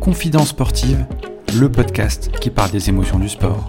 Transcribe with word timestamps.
Confidence 0.00 0.48
sportive, 0.50 1.06
le 1.58 1.72
podcast 1.72 2.30
qui 2.40 2.50
parle 2.50 2.70
des 2.70 2.90
émotions 2.90 3.18
du 3.18 3.28
sport. 3.28 3.66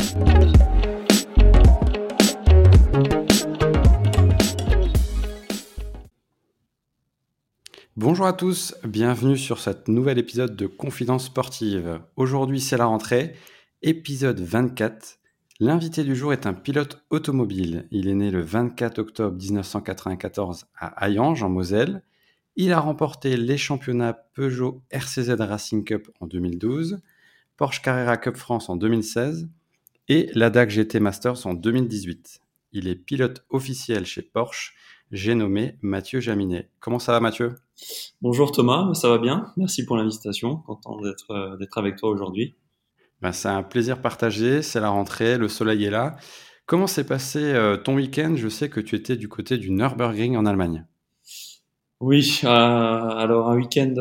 Bonjour 7.95 8.25
à 8.25 8.33
tous, 8.33 8.75
bienvenue 8.83 9.37
sur 9.37 9.59
cet 9.59 9.87
nouvel 9.87 10.17
épisode 10.17 10.57
de 10.57 10.67
Confidence 10.67 11.25
sportive. 11.25 12.01
Aujourd'hui 12.17 12.59
c'est 12.59 12.77
la 12.77 12.85
rentrée, 12.85 13.35
épisode 13.81 14.41
24. 14.41 15.20
L'invité 15.63 16.03
du 16.03 16.15
jour 16.15 16.33
est 16.33 16.47
un 16.47 16.55
pilote 16.55 17.03
automobile. 17.11 17.87
Il 17.91 18.07
est 18.07 18.15
né 18.15 18.31
le 18.31 18.41
24 18.41 18.97
octobre 18.97 19.37
1994 19.37 20.65
à 20.75 21.05
Hayange 21.05 21.43
en 21.43 21.49
Moselle. 21.49 22.01
Il 22.55 22.73
a 22.73 22.79
remporté 22.79 23.37
les 23.37 23.57
championnats 23.57 24.13
Peugeot 24.33 24.81
RCZ 24.89 25.35
Racing 25.37 25.83
Cup 25.83 26.09
en 26.19 26.25
2012, 26.25 26.99
Porsche 27.57 27.83
Carrera 27.83 28.17
Cup 28.17 28.37
France 28.37 28.69
en 28.69 28.75
2016 28.75 29.49
et 30.07 30.31
l'ADAC 30.33 30.71
GT 30.71 30.99
Masters 30.99 31.45
en 31.45 31.53
2018. 31.53 32.41
Il 32.71 32.87
est 32.87 32.95
pilote 32.95 33.45
officiel 33.51 34.07
chez 34.07 34.23
Porsche. 34.23 34.73
J'ai 35.11 35.35
nommé 35.35 35.77
Mathieu 35.83 36.21
Jaminet. 36.21 36.71
Comment 36.79 36.97
ça 36.97 37.11
va 37.11 37.19
Mathieu? 37.19 37.53
Bonjour 38.23 38.51
Thomas, 38.51 38.95
ça 38.95 39.09
va 39.09 39.19
bien? 39.19 39.53
Merci 39.57 39.85
pour 39.85 39.95
l'invitation. 39.95 40.55
Content 40.55 40.99
d'être 41.01 41.29
euh, 41.29 41.55
d'être 41.57 41.77
avec 41.77 41.97
toi 41.97 42.09
aujourd'hui. 42.09 42.55
Ben, 43.21 43.31
c'est 43.31 43.49
un 43.49 43.63
plaisir 43.63 44.01
partagé. 44.01 44.61
C'est 44.61 44.79
la 44.79 44.89
rentrée, 44.89 45.37
le 45.37 45.47
soleil 45.47 45.85
est 45.85 45.89
là. 45.89 46.15
Comment 46.65 46.87
s'est 46.87 47.05
passé 47.05 47.39
euh, 47.39 47.77
ton 47.77 47.95
week-end? 47.95 48.33
Je 48.35 48.47
sais 48.47 48.69
que 48.69 48.79
tu 48.79 48.95
étais 48.95 49.17
du 49.17 49.27
côté 49.27 49.57
du 49.57 49.71
Nürburgring 49.71 50.37
en 50.37 50.45
Allemagne. 50.45 50.85
Oui, 51.99 52.41
euh, 52.43 52.47
alors 52.47 53.49
un 53.49 53.55
week-end 53.55 53.93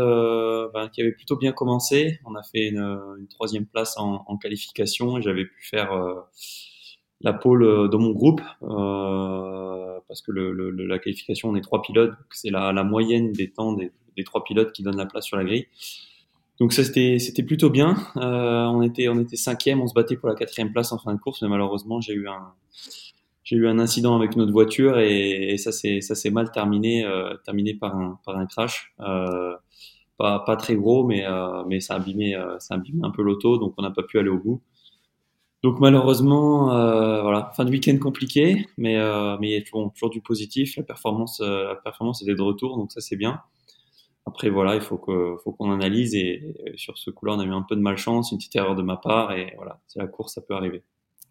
ben, 0.72 0.88
qui 0.88 1.02
avait 1.02 1.12
plutôt 1.12 1.36
bien 1.36 1.52
commencé. 1.52 2.18
On 2.24 2.34
a 2.34 2.42
fait 2.42 2.68
une, 2.68 3.26
troisième 3.28 3.66
place 3.66 3.98
en, 3.98 4.38
qualification 4.38 5.18
et 5.18 5.22
j'avais 5.22 5.44
pu 5.44 5.66
faire 5.66 5.90
la 7.20 7.34
pole 7.34 7.90
dans 7.90 7.98
mon 7.98 8.12
groupe 8.12 8.40
parce 10.10 10.22
que 10.22 10.32
le, 10.32 10.70
la 10.70 10.98
qualification, 10.98 11.50
on 11.50 11.54
est 11.54 11.60
trois 11.60 11.82
pilotes, 11.82 12.14
c'est 12.32 12.50
la, 12.50 12.72
la, 12.72 12.82
moyenne 12.82 13.30
des 13.30 13.52
temps 13.52 13.74
des, 13.74 13.92
des, 14.16 14.24
trois 14.24 14.42
pilotes 14.42 14.72
qui 14.72 14.82
donnent 14.82 14.96
la 14.96 15.06
place 15.06 15.24
sur 15.24 15.36
la 15.36 15.44
grille. 15.44 15.68
Donc 16.60 16.72
ça 16.74 16.84
c'était 16.84 17.18
c'était 17.18 17.42
plutôt 17.42 17.70
bien. 17.70 17.96
Euh, 18.18 18.64
on 18.66 18.82
était 18.82 19.08
on 19.08 19.18
était 19.18 19.36
cinquième, 19.36 19.80
on 19.80 19.86
se 19.86 19.94
battait 19.94 20.16
pour 20.16 20.28
la 20.28 20.34
quatrième 20.34 20.72
place 20.72 20.92
en 20.92 20.98
fin 20.98 21.14
de 21.14 21.18
course, 21.18 21.42
mais 21.42 21.48
malheureusement 21.48 22.00
j'ai 22.00 22.12
eu 22.12 22.28
un 22.28 22.52
j'ai 23.42 23.56
eu 23.56 23.66
un 23.66 23.78
incident 23.78 24.14
avec 24.14 24.36
notre 24.36 24.52
voiture 24.52 24.98
et, 24.98 25.52
et 25.52 25.56
ça 25.56 25.72
c'est 25.72 26.02
ça 26.02 26.14
s'est 26.14 26.30
mal 26.30 26.52
terminé 26.52 27.04
euh, 27.04 27.34
terminé 27.44 27.74
par 27.74 27.96
un 27.96 28.20
par 28.24 28.36
un 28.36 28.46
crash. 28.46 28.92
Euh, 29.00 29.56
pas 30.18 30.40
pas 30.40 30.56
très 30.56 30.76
gros, 30.76 31.06
mais 31.06 31.24
euh, 31.26 31.64
mais 31.66 31.80
ça 31.80 31.94
a 31.94 31.96
abîmé 31.96 32.34
euh, 32.36 32.58
ça 32.58 32.74
a 32.74 32.76
abîmé 32.76 33.00
un 33.04 33.10
peu 33.10 33.22
l'auto, 33.22 33.56
donc 33.56 33.74
on 33.78 33.82
n'a 33.82 33.90
pas 33.90 34.02
pu 34.02 34.18
aller 34.18 34.28
au 34.28 34.38
bout. 34.38 34.60
Donc 35.62 35.80
malheureusement, 35.80 36.72
euh, 36.74 37.22
voilà, 37.22 37.52
fin 37.56 37.64
de 37.64 37.70
week-end 37.70 37.96
compliqué, 37.98 38.66
mais 38.78 38.96
mais 39.40 39.48
il 39.48 39.52
y 39.52 39.56
a 39.56 39.62
toujours, 39.62 39.92
toujours 39.94 40.10
du 40.10 40.20
positif. 40.20 40.76
La 40.76 40.82
performance, 40.82 41.40
la 41.40 41.76
performance 41.76 42.22
était 42.22 42.34
de 42.34 42.42
retour, 42.42 42.76
donc 42.76 42.92
ça 42.92 43.00
c'est 43.00 43.16
bien. 43.16 43.40
Après 44.30 44.48
voilà, 44.48 44.74
il 44.74 44.80
faut 44.80 44.96
qu'on 44.96 45.72
analyse 45.72 46.14
et, 46.14 46.54
sur 46.76 46.96
ce 46.96 47.10
coup-là, 47.10 47.34
on 47.34 47.40
a 47.40 47.44
eu 47.44 47.52
un 47.52 47.62
peu 47.62 47.76
de 47.76 47.80
malchance, 47.80 48.32
une 48.32 48.38
petite 48.38 48.56
erreur 48.56 48.74
de 48.74 48.82
ma 48.82 48.96
part 48.96 49.32
et 49.32 49.52
voilà, 49.56 49.80
c'est 49.86 49.98
la 49.98 50.06
course, 50.06 50.34
ça 50.34 50.40
peut 50.40 50.54
arriver. 50.54 50.82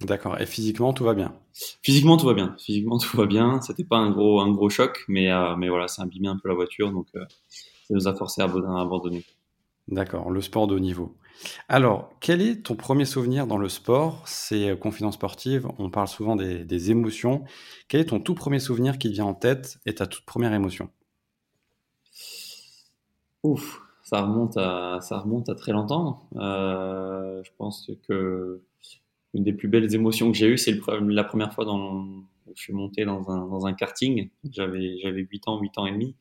D'accord. 0.02 0.40
Et 0.40 0.46
physiquement, 0.46 0.94
tout 0.94 1.04
va 1.04 1.14
bien? 1.14 1.34
Physiquement, 1.82 2.16
tout 2.16 2.26
va 2.26 2.34
bien. 2.34 2.56
Physiquement, 2.58 2.98
tout 2.98 3.18
va 3.18 3.26
bien. 3.26 3.60
C'était 3.62 3.84
pas 3.84 3.98
un 3.98 4.12
gros 4.12 4.40
un 4.40 4.52
gros 4.52 4.70
choc, 4.70 5.04
mais 5.08 5.32
euh, 5.32 5.56
mais 5.58 5.68
voilà, 5.68 5.88
ça 5.88 6.04
a 6.04 6.06
abîmé 6.06 6.28
un 6.28 6.38
peu 6.38 6.48
la 6.48 6.56
voiture, 6.56 6.92
donc 6.92 7.08
euh, 7.16 7.26
ça 7.88 7.94
nous 7.94 8.08
a 8.08 8.16
forcé 8.16 8.42
à 8.42 8.46
abandonner. 8.46 9.26
D'accord. 9.90 10.30
Le 10.30 10.42
sport 10.42 10.68
de 10.68 10.76
haut 10.76 10.80
niveau. 10.80 11.16
Alors, 11.68 12.12
quel 12.20 12.42
est 12.42 12.64
ton 12.64 12.76
premier 12.76 13.06
souvenir 13.06 13.48
dans 13.48 13.58
le 13.58 13.70
sport? 13.70 14.24
C'est 14.26 14.70
euh, 14.70 14.76
confidence 14.76 15.16
sportive, 15.16 15.68
on 15.78 15.90
parle 15.90 16.08
souvent 16.08 16.36
des, 16.36 16.92
émotions. 16.92 17.44
Quel 17.88 18.02
est 18.02 18.06
ton 18.06 18.20
tout 18.20 18.36
premier 18.36 18.60
souvenir 18.60 18.98
qui 18.98 19.10
te 19.10 19.14
vient 19.14 19.26
en 19.26 19.34
tête 19.34 19.80
et 19.86 19.96
ta 19.96 20.06
toute 20.06 20.26
première 20.26 20.54
émotion? 20.54 20.90
Ouf, 23.44 23.82
ça 24.04 24.22
remonte 24.22 24.58
à, 24.58 25.00
ça 25.02 25.20
remonte 25.20 25.50
à 25.50 25.56
très 25.56 25.72
longtemps. 25.72 26.28
Euh, 26.36 27.42
je 27.44 27.52
pense 27.58 27.90
que 28.08 28.62
une 29.34 29.44
des 29.44 29.54
plus 29.54 29.68
belles 29.68 29.94
émotions 29.94 30.32
que 30.32 30.38
j'ai 30.38 30.48
eues, 30.48 30.58
c'est 30.58 30.80
la 31.02 31.24
première 31.24 31.54
fois 31.54 31.66
dans, 31.66 32.04
où 32.50 32.54
je 32.56 32.62
suis 32.62 32.74
monté 32.74 33.06
dans 33.06 33.30
un, 33.30 33.48
dans 33.48 33.66
un 33.66 33.74
karting. 33.74 34.30
J'avais, 34.50 34.98
j'avais 35.00 35.22
8 35.22 35.48
ans, 35.48 35.60
8 35.60 35.78
ans 35.78 35.86
et 35.86 35.92
demi. 35.92 36.16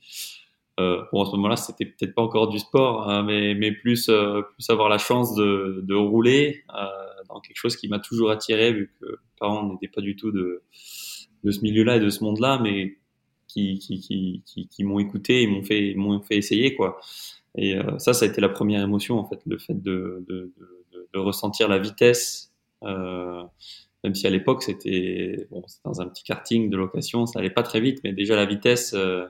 Euh, 0.79 1.03
bon, 1.13 1.23
à 1.23 1.27
ce 1.27 1.33
moment-là, 1.33 1.57
c'était 1.57 1.87
peut-être 1.87 2.15
pas 2.15 2.23
encore 2.23 2.49
du 2.49 2.59
sport, 2.59 3.09
hein, 3.09 3.25
mais, 3.25 3.55
mais 3.55 3.73
plus, 3.73 4.09
euh, 4.09 4.43
plus 4.43 4.71
avoir 4.71 4.89
la 4.89 4.99
chance 4.99 5.35
de, 5.35 5.81
de 5.83 5.95
rouler 5.95 6.63
euh, 6.77 6.87
dans 7.29 7.41
quelque 7.41 7.57
chose 7.57 7.77
qui 7.77 7.89
m'a 7.89 7.99
toujours 7.99 8.31
attiré, 8.31 8.73
vu 8.73 8.93
que 9.01 9.07
mes 9.07 9.17
parents 9.41 9.69
n'étaient 9.69 9.89
pas 9.89 10.01
du 10.01 10.15
tout 10.15 10.31
de, 10.31 10.63
de 11.43 11.51
ce 11.51 11.61
milieu-là 11.63 11.97
et 11.97 12.01
de 12.01 12.11
ce 12.11 12.23
monde-là, 12.23 12.61
mais 12.63 12.99
qui, 13.49 13.79
qui, 13.79 13.99
qui, 14.45 14.69
qui, 14.69 14.85
m'ont 14.85 14.99
écouté 15.01 15.43
et 15.43 15.47
m'ont 15.47 15.63
fait, 15.63 15.95
m'ont 15.95 16.21
fait 16.21 16.37
essayer, 16.37 16.75
quoi. 16.75 17.01
Et 17.57 17.77
euh, 17.77 17.99
ça, 17.99 18.13
ça 18.13 18.25
a 18.25 18.29
été 18.29 18.41
la 18.41 18.49
première 18.49 18.83
émotion, 18.83 19.19
en 19.19 19.25
fait, 19.25 19.41
le 19.47 19.59
fait 19.59 19.75
de, 19.75 20.25
de, 20.29 20.53
de, 20.59 21.09
de 21.13 21.19
ressentir 21.19 21.69
la 21.69 21.79
vitesse. 21.79 22.53
Euh, 22.85 23.43
même 24.05 24.15
si 24.15 24.27
à 24.27 24.31
l'époque 24.31 24.63
c'était 24.63 25.49
bon, 25.51 25.63
dans 25.85 26.01
un 26.01 26.07
petit 26.07 26.23
karting 26.23 26.71
de 26.71 26.77
location, 26.77 27.27
ça 27.27 27.41
allait 27.41 27.51
pas 27.51 27.65
très 27.65 27.81
vite, 27.81 27.99
mais 28.05 28.13
déjà 28.13 28.37
la 28.37 28.47
vitesse, 28.47 28.93
euh, 28.95 29.27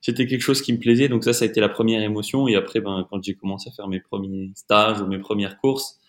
c'était 0.00 0.26
quelque 0.26 0.40
chose 0.40 0.62
qui 0.62 0.72
me 0.72 0.78
plaisait. 0.78 1.08
Donc 1.08 1.24
ça, 1.24 1.32
ça 1.32 1.44
a 1.44 1.48
été 1.48 1.60
la 1.60 1.68
première 1.68 2.02
émotion. 2.02 2.48
Et 2.48 2.56
après, 2.56 2.80
ben, 2.80 3.06
quand 3.10 3.22
j'ai 3.22 3.34
commencé 3.34 3.68
à 3.68 3.72
faire 3.72 3.88
mes 3.88 4.00
premiers 4.00 4.52
stages 4.54 5.00
ou 5.02 5.06
mes 5.06 5.18
premières 5.18 5.58
courses, 5.58 5.99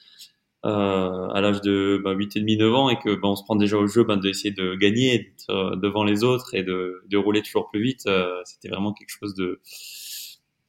euh, 0.65 1.27
à 1.29 1.41
l'âge 1.41 1.61
de 1.61 1.99
ben, 2.03 2.13
8 2.13 2.35
et 2.35 2.39
demi, 2.39 2.57
9 2.57 2.73
ans, 2.73 2.89
et 2.89 2.97
que 2.99 3.15
ben, 3.15 3.29
on 3.29 3.35
se 3.35 3.43
prend 3.43 3.55
déjà 3.55 3.77
au 3.77 3.87
jeu 3.87 4.03
ben, 4.03 4.17
d'essayer 4.17 4.51
de 4.51 4.75
gagner 4.75 5.33
euh, 5.49 5.75
devant 5.75 6.03
les 6.03 6.23
autres 6.23 6.53
et 6.53 6.63
de, 6.63 7.03
de 7.09 7.17
rouler 7.17 7.41
toujours 7.41 7.69
plus 7.69 7.81
vite, 7.81 8.03
euh, 8.07 8.41
c'était 8.45 8.69
vraiment 8.69 8.93
quelque 8.93 9.09
chose 9.09 9.33
de... 9.35 9.59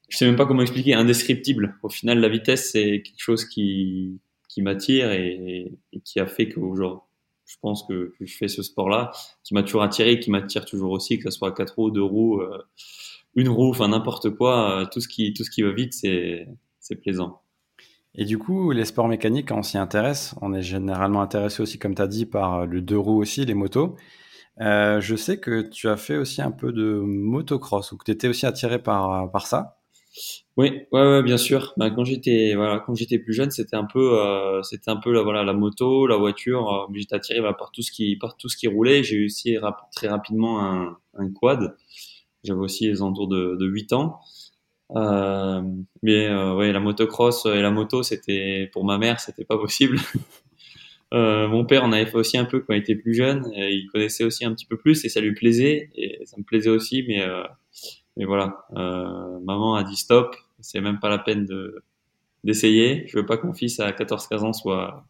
Je 0.08 0.16
sais 0.18 0.26
même 0.26 0.36
pas 0.36 0.46
comment 0.46 0.62
expliquer, 0.62 0.94
indescriptible. 0.94 1.76
Au 1.82 1.88
final, 1.88 2.20
la 2.20 2.28
vitesse, 2.28 2.72
c'est 2.72 3.02
quelque 3.02 3.20
chose 3.20 3.46
qui, 3.46 4.20
qui 4.48 4.62
m'attire 4.62 5.10
et, 5.12 5.72
et, 5.92 6.00
qui 6.00 6.20
a 6.20 6.26
fait 6.26 6.48
qu'aujourd'hui, 6.48 7.00
je 7.46 7.56
pense 7.60 7.82
que, 7.84 8.14
que, 8.18 8.24
je 8.26 8.36
fais 8.36 8.48
ce 8.48 8.62
sport-là, 8.62 9.12
qui 9.44 9.54
m'a 9.54 9.62
toujours 9.62 9.82
attiré 9.82 10.20
qui 10.20 10.30
m'attire 10.30 10.64
toujours 10.64 10.92
aussi, 10.92 11.18
que 11.18 11.30
ce 11.30 11.36
soit 11.36 11.52
4 11.52 11.74
roues, 11.74 11.90
2 11.90 12.02
roues, 12.02 12.40
euh, 12.40 12.62
une 13.34 13.48
roue, 13.48 13.70
enfin 13.70 13.88
n'importe 13.88 14.30
quoi, 14.30 14.82
euh, 14.82 14.86
tout 14.90 15.00
ce 15.00 15.08
qui 15.08 15.32
tout 15.34 15.44
ce 15.44 15.50
qui 15.50 15.62
va 15.62 15.72
vite, 15.72 15.92
c'est 15.92 16.48
c'est 16.80 16.96
plaisant. 16.96 17.41
Et 18.14 18.24
du 18.24 18.38
coup, 18.38 18.72
les 18.72 18.84
sports 18.84 19.08
mécaniques, 19.08 19.50
on 19.52 19.62
s'y 19.62 19.78
intéresse, 19.78 20.34
on 20.42 20.52
est 20.52 20.62
généralement 20.62 21.22
intéressé 21.22 21.62
aussi, 21.62 21.78
comme 21.78 21.94
tu 21.94 22.02
as 22.02 22.06
dit, 22.06 22.26
par 22.26 22.66
le 22.66 22.80
deux 22.82 22.98
roues 22.98 23.20
aussi, 23.20 23.44
les 23.44 23.54
motos. 23.54 23.96
Euh, 24.60 25.00
je 25.00 25.16
sais 25.16 25.38
que 25.38 25.62
tu 25.62 25.88
as 25.88 25.96
fait 25.96 26.16
aussi 26.18 26.42
un 26.42 26.50
peu 26.50 26.72
de 26.72 27.00
motocross, 27.00 27.92
ou 27.92 27.96
que 27.96 28.04
tu 28.04 28.10
étais 28.10 28.28
aussi 28.28 28.44
attiré 28.46 28.82
par, 28.82 29.30
par 29.30 29.46
ça. 29.46 29.78
Oui, 30.58 30.82
ouais, 30.92 31.22
bien 31.22 31.38
sûr. 31.38 31.72
Ben, 31.78 31.90
quand 31.90 32.04
j'étais 32.04 32.54
voilà, 32.54 32.80
quand 32.80 32.94
j'étais 32.94 33.18
plus 33.18 33.32
jeune, 33.32 33.50
c'était 33.50 33.76
un 33.76 33.86
peu 33.86 34.20
euh, 34.20 34.62
c'était 34.62 34.90
un 34.90 34.96
peu 34.96 35.10
la 35.10 35.22
voilà 35.22 35.42
la 35.44 35.54
moto, 35.54 36.06
la 36.06 36.16
voiture. 36.18 36.70
Euh, 36.70 36.92
j'étais 36.94 37.14
attiré 37.14 37.40
bah, 37.40 37.54
par 37.58 37.72
tout 37.72 37.80
ce 37.80 37.90
qui 37.90 38.16
par 38.16 38.36
tout 38.36 38.50
ce 38.50 38.58
qui 38.58 38.66
roulait. 38.68 39.02
J'ai 39.02 39.16
eu 39.16 39.24
aussi 39.26 39.56
très 39.94 40.08
rapidement 40.08 40.60
un, 40.60 41.32
quad. 41.32 41.74
J'avais 42.44 42.60
aussi 42.60 42.88
les 42.88 43.00
alentours 43.00 43.28
de, 43.28 43.56
de 43.58 43.66
8 43.66 43.94
ans. 43.94 44.20
Euh, 44.96 45.62
mais 46.02 46.26
euh, 46.26 46.54
ouais, 46.54 46.72
la 46.72 46.80
motocross 46.80 47.46
et 47.46 47.62
la 47.62 47.70
moto, 47.70 48.02
c'était 48.02 48.68
pour 48.72 48.84
ma 48.84 48.98
mère, 48.98 49.20
c'était 49.20 49.44
pas 49.44 49.58
possible. 49.58 49.98
euh, 51.14 51.48
mon 51.48 51.64
père 51.64 51.84
en 51.84 51.92
avait 51.92 52.06
fait 52.06 52.16
aussi 52.16 52.38
un 52.38 52.44
peu 52.44 52.60
quand 52.60 52.74
il 52.74 52.80
était 52.80 52.96
plus 52.96 53.14
jeune. 53.14 53.50
il 53.54 53.88
connaissait 53.92 54.24
aussi 54.24 54.44
un 54.44 54.54
petit 54.54 54.66
peu 54.66 54.76
plus 54.76 55.04
et 55.04 55.08
ça 55.08 55.20
lui 55.20 55.32
plaisait 55.34 55.90
et 55.94 56.20
ça 56.26 56.36
me 56.38 56.44
plaisait 56.44 56.70
aussi. 56.70 57.04
Mais 57.08 57.22
euh, 57.22 57.44
mais 58.16 58.24
voilà, 58.26 58.66
maman 58.72 59.74
a 59.74 59.84
dit 59.84 59.96
stop. 59.96 60.36
C'est 60.60 60.80
même 60.80 61.00
pas 61.00 61.08
la 61.08 61.18
peine 61.18 61.46
de 61.46 61.82
d'essayer. 62.44 63.06
Je 63.08 63.18
veux 63.18 63.26
pas 63.26 63.36
que 63.36 63.46
mon 63.46 63.54
fils 63.54 63.80
à 63.80 63.90
14-15 63.92 64.38
ans 64.40 64.52
soit 64.52 65.06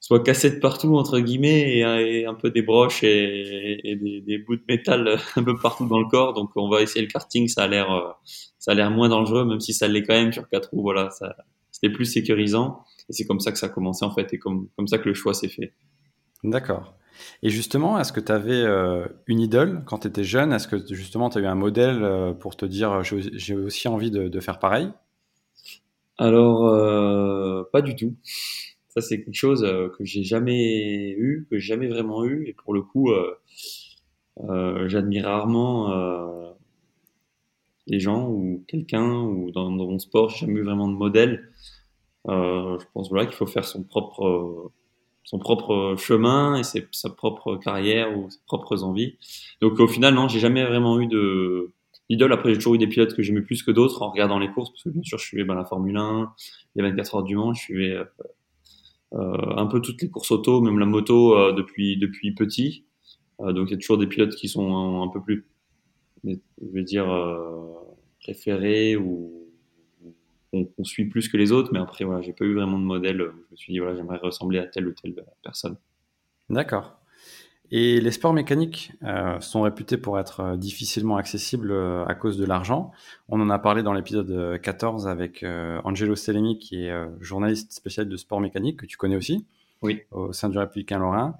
soit 0.00 0.22
cassé 0.22 0.50
de 0.50 0.60
partout 0.60 0.96
entre 0.96 1.18
guillemets 1.20 1.78
et, 1.78 2.26
un 2.26 2.34
peu 2.34 2.50
des 2.50 2.62
broches 2.62 3.02
et, 3.02 3.96
des, 4.26 4.38
bouts 4.38 4.56
de 4.56 4.62
métal 4.68 5.18
un 5.36 5.42
peu 5.42 5.56
partout 5.56 5.86
dans 5.88 5.98
le 5.98 6.06
corps. 6.06 6.32
Donc 6.34 6.50
on 6.56 6.68
va 6.68 6.82
essayer 6.82 7.02
le 7.02 7.10
karting. 7.10 7.48
Ça 7.48 7.64
a 7.64 7.68
l'air 7.68 8.16
ça 8.66 8.72
a 8.72 8.74
l'air 8.74 8.90
moins 8.90 9.08
dangereux, 9.08 9.44
même 9.44 9.60
si 9.60 9.72
ça 9.72 9.86
l'est 9.86 10.02
quand 10.02 10.12
même 10.14 10.32
sur 10.32 10.48
quatre 10.48 10.70
roues. 10.70 10.82
Voilà, 10.82 11.10
c'était 11.70 11.88
plus 11.88 12.04
sécurisant. 12.04 12.82
Et 13.08 13.12
c'est 13.12 13.24
comme 13.24 13.38
ça 13.38 13.52
que 13.52 13.58
ça 13.58 13.66
a 13.66 13.68
commencé 13.68 14.04
en 14.04 14.12
fait 14.12 14.34
et 14.34 14.38
comme 14.40 14.66
comme 14.76 14.88
ça 14.88 14.98
que 14.98 15.08
le 15.08 15.14
choix 15.14 15.34
s'est 15.34 15.46
fait. 15.46 15.72
D'accord. 16.42 16.96
Et 17.44 17.48
justement, 17.48 17.96
est-ce 17.96 18.12
que 18.12 18.18
tu 18.18 18.32
avais 18.32 18.60
euh, 18.60 19.06
une 19.28 19.38
idole 19.38 19.84
quand 19.86 19.98
tu 19.98 20.08
étais 20.08 20.24
jeune? 20.24 20.52
Est-ce 20.52 20.66
que 20.66 20.84
justement 20.92 21.30
tu 21.30 21.38
as 21.38 21.42
eu 21.42 21.46
un 21.46 21.54
modèle 21.54 22.02
euh, 22.02 22.32
pour 22.32 22.56
te 22.56 22.66
dire 22.66 23.04
j'ai 23.04 23.54
aussi 23.54 23.86
envie 23.86 24.10
de, 24.10 24.26
de 24.26 24.40
faire 24.40 24.58
pareil? 24.58 24.90
Alors, 26.18 26.66
euh, 26.66 27.62
pas 27.72 27.82
du 27.82 27.94
tout. 27.94 28.16
Ça, 28.88 29.00
c'est 29.00 29.22
quelque 29.22 29.36
chose 29.36 29.62
euh, 29.62 29.90
que 29.96 30.04
j'ai 30.04 30.24
jamais 30.24 31.10
eu, 31.10 31.46
que 31.48 31.56
j'ai 31.56 31.68
jamais 31.68 31.86
vraiment 31.86 32.24
eu. 32.24 32.48
Et 32.48 32.52
pour 32.52 32.74
le 32.74 32.82
coup, 32.82 33.12
euh, 33.12 34.88
j'admire 34.88 35.26
rarement 35.26 36.55
les 37.86 38.00
gens 38.00 38.28
ou 38.28 38.64
quelqu'un 38.68 39.22
ou 39.22 39.50
dans, 39.52 39.70
mon 39.70 39.98
sport, 39.98 40.30
j'ai 40.30 40.46
jamais 40.46 40.60
eu 40.60 40.64
vraiment 40.64 40.88
de 40.88 40.94
modèle. 40.94 41.50
je 42.28 42.84
pense 42.94 43.08
voilà 43.08 43.26
qu'il 43.26 43.36
faut 43.36 43.46
faire 43.46 43.64
son 43.64 43.82
propre 43.82 44.72
son 45.24 45.38
propre 45.40 45.96
chemin 45.98 46.56
et 46.56 46.62
ses, 46.62 46.86
sa 46.92 47.10
propre 47.10 47.56
carrière 47.56 48.16
ou 48.16 48.30
ses 48.30 48.38
propres 48.46 48.84
envies. 48.84 49.16
Donc 49.60 49.80
au 49.80 49.88
final, 49.88 50.14
non, 50.14 50.28
j'ai 50.28 50.38
jamais 50.38 50.64
vraiment 50.64 51.00
eu 51.00 51.08
de 51.08 51.72
idole. 52.08 52.32
Après, 52.32 52.50
j'ai 52.50 52.56
toujours 52.56 52.76
eu 52.76 52.78
des 52.78 52.86
pilotes 52.86 53.14
que 53.14 53.22
j'aimais 53.22 53.42
plus 53.42 53.64
que 53.64 53.72
d'autres 53.72 54.02
en 54.02 54.10
regardant 54.10 54.38
les 54.38 54.48
courses, 54.48 54.70
parce 54.70 54.84
que 54.84 54.90
bien 54.90 55.02
sûr, 55.02 55.18
je 55.18 55.24
suivais 55.24 55.44
ben, 55.44 55.54
la 55.54 55.64
Formule 55.64 55.96
1, 55.96 56.32
les 56.76 56.82
24 56.82 57.16
heures 57.16 57.22
du 57.24 57.34
Mans, 57.34 57.52
je 57.54 57.60
suivais 57.60 57.90
euh, 57.90 58.04
euh, 59.14 59.56
un 59.56 59.66
peu 59.66 59.80
toutes 59.80 60.02
les 60.02 60.10
courses 60.10 60.30
auto, 60.30 60.60
même 60.60 60.78
la 60.78 60.86
moto 60.86 61.36
euh, 61.36 61.52
depuis 61.52 61.96
depuis 61.96 62.34
petit. 62.34 62.84
Euh, 63.40 63.52
donc 63.52 63.68
il 63.68 63.72
y 63.72 63.74
a 63.74 63.78
toujours 63.78 63.98
des 63.98 64.06
pilotes 64.06 64.34
qui 64.34 64.48
sont 64.48 65.02
un, 65.02 65.08
peu 65.08 65.20
plus, 65.22 65.46
je 66.24 66.38
vais 66.72 66.82
dire, 66.82 67.06
préférés 68.20 68.96
ou 68.96 69.32
qu'on 70.52 70.84
suit 70.84 71.06
plus 71.06 71.28
que 71.28 71.36
les 71.36 71.52
autres, 71.52 71.70
mais 71.72 71.78
après, 71.78 72.04
voilà, 72.04 72.22
j'ai 72.22 72.32
pas 72.32 72.44
eu 72.44 72.54
vraiment 72.54 72.78
de 72.78 72.84
modèle. 72.84 73.18
Je 73.18 73.52
me 73.52 73.56
suis 73.56 73.72
dit, 73.72 73.78
voilà, 73.78 73.94
j'aimerais 73.96 74.18
ressembler 74.18 74.58
à 74.58 74.66
telle 74.66 74.88
ou 74.88 74.92
telle 74.92 75.14
personne. 75.42 75.76
D'accord. 76.48 76.98
Et 77.72 78.00
les 78.00 78.10
sports 78.12 78.32
mécaniques 78.32 78.92
euh, 79.02 79.40
sont 79.40 79.62
réputés 79.62 79.96
pour 79.96 80.20
être 80.20 80.40
euh, 80.40 80.56
difficilement 80.56 81.16
accessibles 81.16 81.72
euh, 81.72 82.04
à 82.06 82.14
cause 82.14 82.38
de 82.38 82.44
l'argent. 82.44 82.92
On 83.28 83.40
en 83.40 83.50
a 83.50 83.58
parlé 83.58 83.82
dans 83.82 83.92
l'épisode 83.92 84.60
14 84.60 85.08
avec 85.08 85.44
Angelo 85.84 86.14
Stellemi, 86.14 86.58
qui 86.58 86.84
est 86.84 86.94
journaliste 87.20 87.72
spécial 87.72 88.08
de 88.08 88.16
sport 88.16 88.40
mécanique, 88.40 88.80
que 88.80 88.86
tu 88.86 88.96
connais 88.96 89.16
aussi, 89.16 89.46
oui. 89.82 90.02
au 90.12 90.32
sein 90.32 90.48
du 90.48 90.58
Républicain 90.58 90.98
Lorrain. 90.98 91.34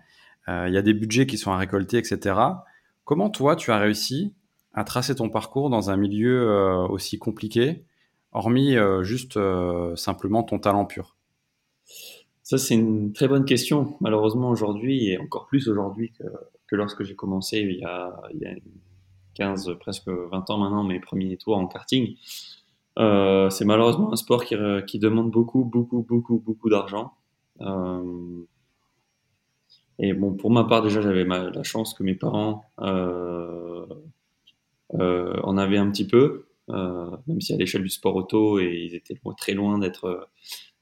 Il 0.48 0.72
y 0.72 0.76
a 0.76 0.82
des 0.82 0.94
budgets 0.94 1.26
qui 1.26 1.38
sont 1.38 1.52
à 1.52 1.56
récolter, 1.56 1.98
etc. 1.98 2.36
Comment 3.04 3.30
toi, 3.30 3.54
tu 3.54 3.70
as 3.70 3.78
réussi 3.78 4.32
à 4.76 4.84
tracer 4.84 5.16
ton 5.16 5.28
parcours 5.28 5.70
dans 5.70 5.90
un 5.90 5.96
milieu 5.96 6.86
aussi 6.88 7.18
compliqué 7.18 7.84
hormis 8.36 8.76
euh, 8.76 9.02
juste 9.02 9.38
euh, 9.38 9.96
simplement 9.96 10.42
ton 10.42 10.58
talent 10.58 10.84
pur 10.84 11.16
Ça, 12.42 12.58
c'est 12.58 12.74
une 12.74 13.12
très 13.12 13.28
bonne 13.28 13.46
question. 13.46 13.96
Malheureusement, 14.00 14.50
aujourd'hui, 14.50 15.08
et 15.08 15.18
encore 15.18 15.46
plus 15.46 15.68
aujourd'hui 15.68 16.12
que, 16.12 16.76
lorsque 16.76 17.02
j'ai 17.02 17.14
commencé 17.14 17.60
il 17.60 17.78
y, 17.78 17.84
a, 17.84 18.12
15, 19.34 19.76
presque 19.80 20.08
20 20.08 20.50
ans 20.50 20.58
maintenant, 20.58 20.84
mes 20.84 21.00
premiers 21.00 21.36
tours 21.38 21.56
en 21.56 21.66
karting, 21.66 22.14
euh, 22.98 23.48
c'est 23.50 23.64
malheureusement 23.64 24.12
un 24.12 24.16
sport 24.16 24.44
qui, 24.44 24.98
demande 24.98 25.30
beaucoup, 25.30 25.64
beaucoup, 25.64 26.02
beaucoup, 26.02 26.38
beaucoup 26.38 26.68
d'argent. 26.68 27.14
et 29.98 30.12
bon, 30.12 30.34
pour 30.34 30.50
ma 30.50 30.64
part, 30.64 30.82
déjà, 30.82 31.00
j'avais 31.00 31.24
la 31.24 31.62
chance 31.62 31.94
que 31.94 32.02
mes 32.02 32.14
parents 32.14 32.64
en 34.92 35.56
avaient 35.58 35.78
un 35.78 35.90
petit 35.90 36.06
peu. 36.06 36.46
Euh, 36.70 37.10
même 37.28 37.40
si 37.40 37.52
à 37.52 37.56
l'échelle 37.56 37.82
du 37.82 37.88
sport 37.88 38.16
auto, 38.16 38.58
et 38.58 38.88
ils 38.90 38.94
étaient 38.94 39.18
très 39.36 39.54
loin 39.54 39.78
d'être 39.78 40.28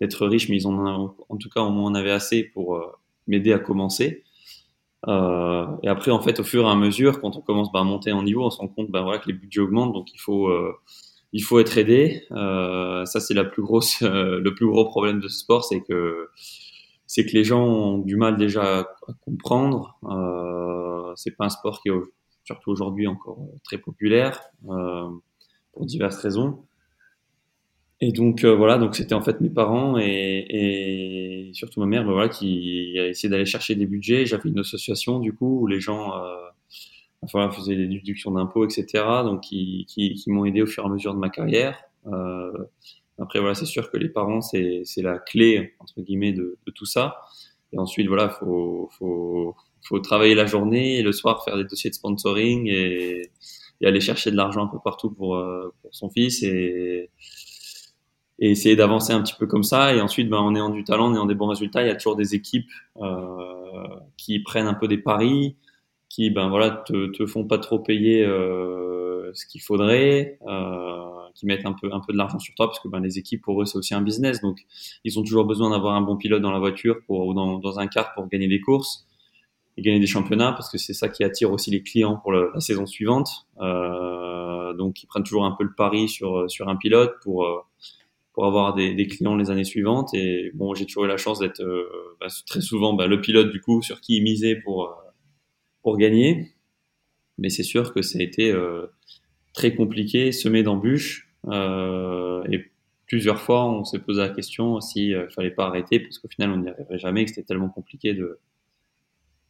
d'être 0.00 0.26
riches, 0.26 0.48
mais 0.48 0.56
ils 0.56 0.68
ont 0.68 1.14
en 1.28 1.36
tout 1.36 1.48
cas 1.50 1.60
au 1.60 1.70
moins 1.70 1.90
en 1.90 1.94
avaient 1.94 2.10
assez 2.10 2.44
pour 2.44 2.76
euh, 2.76 2.86
m'aider 3.26 3.52
à 3.52 3.58
commencer. 3.58 4.24
Euh, 5.08 5.66
et 5.82 5.88
après, 5.88 6.10
en 6.10 6.20
fait, 6.20 6.40
au 6.40 6.44
fur 6.44 6.64
et 6.64 6.70
à 6.70 6.74
mesure, 6.74 7.20
quand 7.20 7.36
on 7.36 7.42
commence 7.42 7.70
bah, 7.72 7.80
à 7.80 7.84
monter 7.84 8.12
en 8.12 8.22
niveau, 8.22 8.44
on 8.44 8.50
se 8.50 8.58
rend 8.58 8.68
compte 8.68 8.90
bah, 8.90 9.02
voilà, 9.02 9.18
que 9.18 9.28
les 9.28 9.34
budgets 9.34 9.60
augmentent, 9.60 9.92
donc 9.92 10.12
il 10.14 10.18
faut, 10.18 10.50
il 11.32 11.42
faut 11.42 11.58
être 11.58 11.76
aidé. 11.78 12.22
Euh, 12.32 13.04
ça, 13.04 13.20
c'est 13.20 13.34
la 13.34 13.44
plus 13.44 13.62
grosse, 13.62 14.00
le 14.00 14.54
plus 14.54 14.66
gros 14.66 14.86
problème 14.86 15.20
de 15.20 15.28
ce 15.28 15.40
sport, 15.40 15.64
c'est 15.64 15.82
que 15.82 16.28
c'est 17.06 17.26
que 17.26 17.32
les 17.32 17.44
gens 17.44 17.62
ont 17.62 17.98
du 17.98 18.16
mal 18.16 18.36
déjà 18.38 18.80
à, 18.80 18.86
comprendre. 19.20 19.98
Euh, 20.04 21.12
c'est 21.16 21.36
pas 21.36 21.44
un 21.44 21.50
sport 21.50 21.82
qui 21.82 21.90
est 21.90 21.92
surtout 22.44 22.70
aujourd'hui 22.70 23.06
encore 23.06 23.38
très 23.64 23.78
populaire. 23.78 24.40
Euh, 24.68 25.08
pour 25.74 25.84
diverses 25.84 26.16
raisons. 26.16 26.64
Et 28.00 28.12
donc 28.12 28.44
euh, 28.44 28.54
voilà, 28.54 28.78
donc 28.78 28.96
c'était 28.96 29.14
en 29.14 29.22
fait 29.22 29.40
mes 29.40 29.50
parents 29.50 29.96
et, 29.98 31.50
surtout 31.52 31.80
ma 31.80 31.86
mère, 31.86 32.04
ben 32.04 32.12
voilà, 32.12 32.28
qui 32.28 32.96
a 32.98 33.08
essayé 33.08 33.28
d'aller 33.28 33.46
chercher 33.46 33.74
des 33.74 33.86
budgets. 33.86 34.26
J'avais 34.26 34.48
une 34.48 34.58
association 34.58 35.20
du 35.20 35.32
coup 35.32 35.60
où 35.62 35.66
les 35.66 35.80
gens, 35.80 36.16
euh, 36.16 37.48
faisaient 37.50 37.76
des 37.76 37.86
déductions 37.86 38.32
d'impôts, 38.32 38.64
etc. 38.64 39.04
Donc 39.24 39.42
qui, 39.42 39.86
qui, 39.86 40.24
m'ont 40.26 40.44
aidé 40.44 40.62
au 40.62 40.66
fur 40.66 40.84
et 40.84 40.86
à 40.86 40.90
mesure 40.90 41.14
de 41.14 41.18
ma 41.18 41.30
carrière. 41.30 41.82
Euh, 42.06 42.52
après 43.18 43.38
voilà, 43.38 43.54
c'est 43.54 43.64
sûr 43.64 43.90
que 43.90 43.96
les 43.96 44.08
parents 44.08 44.40
c'est 44.40 44.84
la 44.98 45.18
clé 45.18 45.74
entre 45.78 46.00
guillemets 46.00 46.32
de, 46.32 46.58
de, 46.66 46.72
tout 46.72 46.86
ça. 46.86 47.16
Et 47.72 47.78
ensuite 47.78 48.08
voilà, 48.08 48.28
faut 48.28 48.88
faut 48.98 49.54
faut 49.84 49.98
travailler 50.00 50.34
la 50.34 50.46
journée 50.46 50.98
et 50.98 51.02
le 51.02 51.12
soir 51.12 51.44
faire 51.44 51.56
des 51.56 51.64
dossiers 51.64 51.90
de 51.90 51.94
sponsoring 51.94 52.68
et 52.68 53.30
et 53.80 53.86
aller 53.86 54.00
chercher 54.00 54.30
de 54.30 54.36
l'argent 54.36 54.64
un 54.64 54.68
peu 54.68 54.78
partout 54.82 55.10
pour, 55.10 55.36
euh, 55.36 55.72
pour 55.82 55.94
son 55.94 56.10
fils 56.10 56.42
et, 56.42 57.10
et 58.38 58.50
essayer 58.50 58.76
d'avancer 58.76 59.12
un 59.12 59.22
petit 59.22 59.34
peu 59.38 59.46
comme 59.46 59.62
ça. 59.62 59.94
Et 59.94 60.00
ensuite, 60.00 60.28
ben, 60.28 60.38
en 60.38 60.54
ayant 60.54 60.70
du 60.70 60.84
talent, 60.84 61.06
en 61.06 61.14
ayant 61.14 61.26
des 61.26 61.34
bons 61.34 61.48
résultats, 61.48 61.82
il 61.82 61.88
y 61.88 61.90
a 61.90 61.96
toujours 61.96 62.16
des 62.16 62.34
équipes 62.34 62.70
euh, 63.00 63.86
qui 64.16 64.40
prennent 64.40 64.66
un 64.66 64.74
peu 64.74 64.88
des 64.88 64.98
paris, 64.98 65.56
qui 66.08 66.30
ben 66.30 66.48
voilà 66.48 66.70
te, 66.70 67.06
te 67.10 67.26
font 67.26 67.44
pas 67.44 67.58
trop 67.58 67.78
payer 67.78 68.24
euh, 68.24 69.30
ce 69.34 69.46
qu'il 69.46 69.60
faudrait, 69.60 70.38
euh, 70.46 71.28
qui 71.34 71.46
mettent 71.46 71.66
un 71.66 71.72
peu 71.72 71.92
un 71.92 72.00
peu 72.00 72.12
de 72.12 72.18
l'argent 72.18 72.38
sur 72.38 72.54
toi 72.54 72.68
parce 72.68 72.78
que 72.78 72.88
ben 72.88 73.00
les 73.00 73.18
équipes 73.18 73.42
pour 73.42 73.60
eux 73.60 73.64
c'est 73.64 73.76
aussi 73.78 73.94
un 73.94 74.02
business, 74.02 74.40
donc 74.40 74.60
ils 75.02 75.18
ont 75.18 75.24
toujours 75.24 75.44
besoin 75.44 75.70
d'avoir 75.70 75.94
un 75.94 76.02
bon 76.02 76.16
pilote 76.16 76.40
dans 76.40 76.52
la 76.52 76.60
voiture 76.60 76.98
pour 77.06 77.26
ou 77.26 77.34
dans, 77.34 77.58
dans 77.58 77.80
un 77.80 77.88
car 77.88 78.14
pour 78.14 78.28
gagner 78.28 78.46
des 78.46 78.60
courses 78.60 79.06
et 79.76 79.82
gagner 79.82 80.00
des 80.00 80.06
championnats 80.06 80.52
parce 80.52 80.70
que 80.70 80.78
c'est 80.78 80.92
ça 80.92 81.08
qui 81.08 81.24
attire 81.24 81.50
aussi 81.52 81.70
les 81.70 81.82
clients 81.82 82.16
pour 82.16 82.32
la 82.32 82.60
saison 82.60 82.86
suivante. 82.86 83.46
Euh, 83.60 84.72
donc 84.74 85.02
ils 85.02 85.06
prennent 85.06 85.24
toujours 85.24 85.44
un 85.44 85.52
peu 85.52 85.64
le 85.64 85.74
pari 85.74 86.08
sur 86.08 86.50
sur 86.50 86.68
un 86.68 86.76
pilote 86.76 87.14
pour 87.22 87.44
euh, 87.44 87.58
pour 88.32 88.46
avoir 88.46 88.74
des, 88.74 88.94
des 88.94 89.06
clients 89.06 89.36
les 89.36 89.50
années 89.50 89.64
suivantes. 89.64 90.12
Et 90.14 90.50
bon, 90.54 90.74
j'ai 90.74 90.86
toujours 90.86 91.04
eu 91.04 91.08
la 91.08 91.16
chance 91.16 91.38
d'être 91.38 91.62
euh, 91.62 92.16
bah, 92.20 92.26
très 92.46 92.60
souvent 92.60 92.92
bah, 92.94 93.06
le 93.06 93.20
pilote 93.20 93.50
du 93.50 93.60
coup 93.60 93.82
sur 93.82 94.00
qui 94.00 94.20
misaient 94.20 94.56
pour 94.56 94.84
euh, 94.84 94.92
pour 95.82 95.96
gagner. 95.98 96.54
Mais 97.38 97.50
c'est 97.50 97.64
sûr 97.64 97.92
que 97.92 98.02
ça 98.02 98.18
a 98.20 98.22
été 98.22 98.54
très 99.54 99.74
compliqué, 99.74 100.30
semé 100.30 100.62
d'embûches 100.62 101.28
et 101.52 102.64
plusieurs 103.06 103.40
fois 103.40 103.68
on 103.68 103.82
s'est 103.82 103.98
posé 103.98 104.20
la 104.20 104.28
question 104.28 104.80
s'il 104.80 105.26
fallait 105.34 105.50
pas 105.50 105.66
arrêter 105.66 105.98
parce 105.98 106.20
qu'au 106.20 106.28
final 106.28 106.52
on 106.52 106.58
n'y 106.58 106.68
arriverait 106.68 106.98
jamais, 106.98 107.24
que 107.24 107.30
c'était 107.30 107.42
tellement 107.42 107.68
compliqué 107.68 108.14
de 108.14 108.38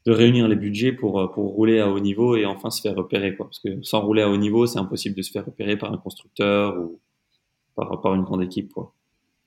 de 0.06 0.12
réunir 0.12 0.48
les 0.48 0.56
budgets 0.56 0.92
pour, 0.92 1.20
euh, 1.20 1.28
pour 1.28 1.52
rouler 1.52 1.80
à 1.80 1.88
haut 1.88 2.00
niveau 2.00 2.36
et 2.36 2.44
enfin 2.44 2.70
se 2.70 2.80
faire 2.80 2.94
repérer. 2.94 3.36
Quoi. 3.36 3.46
Parce 3.46 3.58
que 3.58 3.82
sans 3.82 4.00
rouler 4.02 4.22
à 4.22 4.28
haut 4.28 4.36
niveau, 4.36 4.66
c'est 4.66 4.78
impossible 4.78 5.16
de 5.16 5.22
se 5.22 5.30
faire 5.30 5.44
repérer 5.44 5.76
par 5.76 5.92
un 5.92 5.96
constructeur 5.96 6.78
ou 6.78 7.00
par, 7.74 8.00
par 8.00 8.14
une 8.14 8.22
grande 8.22 8.42
équipe. 8.42 8.72
Quoi. 8.72 8.92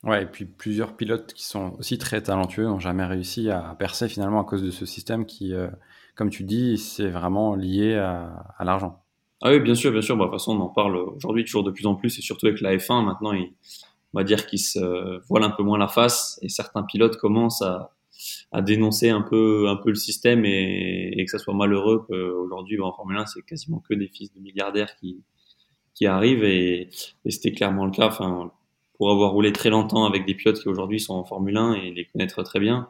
Ouais, 0.03 0.23
et 0.23 0.25
puis 0.25 0.45
plusieurs 0.45 0.95
pilotes 0.95 1.33
qui 1.33 1.45
sont 1.45 1.75
aussi 1.79 1.97
très 1.97 2.21
talentueux 2.21 2.65
n'ont 2.65 2.79
jamais 2.79 3.05
réussi 3.05 3.49
à 3.49 3.75
percer 3.77 4.07
finalement 4.07 4.41
à 4.41 4.43
cause 4.43 4.63
de 4.63 4.71
ce 4.71 4.85
système 4.85 5.25
qui, 5.25 5.53
euh, 5.53 5.67
comme 6.15 6.29
tu 6.29 6.43
dis, 6.43 6.77
c'est 6.77 7.09
vraiment 7.09 7.55
lié 7.55 7.95
à, 7.95 8.53
à 8.57 8.63
l'argent. 8.63 9.03
Ah 9.41 9.51
oui, 9.51 9.59
bien 9.59 9.75
sûr, 9.75 9.91
bien 9.91 10.01
sûr. 10.01 10.17
Bah, 10.17 10.25
de 10.25 10.29
toute 10.29 10.39
façon, 10.39 10.57
on 10.57 10.61
en 10.61 10.69
parle 10.69 10.97
aujourd'hui 10.97 11.45
toujours 11.45 11.63
de 11.63 11.71
plus 11.71 11.85
en 11.85 11.95
plus 11.95 12.17
et 12.17 12.21
surtout 12.21 12.47
avec 12.47 12.61
la 12.61 12.75
F1. 12.75 13.05
Maintenant, 13.05 13.33
il, 13.33 13.53
on 14.13 14.19
va 14.19 14.23
dire 14.23 14.47
qu'ils 14.47 14.59
se 14.59 15.19
voilent 15.27 15.43
un 15.43 15.51
peu 15.51 15.61
moins 15.61 15.77
la 15.77 15.87
face 15.87 16.39
et 16.41 16.49
certains 16.49 16.81
pilotes 16.81 17.17
commencent 17.17 17.61
à, 17.61 17.91
à 18.51 18.61
dénoncer 18.61 19.09
un 19.09 19.21
peu 19.21 19.67
un 19.67 19.75
peu 19.75 19.89
le 19.89 19.95
système 19.95 20.45
et, 20.45 21.13
et 21.17 21.25
que 21.25 21.31
ça 21.31 21.39
soit 21.39 21.53
malheureux 21.53 22.05
qu'aujourd'hui 22.07 22.79
en 22.79 22.93
Formule 22.93 23.17
1 23.17 23.25
c'est 23.27 23.41
quasiment 23.43 23.81
que 23.87 23.93
des 23.93 24.07
fils 24.07 24.33
de 24.33 24.39
milliardaires 24.39 24.95
qui 24.97 25.23
qui 25.93 26.05
arrivent 26.05 26.43
et, 26.43 26.89
et 27.25 27.31
c'était 27.31 27.51
clairement 27.51 27.85
le 27.85 27.91
cas. 27.91 28.07
Enfin 28.07 28.51
pour 28.97 29.11
avoir 29.11 29.31
roulé 29.31 29.51
très 29.51 29.69
longtemps 29.69 30.05
avec 30.05 30.25
des 30.25 30.33
pilotes 30.33 30.59
qui 30.59 30.69
aujourd'hui 30.69 30.99
sont 30.99 31.13
en 31.13 31.23
Formule 31.23 31.57
1 31.57 31.73
et 31.73 31.91
les 31.91 32.05
connaître 32.05 32.41
très 32.43 32.59
bien 32.59 32.87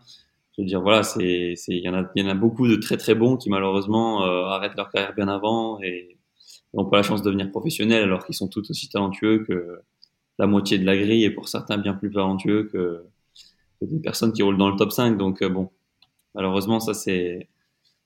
je 0.57 0.61
veux 0.61 0.67
dire 0.67 0.81
voilà 0.81 1.03
c'est 1.03 1.53
c'est 1.55 1.75
il 1.75 1.83
y 1.83 1.89
en 1.89 1.93
a 1.93 2.09
il 2.15 2.23
y 2.23 2.25
en 2.25 2.29
a 2.29 2.35
beaucoup 2.35 2.67
de 2.67 2.75
très 2.75 2.97
très 2.97 3.15
bons 3.15 3.37
qui 3.37 3.49
malheureusement 3.49 4.23
euh, 4.23 4.45
arrêtent 4.45 4.75
leur 4.75 4.89
carrière 4.89 5.13
bien 5.13 5.27
avant 5.27 5.79
et 5.81 6.17
n'ont 6.73 6.85
pas 6.85 6.97
la 6.97 7.03
chance 7.03 7.21
de 7.21 7.27
devenir 7.27 7.49
professionnels 7.51 8.03
alors 8.03 8.25
qu'ils 8.25 8.35
sont 8.35 8.47
tout 8.47 8.63
aussi 8.69 8.89
talentueux 8.89 9.43
que 9.47 9.81
la 10.39 10.47
moitié 10.47 10.77
de 10.77 10.85
la 10.85 10.97
grille 10.97 11.23
et 11.23 11.31
pour 11.31 11.47
certains 11.47 11.77
bien 11.77 11.93
plus 11.93 12.11
talentueux 12.11 12.69
que 12.71 13.03
des 13.81 13.99
personnes 13.99 14.33
qui 14.33 14.43
roulent 14.43 14.57
dans 14.57 14.69
le 14.69 14.75
top 14.75 14.91
5. 14.91 15.17
Donc 15.17 15.41
euh, 15.41 15.49
bon, 15.49 15.69
malheureusement, 16.35 16.79
ça 16.79 16.93
c'est 16.93 17.49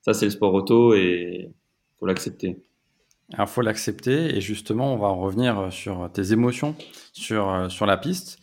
ça 0.02 0.14
c'est 0.14 0.26
le 0.26 0.32
sport 0.32 0.54
auto 0.54 0.94
et 0.94 1.52
faut 2.00 2.06
l'accepter. 2.06 2.64
Alors 3.34 3.50
faut 3.50 3.62
l'accepter 3.62 4.36
et 4.36 4.42
justement 4.42 4.94
on 4.94 4.98
va 4.98 5.10
revenir 5.10 5.72
sur 5.72 6.10
tes 6.12 6.34
émotions 6.34 6.76
sur 7.14 7.50
euh, 7.50 7.70
sur 7.70 7.86
la 7.86 7.98
piste, 7.98 8.40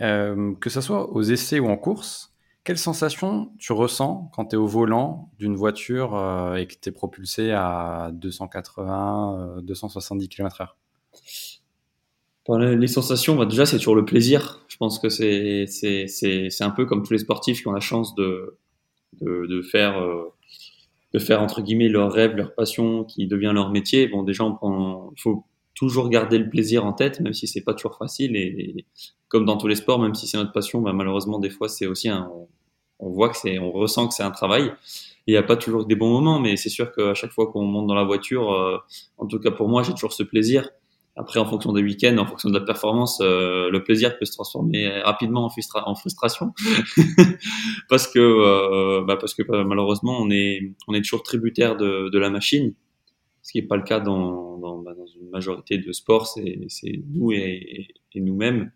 euh, 0.00 0.54
que 0.56 0.70
ce 0.70 0.80
soit 0.80 1.10
aux 1.10 1.22
essais 1.22 1.60
ou 1.60 1.68
en 1.68 1.76
course. 1.76 2.32
Quelle 2.64 2.78
sensation 2.78 3.52
tu 3.58 3.72
ressens 3.72 4.28
quand 4.34 4.46
tu 4.46 4.56
es 4.56 4.58
au 4.58 4.66
volant 4.66 5.30
d'une 5.38 5.54
voiture 5.54 6.16
et 6.56 6.66
que 6.66 6.74
tu 6.74 6.88
es 6.88 6.92
propulsé 6.92 7.52
à 7.52 8.10
280, 8.12 9.60
270 9.62 10.28
km/h 10.28 10.74
les 12.54 12.86
sensations, 12.86 13.36
bah 13.36 13.46
déjà, 13.46 13.66
c'est 13.66 13.78
toujours 13.78 13.96
le 13.96 14.04
plaisir. 14.04 14.64
Je 14.76 14.78
pense 14.78 14.98
que 14.98 15.08
c'est, 15.08 16.50
un 16.60 16.70
peu 16.70 16.84
comme 16.84 17.02
tous 17.02 17.14
les 17.14 17.18
sportifs 17.18 17.62
qui 17.62 17.66
ont 17.66 17.72
la 17.72 17.80
chance 17.80 18.14
euh, 18.18 18.58
de 19.22 19.62
faire 19.62 19.96
entre 21.40 21.62
guillemets 21.62 21.88
leur 21.88 22.12
rêve, 22.12 22.36
leur 22.36 22.54
passion 22.54 23.04
qui 23.04 23.26
devient 23.26 23.52
leur 23.54 23.70
métier. 23.70 24.06
Bon, 24.06 24.22
déjà, 24.22 24.44
on 24.44 24.54
prend, 24.54 25.14
faut 25.16 25.46
toujours 25.74 26.10
garder 26.10 26.36
le 26.36 26.50
plaisir 26.50 26.84
en 26.84 26.92
tête, 26.92 27.20
même 27.20 27.32
si 27.32 27.46
c'est 27.46 27.62
pas 27.62 27.72
toujours 27.72 27.96
facile. 27.96 28.36
Et, 28.36 28.84
comme 29.28 29.46
dans 29.46 29.56
tous 29.56 29.66
les 29.66 29.76
sports, 29.76 29.98
même 29.98 30.14
si 30.14 30.26
c'est 30.26 30.36
notre 30.36 30.52
passion, 30.52 30.82
bah, 30.82 30.92
malheureusement, 30.92 31.38
des 31.38 31.48
fois, 31.48 31.70
c'est 31.70 31.86
aussi 31.86 32.10
on, 32.98 33.08
voit 33.08 33.30
que 33.30 33.38
c'est, 33.38 33.58
on 33.58 33.72
ressent 33.72 34.08
que 34.08 34.12
c'est 34.12 34.24
un 34.24 34.30
travail. 34.30 34.74
Il 35.26 35.32
n'y 35.32 35.38
a 35.38 35.42
pas 35.42 35.56
toujours 35.56 35.86
des 35.86 35.96
bons 35.96 36.10
moments, 36.10 36.38
mais 36.38 36.58
c'est 36.58 36.68
sûr 36.68 36.92
qu'à 36.92 37.14
chaque 37.14 37.32
fois 37.32 37.50
qu'on 37.50 37.64
monte 37.64 37.86
dans 37.86 37.94
la 37.94 38.04
voiture, 38.04 38.52
euh, 38.52 38.76
en 39.16 39.26
tout 39.26 39.40
cas 39.40 39.52
pour 39.52 39.70
moi, 39.70 39.82
j'ai 39.82 39.94
toujours 39.94 40.12
ce 40.12 40.22
plaisir. 40.22 40.68
Après, 41.18 41.40
en 41.40 41.46
fonction 41.46 41.72
des 41.72 41.82
week-ends, 41.82 42.18
en 42.18 42.26
fonction 42.26 42.50
de 42.50 42.58
la 42.58 42.64
performance, 42.64 43.20
euh, 43.22 43.70
le 43.70 43.82
plaisir 43.82 44.18
peut 44.18 44.26
se 44.26 44.32
transformer 44.32 45.00
rapidement 45.00 45.46
en, 45.46 45.94
frustration, 45.94 46.52
parce 47.88 48.06
que 48.06 48.18
euh, 48.18 49.02
bah 49.02 49.16
parce 49.16 49.32
que 49.32 49.42
bah, 49.42 49.64
malheureusement, 49.64 50.18
on 50.20 50.30
est 50.30 50.74
on 50.88 50.92
est 50.92 51.00
toujours 51.00 51.22
tributaire 51.22 51.76
de, 51.76 52.10
de 52.10 52.18
la 52.18 52.28
machine, 52.28 52.74
ce 53.40 53.52
qui 53.52 53.62
n'est 53.62 53.66
pas 53.66 53.78
le 53.78 53.82
cas 53.82 53.98
dans 53.98 54.58
dans, 54.58 54.82
bah, 54.82 54.92
dans, 54.94 55.06
une 55.06 55.30
majorité 55.30 55.78
de 55.78 55.90
sports. 55.92 56.26
C'est 56.26 57.02
nous 57.08 57.32
et, 57.32 57.88
et 58.12 58.20
nous-mêmes 58.20 58.70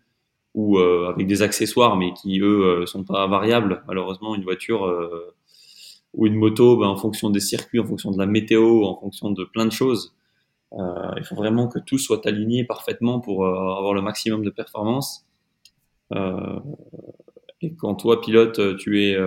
ou 0.55 0.79
euh, 0.79 1.09
avec 1.09 1.27
des 1.27 1.43
accessoires, 1.43 1.95
mais 1.95 2.11
qui 2.13 2.39
eux 2.41 2.87
sont 2.87 3.03
pas 3.03 3.27
variables. 3.27 3.83
Malheureusement, 3.87 4.33
une 4.33 4.43
voiture 4.43 4.91
ou 6.13 6.25
une 6.25 6.35
moto, 6.35 6.75
bah, 6.75 6.87
en 6.87 6.97
fonction 6.97 7.29
des 7.29 7.39
circuits, 7.39 7.79
en 7.79 7.85
fonction 7.85 8.09
de 8.09 8.17
la 8.17 8.25
météo, 8.25 8.83
en 8.83 8.99
fonction 8.99 9.29
de 9.29 9.43
plein 9.43 9.67
de 9.67 9.71
choses 9.71 10.15
euh, 10.15 10.20
il 10.73 11.23
faut 11.23 11.35
vraiment 11.35 11.67
que 11.67 11.79
tout 11.79 11.97
soit 11.97 12.25
aligné 12.25 12.63
parfaitement 12.63 13.19
pour 13.19 13.45
euh, 13.45 13.77
avoir 13.77 13.93
le 13.93 14.01
maximum 14.01 14.43
de 14.43 14.49
performance. 14.49 15.25
Euh, 16.13 16.59
et 17.61 17.73
quand 17.75 17.95
toi, 17.95 18.21
pilote, 18.21 18.77
tu 18.77 19.03
es 19.03 19.17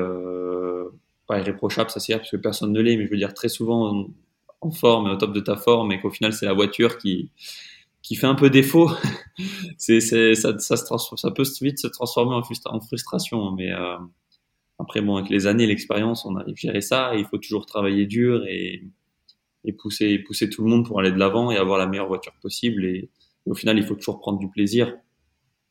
pas 1.27 1.39
irréprochable, 1.39 1.91
ça 1.91 2.01
c'est 2.01 2.17
parce 2.17 2.31
que 2.31 2.37
personne 2.37 2.73
ne 2.73 2.81
l'est, 2.81 2.97
mais 2.97 3.07
je 3.07 3.11
veux 3.11 3.17
dire 3.17 3.33
très 3.33 3.49
souvent 3.49 4.07
en, 4.61 4.71
forme 4.71 5.11
au 5.11 5.17
top 5.17 5.35
de 5.35 5.41
ta 5.41 5.57
forme, 5.57 5.93
et 5.93 6.01
qu'au 6.01 6.11
final 6.11 6.33
c'est 6.33 6.47
la 6.47 6.55
voiture 6.55 6.97
qui 6.97 7.31
qui 8.05 8.17
fait 8.17 8.27
un 8.27 8.35
peu 8.35 8.51
défaut, 8.51 8.91
c'est, 9.79 10.01
ça, 10.01 10.59
ça, 10.59 11.31
peut 11.35 11.45
vite 11.63 11.79
se 11.79 11.87
transformer 11.87 12.35
en, 12.67 12.81
frustration. 12.81 13.51
Mais 13.53 13.73
euh, 13.73 13.97
après, 14.79 15.01
bon, 15.01 15.17
avec 15.17 15.31
les 15.31 15.47
années, 15.47 15.67
l'expérience, 15.67 16.27
on 16.27 16.37
arrive 16.37 16.53
à 16.53 16.61
gérer 16.61 16.83
ça. 16.83 17.17
Et 17.17 17.21
il 17.21 17.25
faut 17.25 17.39
toujours 17.39 17.65
travailler 17.65 18.05
dur 18.05 18.45
et, 18.47 18.85
et 19.65 19.73
pousser, 19.73 20.23
tout 20.51 20.63
le 20.63 20.71
monde 20.71 20.87
pour 20.87 21.01
aller 21.01 21.11
de 21.11 21.19
l'avant 21.19 21.51
et 21.51 21.57
avoir 21.57 21.79
la 21.79 21.87
meilleure 21.87 22.07
voiture 22.07 22.35
possible. 22.41 22.85
Et, 22.85 23.11
au 23.47 23.55
final, 23.55 23.77
il 23.77 23.85
faut 23.85 23.95
toujours 23.95 24.21
prendre 24.21 24.39
du 24.39 24.49
plaisir 24.49 24.97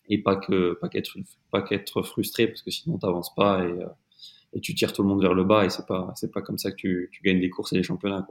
et 0.08 0.22
pas 0.22 0.36
que 0.36 0.78
qu'être 1.68 2.04
frustré 2.04 2.48
parce 2.48 2.62
que 2.62 2.70
sinon 2.70 2.98
t'avances 3.00 3.34
pas 3.34 3.64
et, 3.64 3.72
euh, 3.72 3.88
et 4.54 4.60
tu 4.60 4.76
tires 4.76 4.94
tout 4.94 5.02
le 5.02 5.08
monde 5.08 5.22
vers 5.22 5.34
le 5.34 5.44
bas 5.44 5.66
et 5.66 5.70
c'est 5.70 5.88
pas 5.88 6.14
pas 6.34 6.42
comme 6.42 6.60
ça 6.60 6.72
que 6.72 6.76
tu, 6.76 7.10
gagnes 7.24 7.40
des 7.40 7.50
courses 7.50 7.74
et 7.74 7.78
des 7.78 7.84
championnats. 7.84 8.28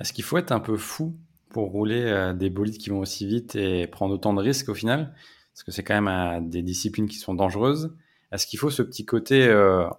Est-ce 0.00 0.14
qu'il 0.14 0.24
faut 0.24 0.38
être 0.38 0.52
un 0.52 0.60
peu 0.60 0.78
fou 0.78 1.14
pour 1.50 1.70
rouler 1.70 2.00
euh, 2.00 2.32
des 2.32 2.48
bolides 2.48 2.78
qui 2.78 2.88
vont 2.88 3.00
aussi 3.00 3.26
vite 3.26 3.54
et 3.54 3.86
prendre 3.86 4.14
autant 4.14 4.32
de 4.32 4.40
risques 4.40 4.70
au 4.70 4.74
final? 4.74 5.14
Parce 5.52 5.64
que 5.64 5.72
c'est 5.72 5.82
quand 5.82 6.00
même 6.00 6.08
euh, 6.08 6.40
des 6.40 6.62
disciplines 6.62 7.08
qui 7.08 7.16
sont 7.16 7.34
dangereuses. 7.34 7.94
Est-ce 8.32 8.46
qu'il 8.46 8.58
faut 8.58 8.70
ce 8.70 8.82
petit 8.82 9.04
côté 9.04 9.50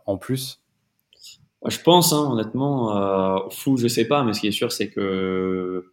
en 0.05 0.17
plus 0.17 0.61
je 1.67 1.79
pense, 1.81 2.13
hein, 2.13 2.29
honnêtement, 2.31 2.97
euh, 2.97 3.49
fou, 3.49 3.77
je 3.77 3.87
sais 3.87 4.07
pas, 4.07 4.23
mais 4.23 4.33
ce 4.33 4.41
qui 4.41 4.47
est 4.47 4.51
sûr, 4.51 4.71
c'est 4.71 4.89
que 4.89 5.91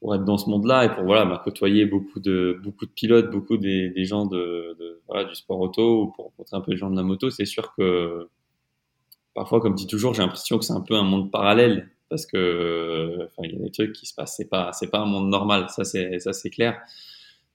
pour 0.00 0.14
être 0.14 0.24
dans 0.24 0.38
ce 0.38 0.48
monde-là 0.48 0.84
et 0.84 0.94
pour 0.94 1.04
voilà, 1.04 1.24
bah, 1.24 1.40
côtoyer 1.44 1.84
beaucoup 1.84 2.20
de 2.20 2.58
beaucoup 2.62 2.86
de 2.86 2.90
pilotes, 2.90 3.30
beaucoup 3.30 3.56
des, 3.56 3.92
gens 4.04 4.26
de, 4.26 4.76
du 5.28 5.34
sport 5.34 5.60
auto 5.60 6.02
ou 6.02 6.06
pour 6.12 6.26
rencontrer 6.26 6.56
un 6.56 6.60
peu 6.60 6.70
les 6.70 6.76
gens 6.76 6.90
de 6.90 6.96
la 6.96 7.02
moto, 7.02 7.30
c'est 7.30 7.46
sûr 7.46 7.74
que 7.74 8.28
parfois, 9.34 9.60
comme 9.60 9.74
dit 9.74 9.86
toujours, 9.86 10.14
j'ai 10.14 10.22
l'impression 10.22 10.58
que 10.58 10.64
c'est 10.64 10.72
un 10.72 10.80
peu 10.80 10.94
un 10.94 11.02
monde 11.02 11.30
parallèle 11.30 11.90
parce 12.08 12.26
que 12.26 13.28
il 13.42 13.52
y 13.52 13.56
a 13.56 13.58
des 13.58 13.70
trucs 13.70 13.92
qui 13.92 14.06
se 14.06 14.14
passent, 14.14 14.36
c'est 14.36 14.48
pas 14.48 14.72
c'est 14.72 14.90
pas 14.90 15.00
un 15.00 15.06
monde 15.06 15.28
normal, 15.28 15.66
ça 15.68 15.84
c'est 15.84 16.20
ça 16.20 16.32
c'est 16.32 16.50
clair. 16.50 16.80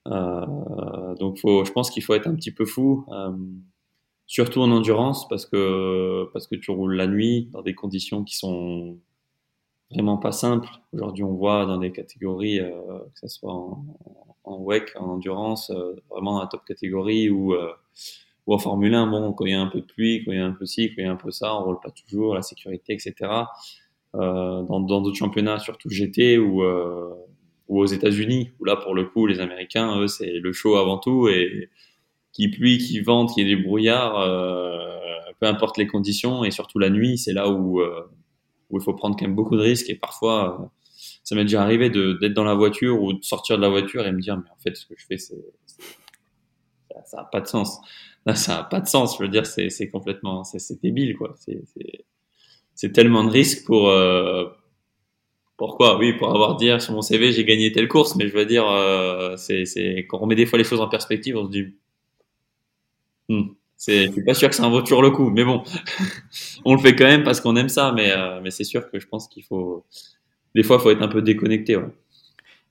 Euh, 0.08 1.14
donc 1.16 1.38
faut, 1.38 1.64
je 1.64 1.72
pense 1.72 1.90
qu'il 1.90 2.02
faut 2.02 2.14
être 2.14 2.26
un 2.26 2.34
petit 2.34 2.52
peu 2.52 2.66
fou. 2.66 3.06
Euh, 3.10 3.32
surtout 4.26 4.60
en 4.60 4.70
endurance 4.70 5.28
parce 5.28 5.46
que 5.46 6.28
parce 6.32 6.46
que 6.46 6.56
tu 6.56 6.70
roules 6.70 6.94
la 6.94 7.06
nuit 7.06 7.48
dans 7.52 7.62
des 7.62 7.74
conditions 7.74 8.24
qui 8.24 8.36
sont 8.36 8.98
vraiment 9.90 10.16
pas 10.16 10.32
simples. 10.32 10.68
Aujourd'hui, 10.92 11.24
on 11.24 11.34
voit 11.34 11.66
dans 11.66 11.78
des 11.78 11.92
catégories, 11.92 12.60
euh, 12.60 12.70
que 13.14 13.20
ce 13.20 13.28
soit 13.28 13.52
en, 13.52 14.58
WEC, 14.60 14.92
en 14.96 15.10
endurance, 15.10 15.70
euh, 15.70 15.94
vraiment 16.10 16.40
la 16.40 16.46
top 16.46 16.64
catégorie 16.64 17.30
ou 17.30 17.54
euh, 17.54 17.70
en 18.46 18.58
Formule 18.58 18.94
1, 18.94 19.06
bon, 19.06 19.32
quand 19.32 19.46
il 19.46 19.52
y 19.52 19.54
a 19.54 19.60
un 19.60 19.68
peu 19.68 19.80
de 19.80 19.86
pluie, 19.86 20.22
quand 20.24 20.32
il 20.32 20.38
y 20.38 20.40
a 20.40 20.44
un 20.44 20.52
peu 20.52 20.66
ci, 20.66 20.88
quand 20.88 20.96
il 20.98 21.04
y 21.04 21.08
a 21.08 21.12
un 21.12 21.16
peu 21.16 21.30
ça, 21.30 21.54
on 21.56 21.64
roule 21.64 21.80
pas 21.82 21.90
toujours, 21.90 22.34
la 22.34 22.42
sécurité, 22.42 22.92
etc. 22.92 23.14
Euh, 24.14 24.62
dans 24.62 24.80
d'autres 24.80 25.16
championnats, 25.16 25.58
surtout 25.58 25.88
GT 25.88 26.38
ou 26.38 26.62
ou 27.66 27.80
aux 27.80 27.86
États-Unis, 27.86 28.50
où 28.60 28.64
là 28.66 28.76
pour 28.76 28.94
le 28.94 29.04
coup, 29.04 29.26
les 29.26 29.40
Américains, 29.40 29.98
eux, 29.98 30.08
c'est 30.08 30.32
le 30.32 30.52
show 30.52 30.76
avant 30.76 30.98
tout 30.98 31.28
et 31.28 31.70
qu'il 32.34 32.50
pluie, 32.50 32.78
qu'il 32.78 33.02
vente, 33.02 33.32
qu'il 33.32 33.48
y 33.48 33.56
des 33.56 33.62
brouillards, 33.62 34.20
euh, 34.20 34.78
peu 35.40 35.46
importe 35.46 35.78
les 35.78 35.86
conditions, 35.86 36.44
et 36.44 36.50
surtout 36.50 36.78
la 36.78 36.90
nuit, 36.90 37.16
c'est 37.16 37.32
là 37.32 37.48
où, 37.48 37.80
euh, 37.80 38.02
où 38.70 38.78
il 38.78 38.84
faut 38.84 38.92
prendre 38.92 39.16
quand 39.16 39.24
même 39.24 39.34
beaucoup 39.34 39.56
de 39.56 39.62
risques. 39.62 39.88
Et 39.88 39.94
parfois, 39.94 40.60
euh, 40.60 40.66
ça 41.22 41.34
m'est 41.34 41.44
déjà 41.44 41.62
arrivé 41.62 41.88
d'être 41.88 42.34
dans 42.34 42.44
la 42.44 42.54
voiture 42.54 43.02
ou 43.02 43.14
de 43.14 43.24
sortir 43.24 43.56
de 43.56 43.62
la 43.62 43.70
voiture 43.70 44.06
et 44.06 44.12
me 44.12 44.20
dire, 44.20 44.36
mais 44.36 44.50
en 44.50 44.60
fait, 44.62 44.76
ce 44.76 44.84
que 44.84 44.94
je 44.98 45.06
fais, 45.06 45.16
c'est 45.16 45.42
ça 47.06 47.18
n'a 47.18 47.24
pas 47.24 47.40
de 47.40 47.46
sens. 47.46 47.80
Là, 48.26 48.34
ça 48.34 48.56
n'a 48.56 48.64
pas 48.64 48.80
de 48.80 48.88
sens. 48.88 49.16
Je 49.18 49.22
veux 49.22 49.28
dire, 49.28 49.46
c'est 49.46 49.90
complètement, 49.90 50.44
c'est 50.44 50.80
débile, 50.80 51.16
quoi. 51.16 51.34
C'est 52.74 52.92
tellement 52.92 53.24
de 53.24 53.30
risques 53.30 53.64
pour. 53.66 53.88
Euh, 53.88 54.46
pourquoi? 55.56 55.98
Oui, 55.98 56.14
pour 56.14 56.34
avoir 56.34 56.56
dire 56.56 56.82
sur 56.82 56.94
mon 56.94 57.02
CV, 57.02 57.30
j'ai 57.30 57.44
gagné 57.44 57.70
telle 57.70 57.86
course, 57.86 58.16
mais 58.16 58.28
je 58.28 58.34
veux 58.34 58.46
dire, 58.46 58.68
euh, 58.68 59.36
c'est 59.36 60.06
quand 60.08 60.18
on 60.20 60.26
met 60.26 60.34
des 60.34 60.46
fois 60.46 60.58
les 60.58 60.64
choses 60.64 60.80
en 60.80 60.88
perspective, 60.88 61.36
on 61.36 61.44
se 61.44 61.50
dit, 61.50 61.74
Hmm. 63.28 63.54
Je 63.86 64.10
suis 64.10 64.24
pas 64.24 64.34
sûr 64.34 64.48
que 64.48 64.54
ça 64.54 64.64
en 64.64 64.70
vaut 64.70 64.80
toujours 64.80 65.02
le 65.02 65.10
coup, 65.10 65.30
mais 65.30 65.44
bon, 65.44 65.62
on 66.64 66.74
le 66.74 66.80
fait 66.80 66.94
quand 66.94 67.04
même 67.04 67.22
parce 67.22 67.40
qu'on 67.40 67.56
aime 67.56 67.68
ça, 67.68 67.92
mais, 67.92 68.12
euh, 68.12 68.40
c'est 68.50 68.64
sûr 68.64 68.90
que 68.90 68.98
je 68.98 69.06
pense 69.06 69.28
qu'il 69.28 69.44
faut, 69.44 69.84
des 70.54 70.62
fois, 70.62 70.76
il 70.76 70.82
faut 70.82 70.90
être 70.90 71.02
un 71.02 71.08
peu 71.08 71.22
déconnecté. 71.22 71.76
Ouais. 71.76 71.88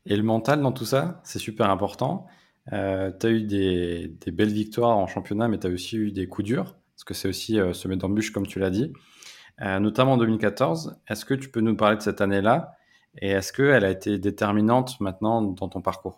Et 0.05 0.15
le 0.15 0.23
mental 0.23 0.61
dans 0.61 0.71
tout 0.71 0.85
ça, 0.85 1.21
c'est 1.23 1.39
super 1.39 1.69
important. 1.69 2.25
Euh, 2.71 3.11
tu 3.19 3.27
as 3.27 3.29
eu 3.29 3.43
des, 3.43 4.15
belles 4.27 4.51
victoires 4.51 4.97
en 4.97 5.07
championnat, 5.07 5.47
mais 5.47 5.59
tu 5.59 5.67
as 5.67 5.69
aussi 5.69 5.97
eu 5.97 6.11
des 6.11 6.27
coups 6.27 6.47
durs, 6.47 6.75
parce 6.95 7.03
que 7.05 7.13
c'est 7.13 7.27
aussi 7.27 7.59
euh, 7.59 7.73
se 7.73 7.87
mettre 7.87 8.01
d'embûches, 8.01 8.31
comme 8.31 8.47
tu 8.47 8.59
l'as 8.59 8.71
dit, 8.71 8.91
notamment 9.59 10.13
en 10.13 10.17
2014. 10.17 10.99
Est-ce 11.07 11.25
que 11.25 11.33
tu 11.33 11.49
peux 11.49 11.61
nous 11.61 11.75
parler 11.75 11.97
de 11.97 12.01
cette 12.01 12.21
année-là? 12.21 12.73
Et 13.21 13.29
est-ce 13.29 13.53
qu'elle 13.53 13.85
a 13.85 13.91
été 13.91 14.17
déterminante 14.17 14.99
maintenant 14.99 15.41
dans 15.41 15.69
ton 15.69 15.81
parcours? 15.81 16.17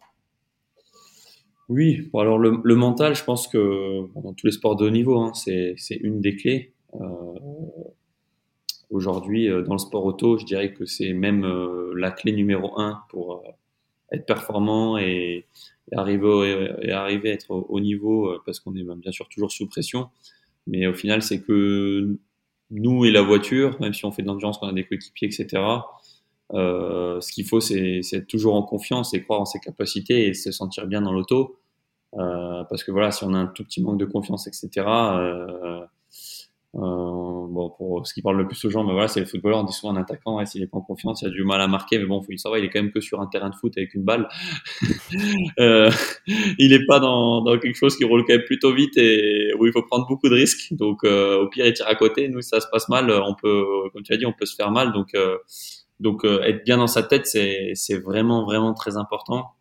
Oui, 1.69 2.09
bon 2.11 2.19
alors 2.19 2.37
le, 2.37 2.59
le, 2.63 2.75
mental, 2.75 3.15
je 3.15 3.23
pense 3.23 3.47
que 3.47 4.07
dans 4.21 4.33
tous 4.33 4.47
les 4.47 4.51
sports 4.51 4.75
de 4.75 4.85
haut 4.85 4.91
niveau, 4.91 5.17
hein, 5.19 5.33
c'est 5.33 5.75
une 6.01 6.21
des 6.21 6.35
clés. 6.35 6.73
Euh, 6.95 7.33
Aujourd'hui, 8.89 9.49
euh, 9.49 9.63
dans 9.63 9.73
le 9.73 9.79
sport 9.79 10.05
auto, 10.05 10.37
je 10.37 10.45
dirais 10.45 10.73
que 10.73 10.85
c'est 10.85 11.13
même 11.13 11.43
euh, 11.43 11.93
la 11.97 12.11
clé 12.11 12.31
numéro 12.31 12.79
un 12.79 13.01
pour 13.09 13.33
euh, 13.33 13.51
être 14.11 14.25
performant 14.25 14.97
et, 14.97 15.47
et 15.91 15.95
arriver, 15.95 16.75
et, 16.81 16.91
arriver 16.91 17.31
à 17.31 17.33
être 17.33 17.51
au, 17.51 17.65
au 17.67 17.79
niveau, 17.79 18.31
parce 18.45 18.59
qu'on 18.59 18.75
est 18.75 18.83
bien 18.83 19.11
sûr 19.11 19.27
toujours 19.27 19.51
sous 19.51 19.67
pression. 19.67 20.09
Mais 20.67 20.87
au 20.87 20.93
final, 20.93 21.21
c'est 21.21 21.41
que 21.41 22.17
nous 22.71 23.05
et 23.05 23.11
la 23.11 23.21
voiture, 23.21 23.79
même 23.81 23.93
si 23.93 24.05
on 24.05 24.11
fait 24.11 24.21
de 24.21 24.27
l'endurance, 24.27 24.59
qu'on 24.59 24.67
a 24.67 24.73
des 24.73 24.85
coéquipiers, 24.85 25.27
etc., 25.27 25.61
euh, 26.53 27.19
ce 27.21 27.31
qu'il 27.31 27.45
faut, 27.45 27.59
c'est 27.59 28.01
être 28.13 28.27
toujours 28.27 28.55
en 28.55 28.63
confiance 28.63 29.13
et 29.13 29.21
croire 29.21 29.41
en 29.41 29.45
ses 29.45 29.59
capacités 29.59 30.27
et 30.27 30.33
se 30.33 30.51
sentir 30.51 30.87
bien 30.87 31.01
dans 31.01 31.11
l'auto. 31.11 31.57
Euh, 32.17 32.63
parce 32.69 32.83
que 32.83 32.91
voilà, 32.91 33.11
si 33.11 33.23
on 33.23 33.33
a 33.33 33.37
un 33.37 33.47
tout 33.47 33.63
petit 33.63 33.81
manque 33.81 33.97
de 33.97 34.05
confiance, 34.05 34.47
etc. 34.47 34.85
Euh, 36.77 37.47
bon, 37.47 37.73
pour 37.77 38.05
ce 38.05 38.13
qui 38.13 38.21
parle 38.21 38.37
le 38.37 38.47
plus 38.47 38.63
aux 38.65 38.69
gens, 38.69 38.83
mais 38.83 38.93
voilà, 38.93 39.07
c'est 39.07 39.21
le 39.21 39.25
footballeur. 39.25 39.59
On 39.59 39.63
dit 39.63 39.73
souvent 39.73 39.93
un 39.93 39.97
attaquant, 39.97 40.37
ouais, 40.37 40.45
s'il 40.45 40.61
est 40.61 40.67
pas 40.67 40.77
en 40.77 40.81
confiance, 40.81 41.21
il 41.23 41.27
a 41.27 41.31
du 41.31 41.43
mal 41.43 41.59
à 41.61 41.67
marquer, 41.67 41.97
mais 41.97 42.05
bon, 42.05 42.21
faut 42.21 42.31
ça 42.37 42.49
va, 42.49 42.59
il 42.59 42.65
est 42.65 42.69
quand 42.69 42.81
même 42.81 42.91
que 42.91 43.01
sur 43.01 43.21
un 43.21 43.27
terrain 43.27 43.49
de 43.49 43.55
foot 43.55 43.73
avec 43.77 43.93
une 43.93 44.03
balle. 44.03 44.27
il 45.57 46.73
est 46.73 46.85
pas 46.85 46.99
dans, 46.99 47.41
dans, 47.41 47.57
quelque 47.59 47.75
chose 47.75 47.97
qui 47.97 48.03
roule 48.03 48.23
quand 48.25 48.33
même 48.33 48.43
plutôt 48.43 48.73
vite 48.73 48.97
et 48.97 49.53
où 49.57 49.65
il 49.65 49.71
faut 49.71 49.83
prendre 49.83 50.07
beaucoup 50.07 50.29
de 50.29 50.35
risques. 50.35 50.73
Donc, 50.73 51.03
au 51.03 51.47
pire, 51.47 51.65
il 51.65 51.73
tire 51.73 51.87
à 51.87 51.95
côté. 51.95 52.29
Nous, 52.29 52.41
ça 52.41 52.61
se 52.61 52.67
passe 52.71 52.87
mal, 52.87 53.09
on 53.09 53.35
peut, 53.35 53.65
comme 53.91 54.03
tu 54.03 54.13
as 54.13 54.17
dit, 54.17 54.25
on 54.25 54.33
peut 54.33 54.45
se 54.45 54.55
faire 54.55 54.71
mal. 54.71 54.93
Donc, 54.93 55.15
donc 55.99 56.25
euh, 56.25 56.41
être 56.43 56.63
bien 56.63 56.77
dans 56.77 56.87
sa 56.87 57.03
tête, 57.03 57.25
c'est 57.25 57.97
vraiment, 57.97 58.43
vraiment 58.45 58.73
très 58.73 58.97
important. 58.97 59.51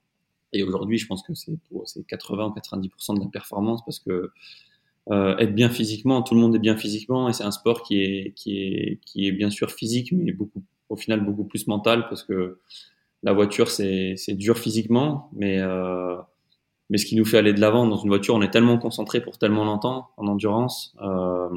Et 0.52 0.62
aujourd'hui, 0.62 0.98
je 0.98 1.06
pense 1.06 1.22
que 1.22 1.34
c'est 1.34 2.06
80 2.06 2.46
ou 2.46 2.50
90% 2.50 3.16
de 3.16 3.20
la 3.24 3.30
performance 3.30 3.84
parce 3.84 3.98
que 3.98 4.30
euh, 5.10 5.36
être 5.36 5.54
bien 5.54 5.68
physiquement, 5.68 6.22
tout 6.22 6.34
le 6.34 6.40
monde 6.40 6.54
est 6.54 6.60
bien 6.60 6.76
physiquement 6.76 7.28
et 7.28 7.32
c'est 7.32 7.44
un 7.44 7.50
sport 7.50 7.82
qui 7.82 8.00
est, 8.02 8.32
qui, 8.34 8.58
est, 8.58 9.00
qui 9.04 9.26
est 9.26 9.32
bien 9.32 9.50
sûr 9.50 9.70
physique, 9.70 10.12
mais 10.12 10.32
beaucoup, 10.32 10.62
au 10.88 10.96
final 10.96 11.24
beaucoup 11.24 11.44
plus 11.44 11.66
mental 11.66 12.08
parce 12.08 12.22
que 12.22 12.58
la 13.24 13.32
voiture, 13.32 13.70
c'est 13.70 14.16
dur 14.34 14.58
physiquement, 14.58 15.30
mais, 15.32 15.58
euh, 15.58 16.16
mais 16.90 16.98
ce 16.98 17.06
qui 17.06 17.16
nous 17.16 17.24
fait 17.24 17.38
aller 17.38 17.54
de 17.54 17.60
l'avant 17.60 17.86
dans 17.86 17.96
une 17.96 18.08
voiture, 18.08 18.34
on 18.34 18.42
est 18.42 18.50
tellement 18.50 18.78
concentré 18.78 19.22
pour 19.22 19.38
tellement 19.38 19.64
longtemps 19.64 20.10
en 20.18 20.26
endurance. 20.26 20.94
Euh, 21.02 21.48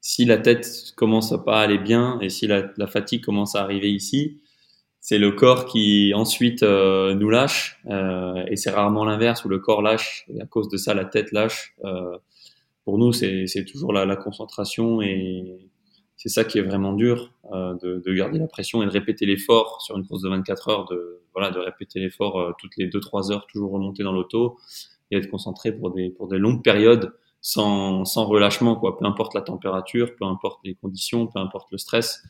si 0.00 0.24
la 0.24 0.38
tête 0.38 0.92
commence 0.96 1.32
à 1.32 1.38
pas 1.38 1.60
aller 1.60 1.78
bien 1.78 2.18
et 2.20 2.28
si 2.28 2.46
la, 2.46 2.70
la 2.76 2.86
fatigue 2.86 3.24
commence 3.24 3.54
à 3.54 3.62
arriver 3.62 3.92
ici, 3.92 4.40
c'est 5.00 5.18
le 5.18 5.32
corps 5.32 5.64
qui 5.64 6.12
ensuite 6.14 6.62
euh, 6.62 7.14
nous 7.14 7.30
lâche 7.30 7.80
euh, 7.86 8.44
et 8.48 8.56
c'est 8.56 8.70
rarement 8.70 9.04
l'inverse 9.04 9.44
où 9.44 9.48
le 9.48 9.58
corps 9.58 9.82
lâche 9.82 10.26
et 10.28 10.40
à 10.40 10.46
cause 10.46 10.68
de 10.68 10.76
ça 10.76 10.94
la 10.94 11.04
tête 11.04 11.32
lâche. 11.32 11.74
Euh, 11.84 12.16
pour 12.84 12.98
nous, 12.98 13.12
c'est 13.12 13.64
toujours 13.70 13.92
la, 13.92 14.04
la, 14.04 14.16
concentration 14.16 15.00
et 15.02 15.58
c'est 16.16 16.28
ça 16.28 16.44
qui 16.44 16.58
est 16.58 16.62
vraiment 16.62 16.92
dur 16.92 17.32
euh, 17.52 17.74
de, 17.82 18.02
de, 18.04 18.12
garder 18.12 18.38
la 18.38 18.46
pression 18.46 18.82
et 18.82 18.86
de 18.86 18.90
répéter 18.90 19.26
l'effort 19.26 19.80
sur 19.80 19.96
une 19.96 20.06
course 20.06 20.22
de 20.22 20.28
24 20.28 20.68
heures, 20.68 20.84
de 20.86 21.20
voilà, 21.32 21.50
de 21.50 21.58
répéter 21.58 22.00
l'effort 22.00 22.38
euh, 22.38 22.52
toutes 22.58 22.76
les 22.76 22.88
2-3 22.88 23.32
heures, 23.32 23.46
toujours 23.46 23.72
remonter 23.72 24.02
dans 24.02 24.12
l'auto 24.12 24.58
et 25.10 25.16
être 25.16 25.30
concentré 25.30 25.72
pour 25.72 25.90
des 25.92 26.10
pour 26.10 26.28
des 26.28 26.38
longues 26.38 26.62
périodes 26.62 27.12
sans, 27.40 28.04
relâchement 28.26 28.76
quoi. 28.76 28.98
Peu 28.98 29.06
importe 29.06 29.34
la 29.34 29.42
température, 29.42 30.14
peu 30.16 30.24
importe 30.24 30.60
les 30.64 30.74
conditions, 30.74 31.26
peu 31.26 31.38
importe 31.38 31.70
le 31.72 31.78
stress 31.78 32.22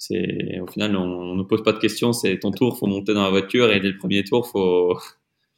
c'est 0.00 0.58
au 0.60 0.66
final 0.66 0.96
on 0.96 1.34
ne 1.34 1.42
pose 1.42 1.62
pas 1.62 1.72
de 1.72 1.78
questions, 1.78 2.14
c'est 2.14 2.38
ton 2.38 2.52
tour, 2.52 2.78
faut 2.78 2.86
monter 2.86 3.12
dans 3.12 3.22
la 3.22 3.28
voiture 3.28 3.70
et 3.70 3.80
dès 3.80 3.90
le 3.90 3.98
premier 3.98 4.24
tour 4.24 4.48
faut 4.48 4.98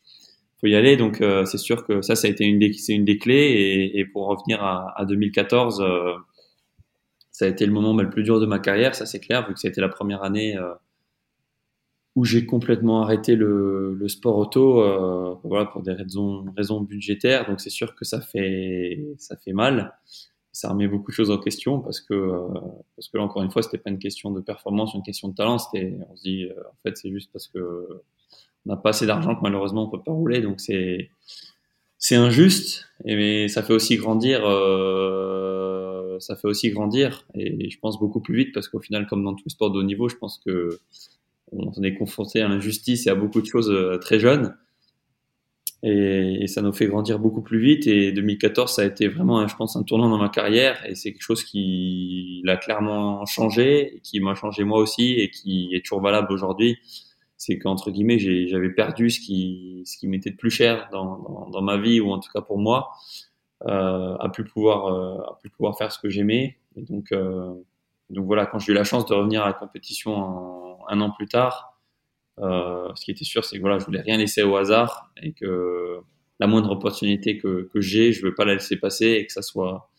faut 0.61 0.67
y 0.67 0.75
aller. 0.75 0.97
Donc 0.97 1.21
euh, 1.21 1.45
c'est 1.45 1.59
sûr 1.59 1.87
que 1.87 2.03
ça 2.03 2.17
ça 2.17 2.27
a 2.27 2.31
été 2.31 2.45
une 2.45 2.59
des 2.59 2.73
c'est 2.73 2.93
une 2.93 3.05
des 3.05 3.19
clés 3.19 3.93
et, 3.95 4.05
pour 4.05 4.27
revenir 4.27 4.63
à, 4.63 4.93
à 5.01 5.05
2014 5.05 5.81
euh, 5.81 6.15
ça 7.31 7.45
a 7.45 7.49
été 7.49 7.65
le 7.65 7.73
moment 7.73 7.95
le 7.97 8.11
plus 8.11 8.25
dur 8.25 8.41
de 8.41 8.47
ma 8.47 8.59
carrière, 8.59 8.97
ça 8.97 9.07
c'est 9.07 9.21
clair 9.21 9.47
vu 9.47 9.55
que 9.55 9.67
été 9.67 9.81
la 9.81 9.89
première 9.89 10.25
année 10.25 10.57
euh, 10.57 10.75
où 12.14 12.25
j'ai 12.25 12.45
complètement 12.45 13.02
arrêté 13.02 13.37
le, 13.37 13.99
sport 14.09 14.37
auto 14.37 14.81
euh, 14.83 15.35
voilà 15.45 15.66
pour 15.66 15.83
des 15.83 15.92
raisons 15.92 16.45
raisons 16.57 16.81
budgétaires. 16.81 17.47
Donc 17.49 17.61
c'est 17.61 17.71
sûr 17.71 17.95
que 17.95 18.04
ça 18.04 18.21
fait 18.21 19.00
ça 19.19 19.37
fait 19.37 19.52
mal. 19.52 19.95
Ça 20.54 20.69
remet 20.69 20.87
beaucoup 20.87 21.11
de 21.11 21.16
choses 21.16 21.31
en 21.31 21.38
question 21.38 21.81
parce 21.81 22.00
que 22.00 22.12
euh, 22.12 22.49
parce 22.97 23.09
que 23.09 23.16
là 23.16 23.25
encore 23.25 23.42
une 23.42 23.50
fois 23.50 23.62
c'était 23.62 23.78
pas 23.78 23.90
une 23.90 23.99
question 23.99 24.31
de 24.31 24.40
performance 24.40 24.92
une 24.95 25.02
question 25.02 25.28
de 25.28 25.35
talent. 25.35 25.59
C'était 25.59 25.95
on 26.11 26.16
se 26.16 26.23
dit 26.23 26.45
euh, 26.45 26.61
en 26.69 26.76
fait 26.83 26.97
c'est 26.97 27.11
juste 27.11 27.31
parce 27.33 27.49
que 27.49 27.88
on 28.66 28.71
n'a 28.71 28.76
pas 28.76 28.90
assez 28.90 29.07
d'argent 29.07 29.35
que 29.35 29.40
malheureusement 29.42 29.85
on 29.85 29.90
peut 29.90 30.02
pas 30.02 30.12
rouler. 30.12 30.42
Donc 30.42 30.61
c'est 30.61 31.11
c'est 31.99 32.16
injuste. 32.16 32.88
Et 33.07 33.16
mais 33.16 33.49
ça 33.49 33.62
fait 33.62 33.73
aussi 33.73 33.97
grandir 33.97 34.42
euh, 34.45 36.19
ça 36.21 36.37
fait 36.37 36.49
aussi 36.49 36.71
grandir. 36.71 37.26
Et 37.35 37.71
je 37.71 37.78
pense 37.78 37.99
beaucoup 37.99 38.21
plus 38.21 38.37
vite 38.37 38.52
parce 38.52 38.69
qu'au 38.69 38.81
final 38.81 39.07
comme 39.07 39.25
dans 39.25 39.35
tous 39.35 39.45
les 39.47 39.50
sports 39.50 39.71
de 39.71 39.78
haut 39.78 39.83
niveau 39.83 40.09
je 40.11 40.16
pense 40.16 40.38
que 40.45 40.78
on 41.53 41.83
est 41.83 41.95
confronté 41.95 42.41
à 42.41 42.49
l'injustice 42.49 43.07
et 43.07 43.11
à 43.11 43.15
beaucoup 43.15 43.41
de 43.41 43.47
choses 43.47 43.71
euh, 43.71 43.99
très 43.99 44.19
jeunes 44.19 44.55
et, 45.83 46.47
ça 46.47 46.63
nous 46.63 46.73
fait 46.73 46.87
grandir 46.87 47.19
beaucoup 47.19 47.43
plus 47.43 47.61
vite. 47.61 47.87
Et 47.87 48.13
2014, 48.13 48.73
ça 48.73 48.83
a 48.83 48.85
été 48.85 49.09
vraiment, 49.09 49.47
je 49.47 49.57
pense, 49.57 49.77
un 49.77 49.83
tournant 49.83 50.09
dans 50.09 50.19
ma 50.19 50.29
carrière. 50.29 50.85
Et 50.89 50.95
c'est 50.95 51.13
quelque 51.13 51.23
chose 51.23 51.45
qui 51.45 52.41
l'a 52.45 52.57
clairement 52.57 53.25
changé, 53.27 54.01
qui 54.03 54.21
m'a 54.21 54.35
changé 54.35 54.65
moi 54.65 54.79
aussi, 54.79 55.15
et 55.15 55.31
qui 55.31 55.71
est 55.75 55.85
toujours 55.85 56.01
valable 56.01 56.33
aujourd'hui. 56.33 56.79
C'est 57.37 57.59
qu'entre 57.59 57.91
guillemets, 57.91 58.19
j'avais 58.19 58.71
perdu 58.71 59.11
ce 59.11 59.21
qui, 59.21 59.83
ce 59.85 59.97
qui 59.99 60.07
m'était 60.07 60.31
de 60.31 60.37
plus 60.37 60.51
cher 60.51 60.89
dans, 60.93 61.63
ma 61.63 61.77
vie, 61.79 62.01
ou 62.01 62.13
en 62.13 62.21
tout 62.21 62.31
cas 62.33 62.43
pour 62.43 62.59
moi, 62.59 62.91
euh, 63.67 64.17
à 64.19 64.29
plus 64.29 64.45
pouvoir, 64.45 64.87
euh, 64.87 65.49
pouvoir 65.57 65.77
faire 65.77 65.91
ce 65.91 65.99
que 65.99 66.09
j'aimais. 66.09 66.59
Et 66.77 66.83
donc, 66.83 67.13
donc 68.12 68.26
voilà, 68.26 68.47
quand 68.47 68.59
j'ai 68.59 68.73
eu 68.73 68.75
la 68.75 68.85
chance 68.85 69.07
de 69.07 69.14
revenir 69.14 69.42
à 69.42 69.47
la 69.47 69.52
compétition 69.54 70.78
un 70.88 71.00
an 71.00 71.11
plus 71.11 71.28
tard, 71.28 71.78
euh, 72.38 72.88
ce 72.95 73.04
qui 73.04 73.11
était 73.11 73.25
sûr, 73.25 73.45
c'est 73.45 73.57
que 73.57 73.61
voilà, 73.61 73.78
je 73.78 73.85
voulais 73.85 74.00
rien 74.00 74.16
laisser 74.16 74.42
au 74.42 74.57
hasard 74.57 75.11
et 75.23 75.33
que 75.33 75.99
la 76.40 76.47
moindre 76.47 76.71
opportunité 76.71 77.38
que, 77.38 77.69
j'ai, 77.76 78.12
je 78.12 78.25
veux 78.25 78.35
pas 78.35 78.45
la 78.45 78.54
laisser 78.54 78.76
passer 78.76 79.07
et 79.07 79.26
que 79.26 79.33
ça 79.33 79.42
soit 79.42 79.90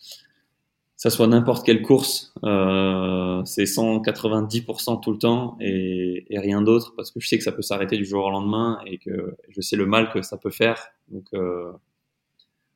ça 0.95 1.09
soit 1.09 1.27
n'importe 1.27 1.65
quelle 1.65 1.81
course, 1.81 2.33
euh, 2.45 3.43
c'est 3.43 3.65
190% 3.65 5.01
tout 5.01 5.11
le 5.11 5.17
temps 5.17 5.57
et, 5.59 6.25
rien 6.31 6.61
d'autre 6.61 6.93
parce 6.95 7.11
que 7.11 7.19
je 7.19 7.27
sais 7.27 7.37
que 7.37 7.43
ça 7.43 7.51
peut 7.51 7.61
s'arrêter 7.61 7.97
du 7.97 8.05
jour 8.05 8.25
au 8.25 8.29
lendemain 8.29 8.79
et 8.85 8.99
que 8.99 9.35
je 9.49 9.59
sais 9.59 9.75
le 9.75 9.85
mal 9.85 10.11
que 10.11 10.21
ça 10.21 10.37
peut 10.37 10.51
faire. 10.51 10.87
Donc, 11.09 11.25
euh, 11.33 11.71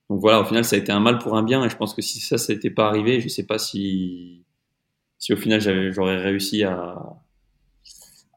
donc 0.09 0.19
voilà, 0.19 0.41
au 0.41 0.45
final, 0.45 0.65
ça 0.65 0.75
a 0.75 0.79
été 0.79 0.91
un 0.91 0.99
mal 0.99 1.19
pour 1.19 1.37
un 1.37 1.43
bien 1.43 1.63
et 1.63 1.69
je 1.69 1.77
pense 1.77 1.93
que 1.93 2.01
si 2.01 2.19
ça, 2.19 2.37
ça 2.37 2.53
n'était 2.53 2.69
pas 2.69 2.87
arrivé, 2.87 3.21
je 3.21 3.29
sais 3.29 3.45
pas 3.45 3.59
si, 3.59 4.43
si 5.19 5.33
au 5.33 5.37
final 5.37 5.59
j'aurais 5.91 6.17
réussi 6.17 6.63
à, 6.63 7.17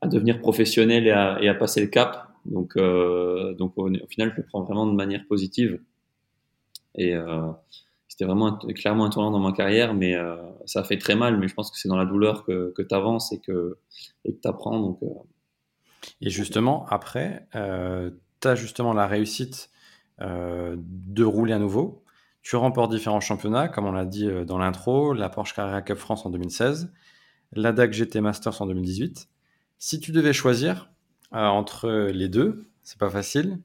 devenir 0.04 0.40
professionnel 0.40 1.06
et 1.06 1.48
à, 1.48 1.54
passer 1.54 1.80
le 1.80 1.88
cap. 1.88 2.28
Donc, 2.46 2.76
euh, 2.76 3.54
donc 3.54 3.74
au, 3.76 3.90
final, 4.08 4.32
je 4.34 4.40
le 4.40 4.46
prends 4.46 4.62
vraiment 4.62 4.86
de 4.86 4.94
manière 4.94 5.26
positive. 5.28 5.80
Et 6.94 7.14
euh, 7.14 7.50
c'était 8.08 8.24
vraiment 8.24 8.56
clairement 8.56 9.04
un 9.04 9.10
tournant 9.10 9.30
dans 9.30 9.38
ma 9.38 9.52
carrière, 9.52 9.92
mais 9.92 10.14
euh, 10.14 10.36
ça 10.64 10.84
fait 10.84 10.96
très 10.96 11.16
mal. 11.16 11.38
Mais 11.38 11.48
je 11.48 11.54
pense 11.54 11.70
que 11.70 11.78
c'est 11.78 11.88
dans 11.88 11.98
la 11.98 12.06
douleur 12.06 12.44
que, 12.44 12.72
que 12.74 12.82
tu 12.82 12.94
avances 12.94 13.32
et 13.32 13.40
que 13.40 13.76
tu 14.24 14.32
apprends. 14.44 14.98
Et 16.22 16.30
justement, 16.30 16.86
après, 16.88 17.46
tu 17.52 18.48
as 18.48 18.54
justement 18.54 18.94
la 18.94 19.06
réussite 19.06 19.70
de 20.18 21.24
rouler 21.24 21.52
à 21.52 21.58
nouveau. 21.58 22.02
Tu 22.42 22.56
remportes 22.56 22.90
différents 22.90 23.20
championnats, 23.20 23.68
comme 23.68 23.86
on 23.86 23.92
l'a 23.92 24.06
dit 24.06 24.28
dans 24.46 24.58
l'intro, 24.58 25.12
la 25.12 25.28
Porsche 25.28 25.54
Carrera 25.54 25.82
Cup 25.82 25.98
France 25.98 26.24
en 26.24 26.30
2016, 26.30 26.92
la 27.52 27.72
DAC 27.72 27.92
GT 27.92 28.20
Masters 28.20 28.60
en 28.62 28.66
2018. 28.66 29.28
Si 29.78 29.98
tu 29.98 30.12
devais 30.12 30.32
choisir 30.32 30.90
euh, 31.32 31.38
entre 31.38 32.10
les 32.12 32.28
deux, 32.28 32.66
c'est 32.82 32.98
pas 32.98 33.10
facile. 33.10 33.58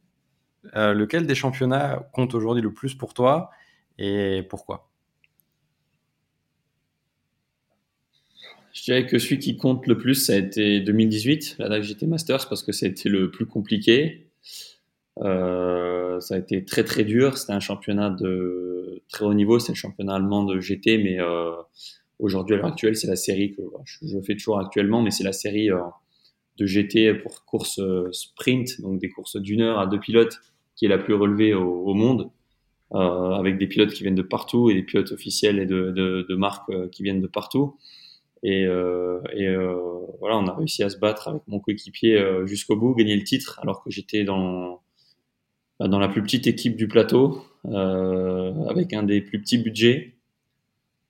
Euh, 0.76 0.94
lequel 0.94 1.28
des 1.28 1.36
championnats 1.36 2.10
compte 2.14 2.34
aujourd'hui 2.34 2.64
le 2.64 2.74
plus 2.74 2.96
pour 2.96 3.14
toi 3.14 3.52
et 3.98 4.44
pourquoi? 4.50 4.90
Je 8.74 8.84
dirais 8.84 9.06
que 9.06 9.20
celui 9.20 9.40
qui 9.40 9.56
compte 9.58 9.88
le 9.88 9.98
plus, 9.98 10.16
ça 10.16 10.34
a 10.34 10.36
été 10.36 10.82
2018, 10.82 11.58
la 11.60 11.70
DAC 11.70 11.84
GT 11.84 12.08
Masters, 12.08 12.50
parce 12.50 12.62
que 12.62 12.72
c'était 12.72 13.10
le 13.10 13.32
plus 13.32 13.46
compliqué. 13.46 14.30
Euh, 15.20 15.95
ça 16.19 16.36
a 16.36 16.38
été 16.38 16.63
très 16.65 16.84
très 16.84 17.04
dur. 17.04 17.38
C'était 17.38 17.54
un 17.54 17.60
championnat 17.60 18.10
de 18.10 19.01
très 19.10 19.25
haut 19.25 19.34
niveau. 19.34 19.60
C'est 19.60 19.71
le 19.71 19.78
championnat 19.78 20.15
allemand 20.15 20.43
de 20.43 20.60
GT, 20.60 20.97
mais 20.97 21.19
euh, 21.19 21.51
aujourd'hui 22.19 22.56
à 22.56 22.58
l'heure 22.58 22.67
actuelle, 22.67 22.95
c'est 22.95 23.08
la 23.08 23.15
série 23.15 23.56
que 23.56 23.62
je 23.84 24.19
fais 24.21 24.36
toujours 24.36 24.60
actuellement, 24.60 25.01
mais 25.01 25.12
c'est 25.12 25.23
la 25.23 25.34
série 25.34 25.71
euh, 25.71 25.80
de 26.58 26.65
GT 26.65 27.13
pour 27.15 27.45
course 27.45 27.80
euh, 27.80 28.10
sprint, 28.12 28.82
donc 28.82 28.99
des 28.99 29.10
courses 29.10 29.38
d'une 29.38 29.62
heure 29.62 29.80
à 29.80 29.88
deux 29.88 29.99
pilotes, 29.99 30.39
qui 30.75 30.86
est 30.86 30.89
la 30.89 30.97
plus 30.97 31.13
relevée 31.13 31.54
au, 31.54 31.93
monde, 31.93 32.30
euh, 32.93 32.97
avec 32.97 33.58
des 33.58 33.67
pilotes 33.67 33.93
qui 33.93 34.04
viennent 34.04 34.15
de 34.15 34.21
partout 34.21 34.69
et 34.69 34.73
des 34.73 34.84
pilotes 34.84 35.12
officiels 35.12 35.60
et 35.60 35.65
de, 35.65 36.36
marques 36.36 36.69
euh, 36.69 36.88
qui 36.89 37.04
viennent 37.04 37.21
de 37.21 37.28
partout. 37.28 37.78
Et, 38.45 38.63
euh, 38.65 39.21
euh, 39.36 39.75
voilà, 40.19 40.38
on 40.38 40.45
a 40.45 40.54
réussi 40.54 40.84
à 40.84 40.89
se 40.89 40.97
battre 40.97 41.30
avec 41.30 41.41
mon 41.47 41.60
coéquipier 41.60 42.15
euh, 42.15 42.45
jusqu'au 42.45 42.75
bout, 42.75 42.93
gagner 42.93 43.15
le 43.15 43.23
titre, 43.23 43.60
alors 43.63 43.84
que 43.84 43.89
j'étais 43.89 44.23
dans 44.23 44.69
bah, 44.73 44.82
dans 45.80 46.00
la 46.00 46.08
plus 46.08 46.22
petite 46.22 46.48
équipe 46.48 46.76
du 46.76 46.88
plateau, 46.88 47.44
avec 47.66 48.94
un 48.94 49.04
des 49.04 49.22
plus 49.22 49.40
petits 49.42 49.58
budgets, 49.58 50.16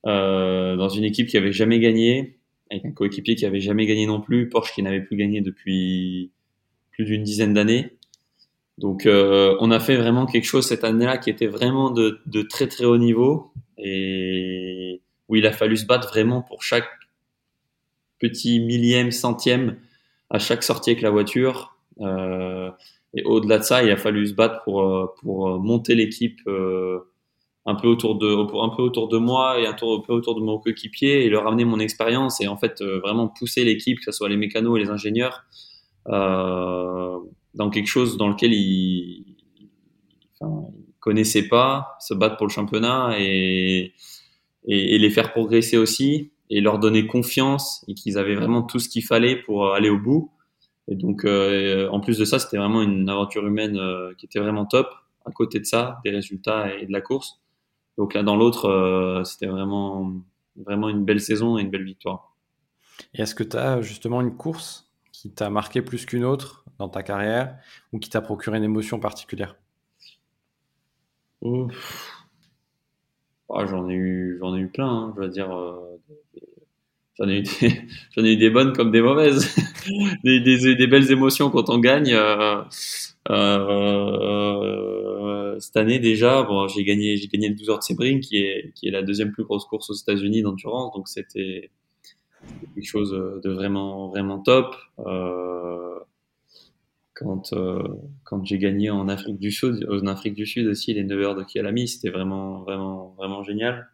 dans 0.03 0.89
une 0.89 1.03
équipe 1.03 1.27
qui 1.27 1.37
avait 1.37 1.53
jamais 1.53 1.79
gagné, 1.79 2.37
avec 2.71 2.85
un 2.85 2.91
coéquipier 2.91 3.35
qui 3.35 3.45
avait 3.45 3.59
jamais 3.59 3.85
gagné 3.85 4.07
non 4.07 4.21
plus, 4.21 4.49
Porsche 4.49 4.73
qui 4.73 4.83
n'avait 4.83 5.01
plus 5.01 5.15
gagné 5.15 5.41
depuis 5.41 6.31
plus 6.91 7.05
d'une 7.05 7.23
dizaine 7.23 7.53
d'années. 7.53 7.91
Donc 8.77 9.05
euh, 9.05 9.55
on 9.59 9.71
a 9.71 9.79
fait 9.79 9.95
vraiment 9.95 10.25
quelque 10.25 10.45
chose 10.45 10.67
cette 10.67 10.83
année-là 10.83 11.17
qui 11.17 11.29
était 11.29 11.47
vraiment 11.47 11.91
de, 11.91 12.21
très 12.49 12.67
très 12.67 12.85
haut 12.85 12.97
niveau 12.97 13.51
et 13.77 15.01
où 15.29 15.35
il 15.35 15.45
a 15.45 15.51
fallu 15.51 15.77
se 15.77 15.85
battre 15.85 16.09
vraiment 16.09 16.41
pour 16.41 16.63
chaque 16.63 16.89
petit 18.19 18.59
millième, 18.59 19.11
centième 19.11 19.77
à 20.29 20.39
chaque 20.39 20.63
sortie 20.63 20.91
avec 20.91 21.01
la 21.01 21.09
voiture. 21.09 21.77
Euh, 22.01 22.69
et 23.15 23.23
au-delà 23.23 23.59
de 23.59 23.63
ça, 23.63 23.83
il 23.83 23.89
a 23.89 23.97
fallu 23.97 24.27
se 24.27 24.33
battre 24.33 24.61
pour, 24.65 25.15
pour 25.21 25.59
monter 25.59 25.95
l'équipe 25.95 26.39
euh, 26.47 26.99
un 27.65 27.75
peu 27.75 27.87
autour 27.87 28.17
de 28.17 28.27
un 28.27 28.75
peu 28.75 28.83
autour 28.83 29.07
de 29.07 29.17
moi 29.17 29.59
et 29.59 29.65
un, 29.65 29.73
peu 29.73 30.13
autour 30.13 30.35
de 30.35 30.41
mon 30.41 30.59
coéquipier 30.59 31.25
et 31.25 31.29
leur 31.29 31.47
amener 31.47 31.63
mon 31.63 31.79
expérience 31.79 32.41
et 32.41 32.47
en 32.47 32.57
fait 32.57 32.81
euh, 32.81 32.99
vraiment 32.99 33.29
pousser 33.29 33.63
l'équipe 33.63 33.97
que 33.99 34.05
ce 34.05 34.11
soit 34.11 34.29
les 34.29 34.37
mécanos 34.37 34.77
et 34.77 34.83
les 34.83 34.89
ingénieurs 34.89 35.45
euh, 36.09 37.17
dans 37.55 37.69
quelque 37.69 37.87
chose 37.87 38.17
dans 38.17 38.27
lequel 38.27 38.53
ils, 38.53 39.37
enfin, 40.39 40.67
connaissaient 40.99 41.47
pas 41.47 41.95
se 42.01 42.13
battre 42.13 42.35
pour 42.35 42.47
le 42.47 42.51
championnat 42.51 43.15
et, 43.17 43.93
et 44.67 44.97
les 44.99 45.09
faire 45.09 45.31
progresser 45.31 45.77
aussi 45.77 46.31
et 46.49 46.59
leur 46.59 46.79
donner 46.79 47.07
confiance 47.07 47.83
et 47.87 47.93
qu'ils 47.93 48.17
avaient 48.17 48.35
vraiment 48.35 48.61
tout 48.61 48.77
ce 48.77 48.89
qu'il 48.89 49.03
fallait 49.03 49.37
pour 49.37 49.73
aller 49.73 49.89
au 49.89 49.97
bout 49.97 50.34
et 50.87 50.95
donc 50.95 51.25
euh, 51.25 51.89
en 51.89 51.99
plus 51.99 52.17
de 52.17 52.25
ça 52.25 52.39
c'était 52.39 52.57
vraiment 52.57 52.81
une 52.81 53.09
aventure 53.09 53.45
humaine 53.45 53.77
euh, 53.77 54.13
qui 54.17 54.25
était 54.25 54.39
vraiment 54.39 54.65
top 54.65 54.87
à 55.25 55.31
côté 55.31 55.59
de 55.59 55.65
ça 55.65 55.99
des 56.03 56.11
résultats 56.11 56.73
et 56.75 56.85
de 56.85 56.91
la 56.91 57.01
course 57.01 57.39
donc 57.97 58.13
l'un 58.13 58.23
dans 58.23 58.35
l'autre, 58.35 58.65
euh, 58.65 59.23
c'était 59.23 59.47
vraiment, 59.47 60.13
vraiment 60.55 60.89
une 60.89 61.05
belle 61.05 61.21
saison 61.21 61.57
et 61.57 61.61
une 61.61 61.69
belle 61.69 61.85
victoire. 61.85 62.35
Et 63.13 63.21
est-ce 63.21 63.35
que 63.35 63.43
tu 63.43 63.57
as 63.57 63.81
justement 63.81 64.21
une 64.21 64.35
course 64.35 64.91
qui 65.11 65.31
t'a 65.31 65.49
marqué 65.49 65.81
plus 65.81 66.05
qu'une 66.05 66.25
autre 66.25 66.65
dans 66.77 66.89
ta 66.89 67.03
carrière 67.03 67.57
ou 67.93 67.99
qui 67.99 68.09
t'a 68.09 68.21
procuré 68.21 68.57
une 68.57 68.63
émotion 68.63 68.99
particulière? 68.99 69.55
Ah, 71.43 71.67
j'en 73.65 73.89
ai 73.89 73.93
eu, 73.93 74.37
j'en 74.39 74.55
ai 74.55 74.59
eu 74.59 74.67
plein. 74.67 74.89
Hein, 74.89 75.13
je 75.15 75.21
veux 75.21 75.29
dire, 75.29 75.51
j'en 77.17 77.27
ai 77.29 77.39
eu 77.39 77.43
des, 77.43 77.67
ai 78.17 78.33
eu 78.33 78.37
des 78.37 78.49
bonnes 78.49 78.73
comme 78.73 78.91
des 78.91 79.01
mauvaises, 79.01 79.55
des, 80.23 80.39
des, 80.39 80.87
belles 80.87 81.11
émotions 81.11 81.49
quand 81.49 81.69
on 81.69 81.79
gagne. 81.79 82.13
Euh, 82.13 82.61
euh, 83.29 84.79
cette 85.59 85.77
année 85.77 85.99
déjà, 85.99 86.43
bon, 86.43 86.67
j'ai 86.67 86.83
gagné, 86.83 87.17
j'ai 87.17 87.27
gagné 87.27 87.49
le 87.49 87.55
12 87.55 87.69
heures 87.69 87.79
de 87.79 87.83
Sebring, 87.83 88.19
qui 88.19 88.37
est, 88.37 88.71
qui 88.75 88.87
est 88.87 88.91
la 88.91 89.01
deuxième 89.01 89.31
plus 89.31 89.43
grosse 89.43 89.65
course 89.65 89.89
aux 89.89 89.95
États-Unis 89.95 90.43
d'endurance, 90.43 90.93
donc 90.93 91.07
c'était 91.07 91.71
quelque 92.75 92.85
chose 92.85 93.11
de 93.11 93.49
vraiment, 93.49 94.09
vraiment 94.09 94.39
top. 94.39 94.75
Euh, 94.99 95.97
quand, 97.15 97.53
quand 98.25 98.43
j'ai 98.43 98.57
gagné 98.59 98.89
en 98.89 99.07
Afrique 99.07 99.39
du 99.39 99.49
Sud, 99.51 99.87
en 99.89 100.05
Afrique 100.05 100.35
du 100.35 100.45
Sud 100.45 100.67
aussi, 100.67 100.93
les 100.93 101.05
9 101.05 101.19
heures 101.21 101.35
de 101.35 101.43
Kialami, 101.43 101.87
c'était 101.87 102.09
vraiment, 102.09 102.59
vraiment, 102.63 103.15
vraiment 103.17 103.41
génial. 103.41 103.87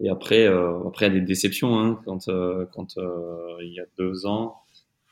Et 0.00 0.08
après, 0.08 0.46
euh, 0.46 0.86
après, 0.86 1.06
il 1.06 1.14
y 1.14 1.16
a 1.16 1.20
des 1.20 1.26
déceptions, 1.26 1.78
hein, 1.78 2.00
quand, 2.04 2.28
euh, 2.28 2.66
euh, 2.98 3.56
il 3.62 3.72
y 3.72 3.80
a 3.80 3.86
deux 3.98 4.26
ans, 4.26 4.56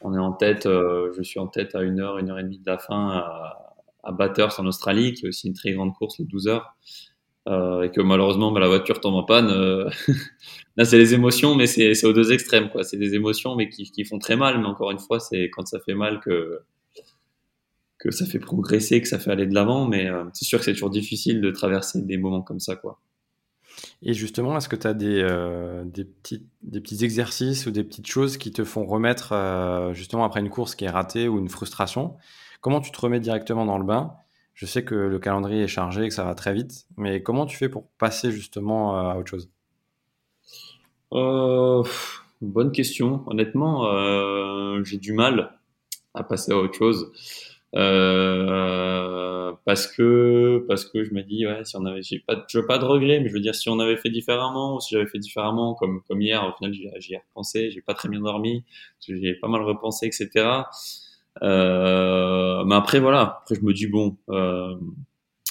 on 0.01 0.15
est 0.15 0.19
en 0.19 0.33
tête, 0.33 0.65
je 0.65 1.23
suis 1.23 1.41
en 1.41 1.47
tête 1.47 1.75
à 1.75 1.83
une 1.83 2.01
heure, 2.01 2.19
une 2.19 2.31
heure 2.31 2.39
et 2.39 2.43
demie 2.43 2.59
de 2.59 2.67
la 2.67 2.79
fin 2.79 3.09
à, 3.11 3.75
à 4.05 4.13
Bathurst 4.13 4.61
en 4.61 4.67
Australie, 4.67 5.15
qui 5.15 5.25
est 5.25 5.29
aussi 5.29 5.49
une 5.49 5.55
très 5.55 5.73
grande 5.73 5.95
course, 5.95 6.19
les 6.19 6.27
12 6.27 6.49
heures. 6.49 6.77
Et 7.49 7.91
que 7.91 8.01
malheureusement 8.01 8.51
bah, 8.51 8.59
la 8.61 8.67
voiture 8.67 9.01
tombe 9.01 9.15
en 9.15 9.23
panne. 9.23 9.47
Là, 10.77 10.85
c'est 10.85 10.99
les 10.99 11.15
émotions, 11.15 11.55
mais 11.55 11.67
c'est 11.67 12.05
aux 12.05 12.13
deux 12.13 12.33
extrêmes. 12.33 12.71
quoi. 12.71 12.83
C'est 12.83 12.97
des 12.97 13.15
émotions, 13.15 13.55
mais 13.55 13.69
qui, 13.69 14.05
font 14.05 14.19
très 14.19 14.37
mal. 14.37 14.61
Mais 14.61 14.67
encore 14.67 14.91
une 14.91 14.99
fois, 14.99 15.21
c'est 15.21 15.49
quand 15.51 15.67
ça 15.67 15.81
fait 15.81 15.95
mal 15.95 16.21
que 16.21 16.61
que 17.99 18.11
ça 18.11 18.27
fait 18.27 18.39
progresser, 18.41 19.01
que 19.01 19.09
ça 19.09 19.19
fait 19.19 19.31
aller 19.31 19.47
de 19.47 19.55
l'avant. 19.55 19.87
Mais 19.87 20.11
c'est 20.35 20.45
sûr 20.45 20.59
que 20.59 20.65
c'est 20.65 20.73
toujours 20.73 20.91
difficile 20.91 21.41
de 21.41 21.51
traverser 21.51 22.03
des 22.03 22.17
moments 22.19 22.43
comme 22.43 22.61
ça, 22.61 22.77
quoi. 22.77 22.99
Et 24.03 24.15
justement, 24.15 24.57
est-ce 24.57 24.69
que 24.69 24.77
tu 24.77 24.87
as 24.87 24.95
des, 24.95 25.21
euh, 25.23 25.85
des, 25.85 26.05
petits, 26.05 27.05
exercices 27.05 27.67
ou 27.67 27.71
des 27.71 27.85
petites 27.85 28.07
choses 28.07 28.37
qui 28.37 28.53
te 28.53 28.65
font 28.65 28.85
remettre, 28.87 29.33
euh, 29.33 29.93
justement, 29.93 30.25
après 30.25 30.41
une 30.41 30.51
course 30.51 30.75
qui 30.75 30.85
est 30.85 30.91
ratée 30.91 31.29
ou 31.29 31.39
une 31.39 31.49
frustration? 31.49 32.17
Comment 32.61 32.81
tu 32.81 32.91
te 32.91 33.01
remets 33.01 33.21
directement 33.21 33.65
dans 33.65 33.79
le 33.79 33.85
bain? 33.85 34.15
Je 34.55 34.67
sais 34.67 34.85
que 34.85 34.95
le 34.95 35.19
calendrier 35.19 35.65
est 35.65 35.69
chargé 35.69 36.05
et 36.05 36.09
que 36.09 36.15
ça 36.15 36.25
va 36.25 36.35
très 36.35 36.55
vite, 36.55 36.87
mais 36.97 37.23
comment 37.23 37.45
tu 37.45 37.57
fais 37.57 37.69
pour 37.69 37.87
passer 37.99 38.31
justement 38.31 38.97
euh, 38.97 39.11
à 39.11 39.19
autre 39.19 39.29
chose? 39.29 39.51
Bonne 42.43 42.73
question. 42.73 43.23
Honnêtement, 43.27 43.85
j'ai 44.85 44.99
du 44.99 45.13
mal 45.13 45.59
à 46.15 46.23
passer 46.23 46.53
à 46.53 46.57
autre 46.57 46.75
chose. 46.75 47.13
Euh, 47.75 49.53
parce 49.65 49.89
que 49.89 50.65
parce 50.69 50.85
que 50.85 51.03
je 51.03 51.13
me 51.13 51.23
dis 51.23 51.47
ouais 51.47 51.65
si 51.65 51.77
on 51.77 51.85
avait 51.85 52.01
je 52.03 52.59
veux 52.59 52.67
pas 52.67 52.79
de 52.79 52.85
regrets 52.85 53.19
mais 53.19 53.29
je 53.29 53.35
veux 53.35 53.41
dire 53.41 53.57
si 53.57 53.69
on 53.69 53.81
avait 53.81 53.97
fait 53.97 54.09
différemment 54.09 54.77
ou 54.77 54.81
si 54.81 54.95
j'avais 54.95 55.09
fait 55.09 55.19
différemment 55.19 55.75
comme 55.75 56.01
comme 56.09 56.23
hier 56.23 56.47
au 56.49 56.57
final 56.57 56.73
j'y 56.73 57.15
ai 57.15 57.19
repensé 57.19 57.73
j'ai 57.73 57.83
pas 57.83 57.95
très 57.95 58.09
bien 58.09 58.21
dormi 58.21 58.65
j'ai 59.01 59.35
pas 59.35 59.49
mal 59.49 59.63
repensé 59.63 60.07
etc 60.07 60.63
euh, 61.43 62.65
mais 62.65 62.75
après, 62.75 63.01
voilà. 63.01 63.41
Après, 63.43 63.55
je 63.55 63.63
me 63.63 63.73
dis, 63.73 63.87
bon, 63.87 64.17
euh, 64.31 64.75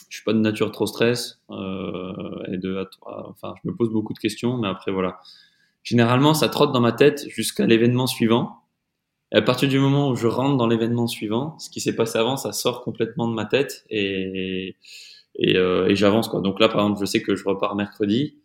je 0.10 0.18
suis 0.18 0.24
pas 0.24 0.34
de 0.34 0.40
nature 0.40 0.72
trop 0.72 0.86
stress. 0.86 1.40
Euh, 1.52 2.14
et 2.52 2.58
de, 2.58 2.88
enfin, 3.02 3.54
je 3.64 3.70
me 3.70 3.76
pose 3.76 3.90
beaucoup 3.90 4.14
de 4.14 4.20
questions, 4.20 4.58
mais 4.58 4.68
après, 4.68 4.92
voilà. 4.92 5.20
Généralement, 5.84 6.34
ça 6.34 6.50
trotte 6.50 6.72
dans 6.72 6.82
ma 6.82 6.92
tête 6.92 7.26
jusqu'à 7.30 7.66
l'événement 7.68 8.08
suivant. 8.08 8.62
Et 9.32 9.38
à 9.38 9.42
partir 9.42 9.68
du 9.68 9.80
moment 9.80 10.10
où 10.10 10.16
je 10.16 10.28
rentre 10.28 10.58
dans 10.58 10.68
l'événement 10.68 11.08
suivant, 11.08 11.58
ce 11.60 11.70
qui 11.70 11.82
s'est 11.82 11.96
passé 11.96 12.18
avant, 12.18 12.38
ça 12.38 12.52
sort 12.52 12.84
complètement 12.84 13.28
de 13.28 13.34
ma 13.34 13.46
tête 13.46 13.84
et, 13.90 14.76
et, 15.36 15.58
euh, 15.58 15.88
et 15.88 15.96
j'avance 15.96 16.28
quoi. 16.28 16.42
Donc 16.42 16.60
là, 16.60 16.70
par 16.70 16.82
exemple, 16.82 17.00
je 17.00 17.06
sais 17.06 17.22
que 17.22 17.36
je 17.36 17.44
repars 17.44 17.76
mercredi 17.76 18.38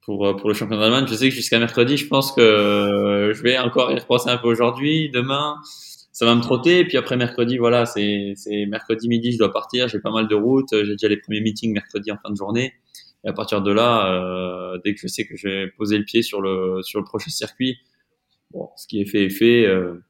pour 0.00 0.34
pour 0.36 0.48
le 0.48 0.54
championnat 0.54 0.82
d'Allemagne. 0.82 1.06
Je 1.08 1.14
sais 1.14 1.28
que 1.28 1.34
jusqu'à 1.34 1.58
mercredi, 1.58 1.96
je 1.96 2.08
pense 2.08 2.32
que 2.32 3.32
je 3.34 3.42
vais 3.42 3.58
encore 3.58 3.92
y 3.92 3.98
repenser 3.98 4.30
un 4.30 4.38
peu 4.38 4.48
aujourd'hui, 4.48 5.10
demain 5.10 5.56
ça 6.12 6.26
va 6.26 6.34
me 6.34 6.42
trotter. 6.42 6.80
Et 6.80 6.84
puis 6.84 6.98
après 6.98 7.16
mercredi, 7.16 7.58
voilà, 7.58 7.86
c'est 7.86 8.34
mercredi 8.68 9.08
midi, 9.08 9.32
je 9.32 9.38
dois 9.38 9.52
partir. 9.52 9.88
J'ai 9.88 9.98
pas 9.98 10.12
mal 10.12 10.28
de 10.28 10.34
routes. 10.34 10.68
J'ai 10.70 10.92
déjà 10.92 11.08
les 11.08 11.16
premiers 11.16 11.40
meetings 11.40 11.72
mercredi 11.72 12.12
en 12.12 12.18
fin 12.18 12.30
de 12.30 12.36
journée. 12.36 12.74
Et 13.24 13.28
à 13.28 13.32
partir 13.32 13.62
de 13.62 13.72
là, 13.72 14.12
euh, 14.12 14.78
dès 14.84 14.94
que 14.94 15.00
je 15.00 15.08
sais 15.08 15.26
que 15.26 15.36
je 15.36 15.48
vais 15.48 15.66
poser 15.68 15.98
le 15.98 16.04
pied 16.04 16.22
sur 16.22 16.40
le 16.40 16.80
sur 16.82 17.00
le 17.00 17.04
prochain 17.04 17.30
circuit, 17.30 17.78
bon, 18.50 18.68
ce 18.76 18.86
qui 18.86 19.00
est 19.00 19.06
fait 19.06 19.24
est 19.24 19.30
fait. 19.30 19.66
Euh, 19.66 20.04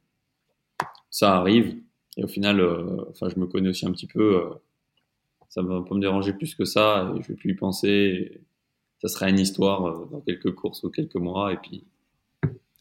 ça 1.12 1.36
arrive. 1.36 1.76
Et 2.16 2.24
au 2.24 2.28
final, 2.28 2.60
euh, 2.60 3.04
enfin, 3.10 3.28
je 3.28 3.38
me 3.38 3.46
connais 3.46 3.68
aussi 3.68 3.86
un 3.86 3.92
petit 3.92 4.08
peu. 4.08 4.36
Euh, 4.36 4.50
ça 5.48 5.62
va 5.62 5.82
pas 5.82 5.94
me 5.94 6.00
déranger 6.00 6.32
plus 6.32 6.56
que 6.56 6.64
ça. 6.64 7.12
Et 7.16 7.22
je 7.22 7.28
vais 7.28 7.34
plus 7.34 7.52
y 7.52 7.54
penser. 7.54 8.40
ça 9.00 9.06
sera 9.06 9.28
une 9.28 9.38
histoire 9.38 9.86
euh, 9.86 10.08
dans 10.10 10.20
quelques 10.20 10.52
courses 10.54 10.82
ou 10.82 10.90
quelques 10.90 11.14
mois. 11.14 11.52
Et 11.52 11.58
puis. 11.58 11.84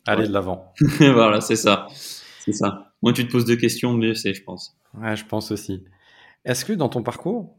Aller 0.07 0.27
de 0.27 0.33
l'avant. 0.33 0.73
voilà, 0.99 1.41
c'est 1.41 1.55
ça. 1.55 1.87
C'est 1.91 2.53
ça. 2.53 2.93
Moins 3.03 3.13
tu 3.13 3.27
te 3.27 3.31
poses 3.31 3.45
de 3.45 3.53
questions, 3.53 3.93
mieux 3.93 4.15
c'est, 4.15 4.33
je 4.33 4.43
pense. 4.43 4.75
Ouais, 4.95 5.15
je 5.15 5.25
pense 5.25 5.51
aussi. 5.51 5.83
Est-ce 6.43 6.65
que 6.65 6.73
dans 6.73 6.89
ton 6.89 7.03
parcours, 7.03 7.55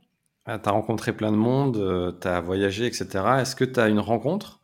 tu 0.46 0.50
as 0.50 0.70
rencontré 0.70 1.12
plein 1.16 1.30
de 1.30 1.36
monde, 1.36 2.18
tu 2.20 2.26
as 2.26 2.40
voyagé, 2.40 2.86
etc. 2.86 3.06
Est-ce 3.40 3.54
que 3.54 3.64
tu 3.64 3.78
as 3.78 3.88
une 3.88 4.00
rencontre 4.00 4.60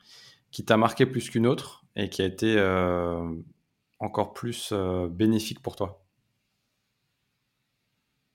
qui 0.51 0.65
t'a 0.65 0.77
marqué 0.77 1.07
plus 1.07 1.31
qu'une 1.31 1.47
autre 1.47 1.85
et 1.95 2.09
qui 2.09 2.23
a 2.23 2.25
été 2.25 2.57
euh, 2.59 3.23
encore 4.01 4.33
plus 4.33 4.71
euh, 4.73 5.09
bénéfique 5.09 5.61
pour 5.61 5.77
toi? 5.77 6.05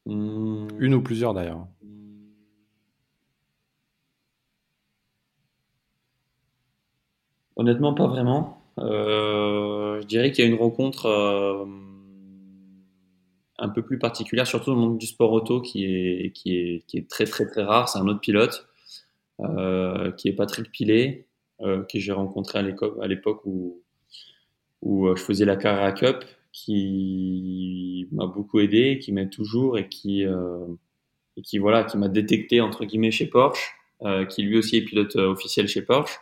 Mmh. 0.05 0.67
Une 0.79 0.93
ou 0.95 1.01
plusieurs 1.01 1.33
d'ailleurs. 1.33 1.67
Honnêtement, 7.55 7.93
pas 7.93 8.07
vraiment. 8.07 8.61
Euh, 8.79 10.01
je 10.01 10.07
dirais 10.07 10.31
qu'il 10.31 10.43
y 10.43 10.47
a 10.47 10.51
une 10.51 10.57
rencontre 10.57 11.05
euh, 11.05 11.65
un 13.59 13.69
peu 13.69 13.83
plus 13.83 13.99
particulière, 13.99 14.47
surtout 14.47 14.71
dans 14.71 14.75
le 14.75 14.81
monde 14.81 14.97
du 14.97 15.05
sport 15.05 15.31
auto, 15.31 15.61
qui 15.61 15.85
est, 15.85 16.31
qui 16.33 16.57
est, 16.57 16.83
qui 16.87 16.97
est 16.97 17.09
très 17.09 17.25
très 17.25 17.45
très 17.45 17.63
rare. 17.63 17.87
C'est 17.87 17.99
un 17.99 18.07
autre 18.07 18.19
pilote, 18.19 18.67
qui 20.17 20.27
est 20.27 20.33
Patrick 20.33 20.71
Pilet, 20.71 21.27
que 21.59 21.99
j'ai 21.99 22.11
rencontré 22.11 22.59
à 22.59 23.07
l'époque 23.07 23.45
où, 23.45 23.82
où 24.83 25.07
euh, 25.07 25.15
je 25.15 25.23
faisais 25.23 25.45
la 25.45 25.55
Carrera 25.55 25.91
Cup, 25.91 26.23
qui 26.51 28.07
m'a 28.11 28.27
beaucoup 28.27 28.59
aidé, 28.59 28.99
qui 28.99 29.11
m'aide 29.11 29.31
toujours 29.31 29.77
et 29.77 29.89
qui, 29.89 30.23
euh, 30.25 30.65
et 31.35 31.41
qui 31.41 31.57
voilà, 31.57 31.83
qui 31.83 31.97
m'a 31.97 32.09
détecté 32.09 32.61
entre 32.61 32.85
guillemets 32.85 33.11
chez 33.11 33.25
Porsche, 33.25 33.75
qui 34.29 34.43
lui 34.43 34.57
aussi 34.57 34.75
est 34.75 34.81
pilote 34.81 35.15
officiel 35.15 35.67
chez 35.67 35.81
Porsche 35.81 36.19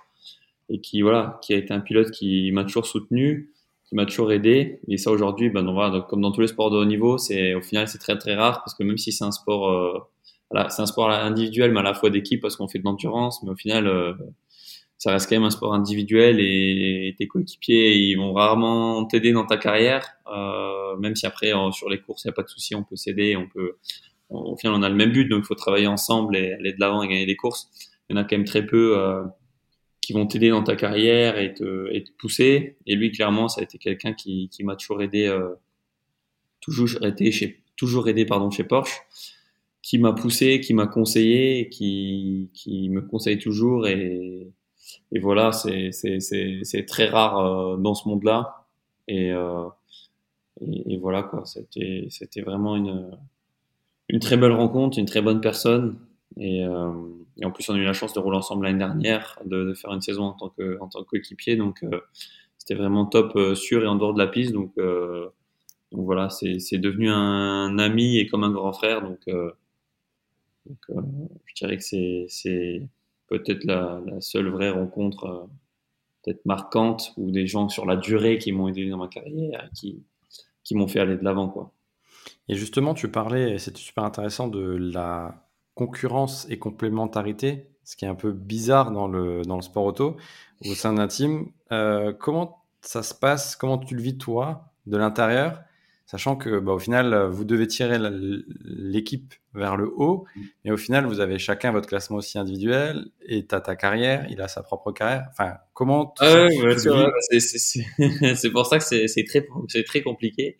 et 0.72 0.80
qui 0.80 1.02
voilà, 1.02 1.40
qui 1.44 1.54
a 1.54 1.58
été 1.58 1.74
un 1.74 1.82
pilote 1.82 2.12
qui 2.12 2.52
m'a 2.52 2.64
toujours 2.64 2.86
soutenu, 2.86 3.52
qui 3.86 3.96
m'a 3.96 4.06
toujours 4.06 4.32
aidé. 4.32 4.80
Et 4.88 4.98
ça 4.98 5.12
aujourd'hui, 5.12 5.50
ben 5.50 5.70
voilà, 5.72 6.02
comme 6.10 6.22
dans 6.22 6.32
tous 6.32 6.42
les 6.42 6.48
sports 6.48 6.72
de 6.72 6.78
haut 6.78 6.86
niveau, 6.86 7.18
c'est 7.18 7.54
au 7.54 7.62
final 7.62 7.88
c'est 7.88 7.98
très 7.98 8.18
très 8.18 8.36
rare 8.36 8.64
parce 8.64 8.74
que 8.74 8.84
même 8.84 8.98
si 8.98 9.12
c'est 9.12 9.26
un 9.26 9.32
sport, 9.32 9.70
euh, 9.70 10.00
c'est 10.70 10.82
un 10.82 10.86
sport 10.86 11.10
individuel, 11.10 11.74
mais 11.74 11.82
à 11.82 11.84
la 11.84 11.94
fois 11.94 12.10
d'équipe 12.10 12.42
parce 12.42 12.56
qu'on 12.56 12.70
fait 12.70 12.80
de 12.80 12.86
l'endurance, 12.86 13.44
mais 13.44 13.52
au 13.52 13.56
final 13.56 13.86
euh, 13.88 14.14
ça 15.02 15.14
reste 15.14 15.28
quand 15.28 15.36
même 15.36 15.46
un 15.46 15.50
sport 15.50 15.74
individuel 15.74 16.40
et 16.40 17.16
tes 17.18 17.28
coéquipiers 17.28 17.96
ils 17.96 18.18
vont 18.18 18.34
rarement 18.34 19.04
t'aider 19.06 19.32
dans 19.32 19.48
ta 19.48 19.58
carrière, 19.58 20.08
euh, 20.32 20.96
même 20.98 21.16
si 21.16 21.26
après 21.26 21.54
sur 21.72 21.90
les 21.90 22.00
courses 22.00 22.24
il 22.24 22.28
n'y 22.28 22.34
a 22.34 22.36
pas 22.36 22.44
de 22.44 22.50
souci, 22.50 22.76
on 22.76 22.84
peut 22.84 22.96
s'aider, 22.96 23.36
on 23.36 23.48
peut, 23.48 23.78
au 24.30 24.56
final 24.58 24.78
on 24.78 24.84
a 24.84 24.90
le 24.90 24.96
même 24.96 25.12
but, 25.12 25.26
donc 25.26 25.40
il 25.44 25.48
faut 25.48 25.56
travailler 25.56 25.88
ensemble 25.88 26.38
et 26.38 26.54
aller 26.54 26.74
de 26.74 26.80
l'avant 26.80 27.02
et 27.02 27.08
gagner 27.08 27.26
des 27.26 27.36
courses. 27.36 27.72
Il 28.08 28.16
y 28.16 28.20
en 28.20 28.22
a 28.22 28.26
quand 28.26 28.38
même 28.38 28.46
très 28.46 28.64
peu 28.64 28.96
euh, 28.96 29.24
qui 30.02 30.14
vont 30.14 30.28
t'aider 30.28 30.52
dans 30.52 30.62
ta 30.62 30.76
carrière 30.76 31.40
et 31.40 31.56
te, 31.56 31.92
et 31.92 32.04
te, 32.04 32.12
pousser. 32.20 32.78
Et 32.86 32.96
lui, 32.96 33.12
clairement, 33.12 33.48
ça 33.48 33.62
a 33.62 33.64
été 33.64 33.80
quelqu'un 33.80 34.14
qui, 34.14 34.50
qui 34.50 34.64
m'a 34.64 34.76
toujours 34.76 35.02
aidé, 35.02 35.26
euh, 35.26 35.56
toujours 36.60 36.90
aidé 37.02 37.32
chez, 37.32 37.64
toujours 37.76 38.08
aidé 38.08 38.28
pardon 38.28 38.52
chez 38.52 38.66
Porsche, 38.66 39.02
qui 39.82 39.98
m'a 39.98 40.14
poussé, 40.14 40.60
qui 40.60 40.76
m'a 40.76 40.86
conseillé, 40.86 41.70
qui, 41.70 42.52
qui 42.54 42.90
me 42.90 43.02
conseille 43.02 43.40
toujours. 43.40 43.88
Et, 43.88 44.52
et 45.12 45.20
voilà, 45.20 45.52
c'est, 45.52 45.92
très 46.88 47.08
rare 47.08 47.38
euh, 47.38 47.78
dans 47.78 47.94
ce 47.94 48.08
monde-là. 48.08 48.66
Et, 49.08 49.32
euh, 49.32 49.66
et, 50.62 50.94
et, 50.94 50.98
voilà 50.98 51.24
quoi, 51.24 51.44
c'était, 51.46 52.42
vraiment 52.42 52.76
une, 52.76 53.12
une 54.10 54.20
très 54.20 54.38
belle 54.38 54.52
rencontre, 54.52 55.00
une 55.00 55.06
très 55.06 55.22
bonne 55.22 55.42
personne. 55.42 55.98
Et, 56.38 56.64
euh, 56.66 56.92
et, 57.38 57.46
en 57.46 57.52
plus, 57.52 57.70
on 57.70 57.76
a 57.76 57.78
eu 57.78 57.84
la 57.84 57.94
chance 57.94 58.14
de 58.14 58.20
rouler 58.20 58.38
ensemble 58.38 58.66
l'année 58.66 58.80
dernière, 58.80 59.40
de, 59.46 59.66
de, 59.66 59.74
faire 59.74 59.92
une 59.92 60.02
saison 60.02 60.24
en 60.24 60.34
tant 60.34 60.50
que 60.50 60.78
en 60.80 60.88
tant 60.88 61.04
qu'équipier. 61.04 61.56
Donc, 61.56 61.84
euh, 61.84 62.02
c'était 62.58 62.76
vraiment 62.76 63.06
top 63.06 63.36
euh, 63.36 63.56
sur 63.56 63.84
et 63.84 63.88
en 63.88 63.96
dehors 63.96 64.14
de 64.14 64.20
la 64.20 64.28
piste. 64.28 64.54
Donc, 64.54 64.74
euh, 64.78 65.30
donc 65.92 66.06
voilà, 66.06 66.30
c'est 66.30 66.78
devenu 66.78 67.10
un 67.10 67.78
ami 67.80 68.18
et 68.18 68.28
comme 68.28 68.44
un 68.44 68.52
grand 68.52 68.72
frère. 68.72 69.02
Donc, 69.02 69.20
donc 70.66 71.04
je 71.46 71.54
dirais 71.56 71.76
que 71.78 71.84
c'est 71.84 72.88
peut-être 73.32 73.64
la, 73.64 74.00
seule 74.20 74.50
vraie 74.50 74.70
rencontre 74.70 75.50
peut-être 76.24 76.46
marquante 76.46 77.14
ou 77.18 77.32
des 77.32 77.48
gens 77.48 77.68
sur 77.68 77.88
la 77.88 77.96
durée 77.96 78.38
qui 78.38 78.52
m'ont 78.52 78.68
aidé 78.68 78.88
dans 78.88 78.98
ma 78.98 79.08
carrière, 79.08 79.70
qui 79.74 80.04
qui 80.64 80.76
m'ont 80.76 80.88
fait 80.88 81.00
aller 81.00 81.18
de 81.18 81.24
l'avant, 81.24 81.50
quoi. 81.50 81.74
Et 82.48 82.54
justement, 82.54 82.94
tu 82.94 83.10
parlais, 83.10 83.58
c'était 83.58 83.80
super 83.80 84.04
intéressant 84.04 84.48
de 84.48 84.62
la 84.62 85.48
concurrence 85.74 86.46
et 86.50 86.60
complémentarité 86.60 87.72
ce 87.84 87.96
qui 87.96 88.06
est 88.06 88.08
un 88.08 88.16
peu 88.16 88.32
bizarre 88.32 88.92
dans 88.92 89.08
le, 89.08 89.42
dans 89.44 89.56
le 89.56 89.62
sport 89.62 89.86
auto, 89.86 90.16
au 90.66 90.74
sein 90.76 90.94
d'un 90.94 91.08
team. 91.08 91.52
Euh, 91.72 92.14
comment 92.14 92.64
ça 92.82 93.04
se 93.04 93.14
passe? 93.14 93.56
Comment 93.56 93.78
tu 93.78 93.96
le 93.96 94.02
vis 94.02 94.18
toi, 94.18 94.72
de 94.86 94.98
l'intérieur? 94.98 95.62
Sachant 96.12 96.36
que, 96.36 96.60
bah, 96.60 96.74
au 96.74 96.78
final, 96.78 97.30
vous 97.32 97.46
devez 97.46 97.68
tirer 97.68 97.98
l'équipe 98.66 99.34
vers 99.54 99.78
le 99.78 99.90
haut, 99.96 100.26
mais 100.66 100.72
au 100.72 100.76
final, 100.76 101.06
vous 101.06 101.22
avez 101.22 101.40
chacun 101.40 101.72
votre 101.72 101.88
classement 101.88 102.18
aussi 102.18 102.38
individuel, 102.38 103.06
et 103.26 103.48
tu 103.48 103.56
as 103.56 103.62
ta 103.62 103.78
carrière, 103.78 104.28
il 104.30 104.42
a 104.42 104.50
sa 104.50 104.62
propre 104.62 104.92
carrière. 104.92 105.28
Enfin, 105.32 105.54
comment 105.74 106.14
ah 106.20 106.50
c'est 108.36 108.50
pour 108.50 108.66
ça 108.66 108.80
que 108.80 108.84
c'est 108.84 109.24
très, 109.24 109.48
très 109.86 110.02
compliqué. 110.02 110.58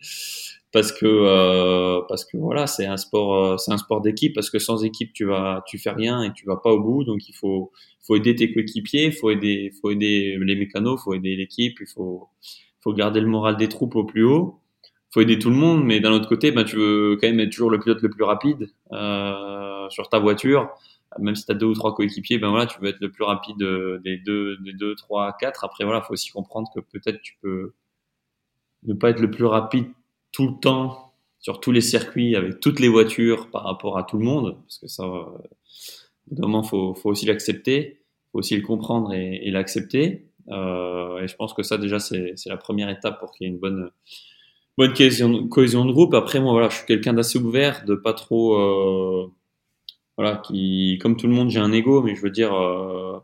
Parce 0.72 0.90
que 0.90 1.04
euh, 1.04 2.00
parce 2.08 2.24
que 2.24 2.38
voilà 2.38 2.66
c'est 2.66 2.86
un 2.86 2.96
sport 2.96 3.34
euh, 3.34 3.56
c'est 3.58 3.72
un 3.72 3.76
sport 3.76 4.00
d'équipe 4.00 4.34
parce 4.34 4.48
que 4.48 4.58
sans 4.58 4.82
équipe 4.84 5.12
tu 5.12 5.26
vas 5.26 5.62
tu 5.66 5.76
fais 5.76 5.90
rien 5.90 6.22
et 6.22 6.32
tu 6.32 6.46
vas 6.46 6.56
pas 6.56 6.70
au 6.70 6.80
bout. 6.80 7.04
Donc 7.04 7.28
il 7.28 7.34
faut 7.34 7.72
faut 8.00 8.16
aider 8.16 8.34
tes 8.34 8.50
coéquipiers 8.54 9.12
faut 9.12 9.30
aider 9.30 9.70
faut 9.82 9.90
aider 9.90 10.38
les 10.40 10.56
mécanos 10.56 10.98
faut 11.04 11.12
aider 11.12 11.36
l'équipe 11.36 11.76
il 11.78 11.86
faut 11.86 12.30
faut 12.80 12.94
garder 12.94 13.20
le 13.20 13.26
moral 13.26 13.58
des 13.58 13.68
troupes 13.68 13.96
au 13.96 14.04
plus 14.04 14.24
haut 14.24 14.61
faut 15.12 15.20
aider 15.20 15.38
tout 15.38 15.50
le 15.50 15.56
monde 15.56 15.84
mais 15.84 16.00
d'un 16.00 16.12
autre 16.12 16.28
côté 16.28 16.52
ben 16.52 16.64
tu 16.64 16.76
veux 16.76 17.18
quand 17.20 17.28
même 17.28 17.40
être 17.40 17.50
toujours 17.50 17.70
le 17.70 17.78
pilote 17.78 18.02
le 18.02 18.10
plus 18.10 18.24
rapide 18.24 18.70
euh, 18.92 19.88
sur 19.90 20.08
ta 20.08 20.18
voiture 20.18 20.70
même 21.18 21.34
si 21.34 21.44
tu 21.44 21.52
as 21.52 21.54
deux 21.54 21.66
ou 21.66 21.74
trois 21.74 21.94
coéquipiers 21.94 22.38
ben 22.38 22.50
voilà 22.50 22.66
tu 22.66 22.80
veux 22.80 22.88
être 22.88 23.00
le 23.00 23.10
plus 23.10 23.24
rapide 23.24 23.58
des 24.04 24.18
deux 24.18 24.56
des 24.58 24.72
deux 24.72 24.94
trois 24.94 25.36
quatre 25.38 25.64
après 25.64 25.84
voilà 25.84 26.00
faut 26.02 26.14
aussi 26.14 26.30
comprendre 26.30 26.70
que 26.74 26.80
peut-être 26.80 27.20
tu 27.20 27.36
peux 27.42 27.72
ne 28.84 28.94
pas 28.94 29.10
être 29.10 29.20
le 29.20 29.30
plus 29.30 29.44
rapide 29.44 29.86
tout 30.32 30.48
le 30.48 30.60
temps 30.60 31.12
sur 31.42 31.60
tous 31.60 31.72
les 31.72 31.80
circuits 31.80 32.36
avec 32.36 32.60
toutes 32.60 32.80
les 32.80 32.88
voitures 32.88 33.50
par 33.50 33.64
rapport 33.64 33.98
à 33.98 34.04
tout 34.04 34.16
le 34.16 34.24
monde, 34.24 34.56
parce 34.62 34.78
que 34.78 34.86
ça, 34.86 35.04
euh, 35.04 36.38
moment, 36.38 36.62
faut, 36.62 36.94
faut 36.94 37.10
aussi 37.10 37.26
l'accepter, 37.26 38.04
faut 38.30 38.38
aussi 38.38 38.56
le 38.56 38.62
comprendre 38.62 39.12
et, 39.12 39.50
l'accepter. 39.50 40.28
Euh, 40.48 41.18
et 41.18 41.28
je 41.28 41.34
pense 41.34 41.52
que 41.52 41.64
ça, 41.64 41.78
déjà, 41.78 41.98
c'est 41.98 42.34
la 42.46 42.56
première 42.56 42.88
étape 42.88 43.18
pour 43.18 43.32
qu'il 43.32 43.46
y 43.46 43.50
ait 43.50 43.52
une 43.52 43.58
bonne, 43.58 43.90
bonne 44.78 44.94
cohésion, 44.94 45.48
cohésion 45.48 45.84
de 45.84 45.92
groupe. 45.92 46.14
Après, 46.14 46.40
moi, 46.40 46.52
voilà, 46.52 46.68
je 46.68 46.76
suis 46.76 46.86
quelqu'un 46.86 47.12
d'assez 47.14 47.38
ouvert, 47.38 47.84
de 47.84 47.94
pas 47.94 48.14
trop, 48.14 48.56
euh, 48.56 49.32
voilà, 50.16 50.36
qui, 50.38 50.98
comme 51.02 51.16
tout 51.16 51.26
le 51.26 51.34
monde, 51.34 51.50
j'ai 51.50 51.60
un 51.60 51.72
ego, 51.72 52.02
mais 52.02 52.14
je 52.14 52.22
veux 52.22 52.30
dire, 52.30 52.54
euh, 52.54 53.18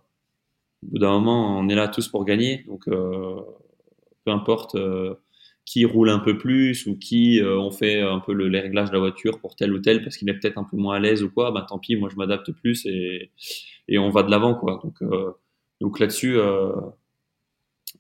au 0.83 0.87
bout 0.87 0.99
d'un 0.99 1.13
moment, 1.13 1.59
on 1.59 1.69
est 1.69 1.75
là 1.75 1.89
tous 1.89 2.09
pour 2.09 2.25
gagner, 2.25 2.65
donc 2.69 2.89
euh, 2.89 3.41
peu 4.25 4.31
importe. 4.33 4.77
Qui 5.71 5.85
roule 5.85 6.09
un 6.09 6.19
peu 6.19 6.39
plus 6.39 6.87
ou 6.87 6.97
qui 6.99 7.43
on 7.45 7.71
fait 7.71 8.01
un 8.01 8.21
peu 8.21 8.33
le, 8.33 8.49
les 8.49 8.61
réglages 8.61 8.89
de 8.89 8.95
la 8.95 9.01
voiture 9.01 9.39
pour 9.39 9.55
tel 9.55 9.71
ou 9.75 9.79
tel 9.81 10.03
parce 10.03 10.17
qu'il 10.17 10.27
est 10.31 10.33
peut-être 10.33 10.57
un 10.57 10.65
peu 10.65 10.79
moins 10.79 10.97
à 10.97 10.99
l'aise 10.99 11.23
ou 11.23 11.31
quoi, 11.31 11.51
bah 11.51 11.67
tant 11.69 11.79
pis, 11.79 11.95
moi 11.97 12.09
je 12.11 12.17
m'adapte 12.17 12.51
plus 12.53 12.87
et, 12.87 13.31
et 13.87 13.99
on 13.99 14.09
va 14.09 14.23
de 14.23 14.31
l'avant 14.31 14.55
quoi. 14.55 14.81
Donc 14.83 15.03
donc 15.83 16.01
là-dessus 16.01 16.39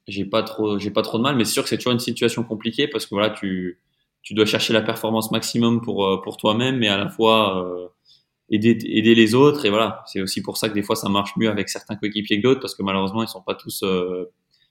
j'ai 0.09 0.25
pas 0.25 0.43
trop 0.43 0.79
j'ai 0.79 0.91
pas 0.91 1.03
trop 1.03 1.19
de 1.19 1.23
mal, 1.23 1.37
mais 1.37 1.45
c'est 1.45 1.53
sûr 1.53 1.63
que 1.63 1.69
c'est 1.69 1.77
toujours 1.79 1.93
une 1.93 1.99
situation 2.01 2.43
compliquée 2.45 2.89
parce 2.89 3.07
que 3.07 3.15
voilà 3.15 3.31
tu 3.31 3.81
tu 4.23 4.35
dois 4.35 4.47
chercher 4.47 4.73
la 4.73 4.83
performance 4.83 5.31
maximum 5.31 5.81
pour 5.81 6.07
euh, 6.07 6.21
pour 6.23 6.37
toi-même, 6.37 6.79
mais 6.79 6.89
à 6.89 6.99
la 6.99 7.09
fois 7.09 7.65
euh, 7.65 7.89
aider 8.51 8.79
aider 8.85 9.15
les 9.15 9.35
autres 9.35 9.65
et 9.67 9.71
voilà. 9.71 10.03
C'est 10.07 10.21
aussi 10.23 10.43
pour 10.43 10.57
ça 10.57 10.69
que 10.69 10.75
des 10.75 10.83
fois 10.83 10.97
ça 10.97 11.09
marche 11.09 11.33
mieux 11.37 11.51
avec 11.51 11.69
certains 11.69 11.97
coéquipiers 11.97 12.39
que 12.39 12.43
d'autres 12.43 12.61
parce 12.61 12.75
que 12.75 12.83
malheureusement 12.83 13.23
ils 13.23 13.29
sont 13.29 13.43
pas 13.43 13.55
tous 13.55 13.85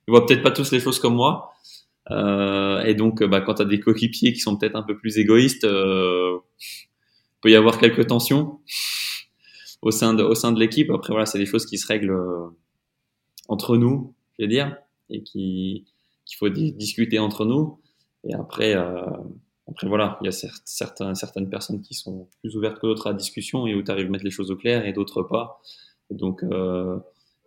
ils 0.07 0.11
voient 0.11 0.25
peut-être 0.25 0.43
pas 0.43 0.51
tous 0.51 0.71
les 0.71 0.79
choses 0.79 0.99
comme 0.99 1.15
moi. 1.15 1.53
Euh, 2.11 2.81
et 2.83 2.95
donc, 2.95 3.23
bah, 3.23 3.41
quand 3.41 3.55
tu 3.55 3.61
as 3.61 3.65
des 3.65 3.79
coéquipiers 3.79 4.33
qui 4.33 4.39
sont 4.39 4.57
peut-être 4.57 4.75
un 4.75 4.83
peu 4.83 4.97
plus 4.97 5.17
égoïstes, 5.17 5.65
euh, 5.65 6.37
peut 7.41 7.51
y 7.51 7.55
avoir 7.55 7.77
quelques 7.77 8.07
tensions 8.07 8.59
au 9.81 9.91
sein 9.91 10.13
de, 10.13 10.23
au 10.23 10.35
sein 10.35 10.51
de 10.51 10.59
l'équipe. 10.59 10.89
Après, 10.91 11.11
voilà, 11.11 11.25
c'est 11.25 11.37
des 11.37 11.45
choses 11.45 11.65
qui 11.65 11.77
se 11.77 11.87
règlent 11.87 12.11
euh, 12.11 12.47
entre 13.49 13.77
nous, 13.77 14.13
je 14.37 14.45
vais 14.45 14.47
dire, 14.47 14.77
et 15.09 15.23
qui 15.23 15.85
qu'il 16.27 16.37
faut 16.37 16.49
discuter 16.49 17.19
entre 17.19 17.45
nous. 17.45 17.79
Et 18.23 18.33
après, 18.33 18.75
euh, 18.75 19.05
après 19.69 19.87
voilà, 19.87 20.17
il 20.21 20.25
y 20.25 20.27
a 20.27 20.31
certains, 20.31 21.15
certaines 21.15 21.49
personnes 21.49 21.81
qui 21.81 21.93
sont 21.93 22.27
plus 22.41 22.55
ouvertes 22.55 22.79
que 22.79 22.87
d'autres 22.87 23.07
à 23.07 23.11
la 23.11 23.17
discussion 23.17 23.65
et 23.65 23.75
où 23.75 23.83
tu 23.83 23.91
arrives 23.91 24.07
à 24.07 24.09
mettre 24.09 24.25
les 24.25 24.31
choses 24.31 24.51
au 24.51 24.55
clair 24.55 24.85
et 24.85 24.93
d'autres 24.93 25.23
pas. 25.23 25.61
Et 26.11 26.15
donc, 26.15 26.43
euh, 26.43 26.97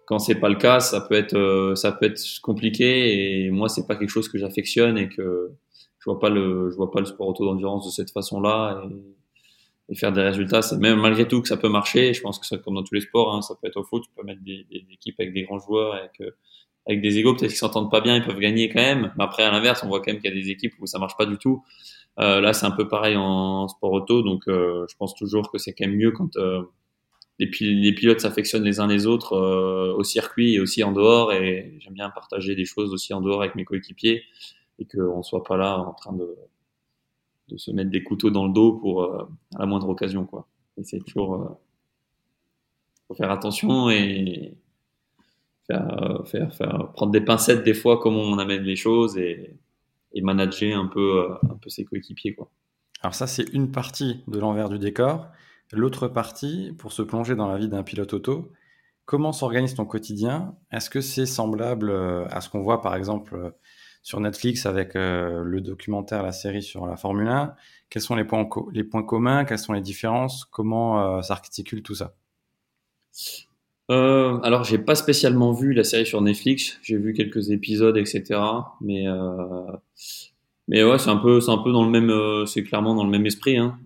quand 0.06 0.18
c'est 0.18 0.34
pas 0.34 0.48
le 0.48 0.56
cas, 0.56 0.80
ça 0.80 1.00
peut 1.00 1.14
être 1.14 1.36
euh, 1.36 1.74
ça 1.74 1.92
peut 1.92 2.06
être 2.06 2.20
compliqué 2.42 3.44
et 3.44 3.50
moi 3.50 3.68
c'est 3.68 3.86
pas 3.86 3.96
quelque 3.96 4.10
chose 4.10 4.28
que 4.28 4.38
j'affectionne 4.38 4.98
et 4.98 5.08
que 5.08 5.52
je 5.98 6.04
vois 6.04 6.18
pas 6.18 6.30
le 6.30 6.70
je 6.70 6.76
vois 6.76 6.90
pas 6.90 7.00
le 7.00 7.06
sport 7.06 7.28
auto 7.28 7.44
d'endurance 7.44 7.86
de 7.86 7.90
cette 7.92 8.10
façon-là 8.10 8.82
et, 8.90 9.92
et, 9.92 9.94
faire 9.94 10.12
des 10.12 10.22
résultats. 10.22 10.62
C'est 10.62 10.78
même 10.78 11.00
malgré 11.00 11.28
tout 11.28 11.40
que 11.42 11.48
ça 11.48 11.56
peut 11.56 11.68
marcher. 11.68 12.12
Je 12.12 12.20
pense 12.22 12.38
que 12.38 12.46
ça 12.46 12.58
comme 12.58 12.74
dans 12.74 12.82
tous 12.82 12.94
les 12.94 13.02
sports, 13.02 13.34
hein, 13.34 13.42
ça 13.42 13.54
peut 13.54 13.68
être 13.68 13.76
au 13.78 13.84
foot, 13.84 14.02
tu 14.02 14.10
peux 14.16 14.24
mettre 14.24 14.42
des, 14.42 14.66
des, 14.70 14.84
équipes 14.92 15.20
avec 15.20 15.32
des 15.32 15.44
grands 15.44 15.60
joueurs 15.60 15.94
avec 15.94 16.20
euh, 16.20 16.30
avec 16.86 17.02
des 17.02 17.18
égos 17.18 17.34
peut-être 17.34 17.50
qu'ils 17.50 17.58
s'entendent 17.58 17.90
pas 17.90 18.00
bien, 18.00 18.16
ils 18.16 18.24
peuvent 18.24 18.38
gagner 18.38 18.68
quand 18.68 18.80
même. 18.80 19.12
Mais 19.16 19.24
après 19.24 19.44
à 19.44 19.50
l'inverse, 19.50 19.82
on 19.84 19.88
voit 19.88 20.00
quand 20.00 20.12
même 20.12 20.20
qu'il 20.20 20.30
y 20.30 20.32
a 20.32 20.36
des 20.36 20.50
équipes 20.50 20.74
où 20.80 20.86
ça 20.86 20.98
marche 20.98 21.16
pas 21.16 21.26
du 21.26 21.38
tout. 21.38 21.62
Euh, 22.18 22.40
là, 22.40 22.52
c'est 22.52 22.66
un 22.66 22.70
peu 22.72 22.88
pareil 22.88 23.16
en, 23.16 23.68
sport 23.68 23.92
auto, 23.92 24.22
donc 24.22 24.48
euh, 24.48 24.84
je 24.90 24.96
pense 24.96 25.14
toujours 25.14 25.50
que 25.50 25.58
c'est 25.58 25.72
quand 25.72 25.86
même 25.86 25.96
mieux 25.96 26.10
quand 26.10 26.36
les, 27.40 27.50
les 27.60 27.92
pilotes 27.94 28.20
s'affectionnent 28.20 28.64
les 28.64 28.80
uns 28.80 28.86
les 28.86 29.06
autres 29.06 29.32
euh, 29.32 29.94
au 29.94 30.04
circuit 30.04 30.54
et 30.54 30.60
aussi 30.60 30.84
en 30.84 30.92
dehors. 30.92 31.32
Et 31.32 31.76
j'aime 31.80 31.94
bien 31.94 32.10
partager 32.10 32.54
des 32.54 32.66
choses 32.66 32.92
aussi 32.92 33.14
en 33.14 33.20
dehors 33.20 33.40
avec 33.40 33.54
mes 33.54 33.64
coéquipiers 33.64 34.22
et 34.78 34.84
qu'on 34.84 35.22
soit 35.22 35.42
pas 35.42 35.56
là 35.56 35.78
en 35.78 35.94
train 35.94 36.12
de, 36.12 36.36
se 37.56 37.70
mettre 37.72 37.90
des 37.90 38.04
couteaux 38.04 38.30
dans 38.30 38.46
le 38.46 38.52
dos 38.52 38.74
pour 38.74 39.02
euh, 39.02 39.24
à 39.56 39.60
la 39.60 39.66
moindre 39.66 39.88
occasion, 39.88 40.24
quoi. 40.24 40.46
Et 40.76 40.84
c'est 40.84 41.00
toujours 41.00 41.34
euh, 41.34 41.48
faut 43.08 43.14
faire 43.14 43.30
attention 43.30 43.90
et 43.90 44.54
faire, 46.26 46.54
faire, 46.54 46.90
prendre 46.92 47.12
des 47.12 47.20
pincettes 47.20 47.64
des 47.64 47.74
fois 47.74 47.98
comment 47.98 48.20
on 48.20 48.38
amène 48.38 48.62
les 48.62 48.76
choses 48.76 49.16
et, 49.18 49.56
manager 50.22 50.78
un 50.78 50.86
peu 50.86 51.30
un 51.42 51.56
peu 51.56 51.70
ses 51.70 51.84
coéquipiers, 51.84 52.34
quoi. 52.34 52.50
Alors 53.02 53.14
ça, 53.14 53.26
c'est 53.26 53.48
une 53.52 53.70
partie 53.70 54.22
de 54.28 54.38
l'envers 54.38 54.68
du 54.68 54.78
décor. 54.78 55.28
L'autre 55.72 56.08
partie, 56.08 56.74
pour 56.78 56.92
se 56.92 57.02
plonger 57.02 57.34
dans 57.34 57.48
la 57.48 57.56
vie 57.56 57.68
d'un 57.68 57.82
pilote 57.82 58.12
auto, 58.12 58.52
comment 59.04 59.32
s'organise 59.32 59.74
ton 59.74 59.86
quotidien? 59.86 60.56
Est-ce 60.72 60.90
que 60.90 61.00
c'est 61.00 61.26
semblable 61.26 61.90
euh, 61.90 62.26
à 62.28 62.40
ce 62.40 62.50
qu'on 62.50 62.60
voit 62.60 62.82
par 62.82 62.94
exemple 62.96 63.34
euh, 63.36 63.50
sur 64.02 64.20
Netflix 64.20 64.66
avec 64.66 64.96
euh, 64.96 65.42
le 65.44 65.60
documentaire, 65.60 66.22
la 66.22 66.32
série 66.32 66.62
sur 66.62 66.86
la 66.86 66.96
Formule 66.96 67.28
1 67.28 67.54
Quels 67.88 68.02
sont 68.02 68.16
les 68.16 68.24
points, 68.24 68.48
les 68.72 68.84
points 68.84 69.02
communs? 69.02 69.44
Quelles 69.44 69.58
sont 69.58 69.72
les 69.72 69.80
différences? 69.80 70.44
Comment 70.44 71.22
s'articule 71.22 71.82
tout 71.82 71.94
ça? 71.94 72.14
Euh, 73.90 74.38
alors, 74.42 74.64
j'ai 74.64 74.78
pas 74.78 74.94
spécialement 74.94 75.52
vu 75.52 75.72
la 75.72 75.84
série 75.84 76.06
sur 76.06 76.20
Netflix. 76.20 76.78
J'ai 76.82 76.96
vu 76.96 77.12
quelques 77.12 77.50
épisodes, 77.50 77.96
etc. 77.96 78.40
Mais 78.80 79.04
mais 80.68 80.84
ouais, 80.84 80.98
c'est 80.98 81.10
un 81.10 81.16
peu, 81.16 81.40
c'est 81.40 81.50
un 81.50 81.58
peu 81.58 81.72
dans 81.72 81.84
le 81.84 81.90
même, 81.90 82.46
c'est 82.46 82.62
clairement 82.62 82.94
dans 82.94 83.04
le 83.04 83.10
même 83.10 83.26
esprit. 83.26 83.56
Hein 83.56 83.78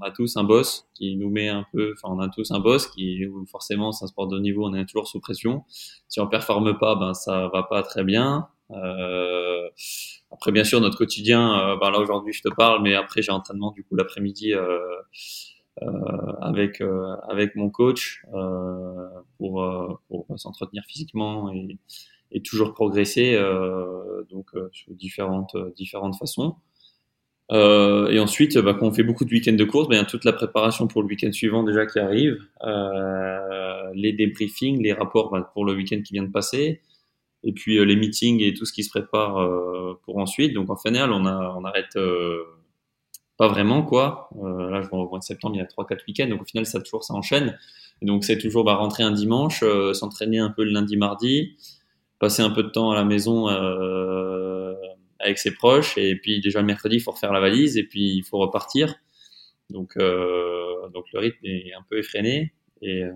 on 0.00 0.06
a 0.06 0.10
tous 0.10 0.36
un 0.36 0.44
boss 0.44 0.88
qui 0.94 1.16
nous 1.16 1.30
met 1.30 1.48
un 1.48 1.64
peu, 1.72 1.92
enfin, 1.92 2.14
on 2.14 2.20
a 2.20 2.28
tous 2.28 2.50
un 2.52 2.58
boss 2.58 2.86
qui, 2.88 3.22
forcément, 3.50 3.92
c'est 3.92 4.04
un 4.04 4.08
sport 4.08 4.28
de 4.28 4.38
niveau, 4.38 4.66
on 4.66 4.74
est 4.74 4.84
toujours 4.86 5.08
sous 5.08 5.20
pression. 5.20 5.64
Si 6.08 6.20
on 6.20 6.26
performe 6.26 6.78
pas, 6.78 6.94
ben, 6.94 7.14
ça 7.14 7.48
va 7.52 7.62
pas 7.62 7.82
très 7.82 8.04
bien. 8.04 8.48
Euh, 8.70 9.68
après, 10.30 10.52
bien 10.52 10.64
sûr, 10.64 10.80
notre 10.80 10.96
quotidien, 10.96 11.72
euh, 11.72 11.76
ben 11.76 11.90
là, 11.90 11.98
aujourd'hui, 11.98 12.32
je 12.32 12.42
te 12.42 12.48
parle, 12.54 12.82
mais 12.82 12.94
après, 12.94 13.20
j'ai 13.20 13.32
entraînement, 13.32 13.72
du 13.72 13.84
coup, 13.84 13.94
l'après-midi, 13.94 14.54
euh, 14.54 14.78
avec, 16.40 16.82
avec 17.28 17.56
mon 17.56 17.70
coach, 17.70 18.22
pour, 19.38 20.00
pour 20.08 20.26
s'entretenir 20.36 20.84
physiquement 20.86 21.52
et, 21.52 21.78
et 22.32 22.42
toujours 22.42 22.74
progresser, 22.74 23.38
donc, 24.30 24.50
sur 24.72 24.92
différentes, 24.94 25.56
différentes 25.76 26.16
façons. 26.16 26.56
Euh, 27.52 28.08
et 28.10 28.20
ensuite, 28.20 28.56
bah, 28.58 28.74
quand 28.78 28.86
on 28.86 28.92
fait 28.92 29.02
beaucoup 29.02 29.24
de 29.24 29.30
week-ends 29.30 29.56
de 29.56 29.64
course, 29.64 29.88
bah, 29.88 29.96
il 29.96 29.98
y 29.98 30.00
a 30.00 30.04
toute 30.04 30.24
la 30.24 30.32
préparation 30.32 30.86
pour 30.86 31.02
le 31.02 31.08
week-end 31.08 31.32
suivant 31.32 31.64
déjà 31.64 31.84
qui 31.84 31.98
arrive, 31.98 32.38
euh, 32.62 33.90
les 33.94 34.12
débriefings, 34.12 34.80
les 34.80 34.92
rapports 34.92 35.30
bah, 35.30 35.50
pour 35.52 35.64
le 35.64 35.74
week-end 35.74 36.00
qui 36.02 36.12
vient 36.12 36.22
de 36.22 36.30
passer, 36.30 36.80
et 37.42 37.52
puis 37.52 37.78
euh, 37.78 37.84
les 37.84 37.96
meetings 37.96 38.40
et 38.40 38.54
tout 38.54 38.66
ce 38.66 38.72
qui 38.72 38.84
se 38.84 38.90
prépare 38.90 39.38
euh, 39.38 39.98
pour 40.04 40.18
ensuite. 40.18 40.54
Donc 40.54 40.70
en 40.70 40.76
final, 40.76 41.10
on, 41.10 41.26
a, 41.26 41.56
on 41.58 41.64
arrête 41.64 41.96
euh, 41.96 42.44
pas 43.40 43.48
vraiment 43.48 43.82
quoi. 43.82 44.28
là, 44.36 44.82
je 44.82 44.88
vois 44.88 44.98
au 44.98 45.08
mois 45.08 45.18
de 45.18 45.24
septembre, 45.24 45.54
il 45.56 45.60
y 45.60 45.62
a 45.62 45.66
trois 45.66 45.86
quatre 45.86 46.04
week-ends, 46.06 46.28
donc 46.28 46.42
au 46.42 46.44
final, 46.44 46.66
ça 46.66 46.78
toujours 46.82 47.04
ça 47.04 47.14
enchaîne. 47.14 47.58
Et 48.02 48.04
donc 48.04 48.22
c'est 48.22 48.36
toujours 48.36 48.64
bah, 48.64 48.74
rentrer 48.74 49.02
un 49.02 49.12
dimanche, 49.12 49.64
s'entraîner 49.94 50.38
un 50.38 50.50
peu 50.50 50.62
le 50.62 50.72
lundi, 50.72 50.98
mardi, 50.98 51.56
passer 52.18 52.42
un 52.42 52.50
peu 52.50 52.62
de 52.62 52.68
temps 52.68 52.90
à 52.90 52.94
la 52.94 53.04
maison 53.04 53.46
avec 55.20 55.38
ses 55.38 55.54
proches. 55.54 55.96
Et 55.96 56.16
puis 56.16 56.40
déjà 56.42 56.60
le 56.60 56.66
mercredi, 56.66 56.96
il 56.96 57.00
faut 57.00 57.12
refaire 57.12 57.32
la 57.32 57.40
valise 57.40 57.78
et 57.78 57.84
puis 57.84 58.14
il 58.14 58.24
faut 58.24 58.36
repartir. 58.36 58.94
Donc, 59.70 59.96
euh, 59.96 60.88
donc 60.90 61.06
le 61.12 61.20
rythme 61.20 61.46
est 61.46 61.72
un 61.72 61.84
peu 61.88 61.98
effréné. 61.98 62.52
Et, 62.82 63.04
euh, 63.04 63.12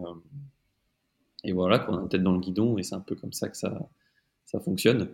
et 1.42 1.52
voilà, 1.52 1.78
qu'on 1.78 1.96
la 1.96 2.08
tête 2.08 2.22
dans 2.22 2.32
le 2.32 2.40
guidon. 2.40 2.78
Et 2.78 2.82
c'est 2.82 2.94
un 2.94 3.00
peu 3.00 3.14
comme 3.14 3.32
ça 3.32 3.48
que 3.48 3.56
ça, 3.56 3.78
ça 4.54 4.60
fonctionne. 4.60 5.08